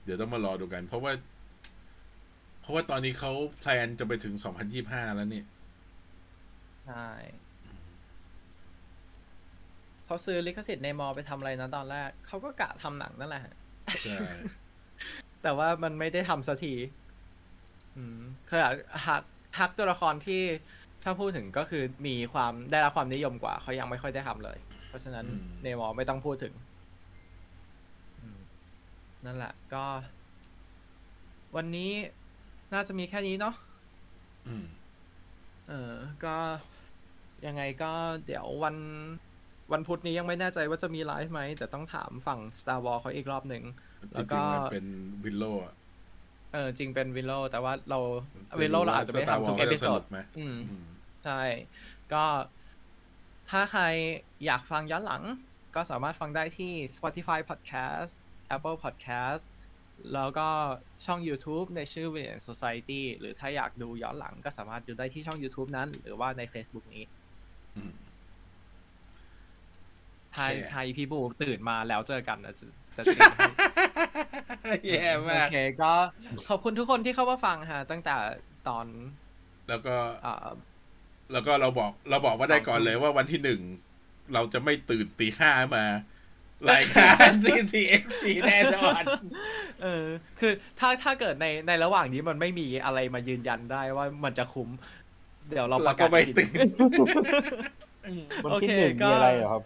[0.05, 1.13] เดี๋ยวต้องมารอดูกัน เพราะว่า
[2.61, 4.35] เพราะว่าตอนนี้เขาแพลนจะไปถึง
[4.77, 5.43] 2025แล้วนี่
[6.87, 7.09] ใช่
[10.05, 13.43] เขาซื้อลิขสิทธิ์ในมอไปทำอะไรนะตอนแรก เขาก็กะทำหนังนั่นแหละ
[14.03, 14.19] ใช่
[15.43, 17.10] แต่ว่ามันไม่ได้ทำสักทีอืม
[18.49, 18.61] คือ
[19.07, 19.23] ฮัก
[19.59, 20.43] ฮักตัวละครที่
[21.03, 24.59] ถ้าพูดถึงก็คือมีความได้รับความนิยมกว่าเขายังไม่ค่อยได้ทำเลย
[24.89, 26.55] เพราะฉะนั้นอืมเนมอร์ไม่ต้องพูดถึง
[28.21, 28.39] อืม
[29.25, 29.85] นั่นแหละก็
[31.57, 31.91] วันนี้
[32.73, 33.55] น่าจะมีแค่นี้เนาะ
[34.47, 34.65] อืม
[35.69, 35.95] เออ
[36.25, 36.37] ก็
[37.47, 37.93] ยังไงก็
[38.27, 38.77] เดี๋ยววัน
[39.73, 44.85] วันพุธนี้ยังไม่แน่ใจว่าจะมีไลฟ์ไหม แต่ต้องถามฝั่ง Star Wars เขาอีกรอบหนึ่งแล้วก็จริงๆมันเป็น
[45.25, 45.75] วิลโลอะ
[46.53, 47.99] เออจริงเป็นวิลโลแต่ว่าเรา
[48.61, 50.85] วิลโลเราอาจจะไม่ทำทุก episode ไหมอืมอืม
[51.25, 51.41] ใช่
[52.13, 52.25] ก็
[53.51, 53.85] ถ้าใคร
[54.45, 55.23] อยากฟังย้อนหลัง
[55.75, 58.13] ก็สามารถฟังได้ที่ Spotify Podcast
[58.57, 59.45] Apple Podcast
[60.15, 60.49] แล้วก็
[61.05, 66.85] ช่อง YouTube ในชื่อ v i l l i a n Society หรือถ้าอยากดูย้อนหลังก็สามารถดูได้ที่ช่อง YouTube นั้น หรือว่าใน Facebook
[66.95, 67.05] นี้
[67.77, 67.93] อืม
[70.35, 72.67] ถ้าโอเคถ้าพี่บูตื่นมาแล้วเจอกันนะจะ
[72.97, 73.47] จะตื่นให้
[74.89, 75.93] แย่โอมากเคก็
[76.49, 78.17] ขอบคุณทุกคนที่เข้ามาฟังฮะตั้งแต่
[78.69, 78.87] ตอน
[79.69, 80.49] แล้วก็เอ่อ
[81.33, 83.61] แล้วก็เราบอกเราบอกว่าได้ก่อนเลยว่าวันที่หนึ่ง
[84.35, 85.85] เราจะไม่ตื่นตีห้ามา
[86.71, 89.03] รายการ CTXP แน่นอน
[89.83, 90.07] เออ
[90.41, 94.69] คือถ้าถ้าเกิดในในระหว่างนี้มันไม่มีอะไรมายืนยันได้ว่ามันจะคุ้ม
[95.49, 96.71] เดี๋ยวเราประกาศเราก็ไม่อีกทีหนึ่ง
[98.05, 99.63] ตื่นวันโอที่เคหนึ่งก็มีอะไรเหรอครับ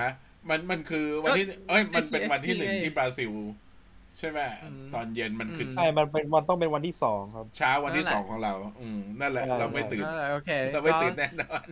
[0.06, 0.10] ะ
[0.48, 3.32] มันมันคือวันที่ เอ้ยมันเป็นวันที่หนึ่ง CCXP ที่บราซิล
[4.18, 11.66] ใช่ไหมอืมตอนเย็นมันคืออมใช่ มันเป็นวันต้องเป็นวันที่สองครับ เช้าวันที่นั่นแหละสองของเรา อืมนั่นแหละใช่เราไม่ตื่นนั่นแหละโอเคเราไม่ก็ตื่นแน่นอน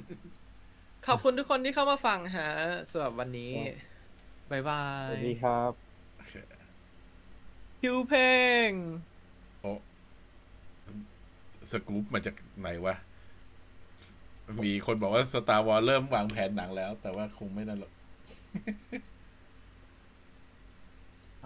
[1.06, 2.50] ขอบคุณทุกคนที่เข้ามาฟังฮะ
[2.90, 3.52] สำหรับวันนี้
[4.50, 5.72] bye bye สวัสดีครับ
[7.80, 8.22] คิวเพล
[8.68, 8.70] ง
[9.60, 9.70] โอ้
[11.70, 12.94] สกู๊ปมาจากไหนวะ
[14.64, 17.97] มีคนบอกว่า Star Wars เริ่มวางแผนหนังแล้ว แต่ว่าคงไม่นั่นหรอกครั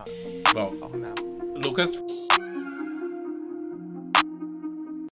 [0.04, 0.08] บ
[0.56, 1.90] บอกเข้าห้องน้ำลูคัส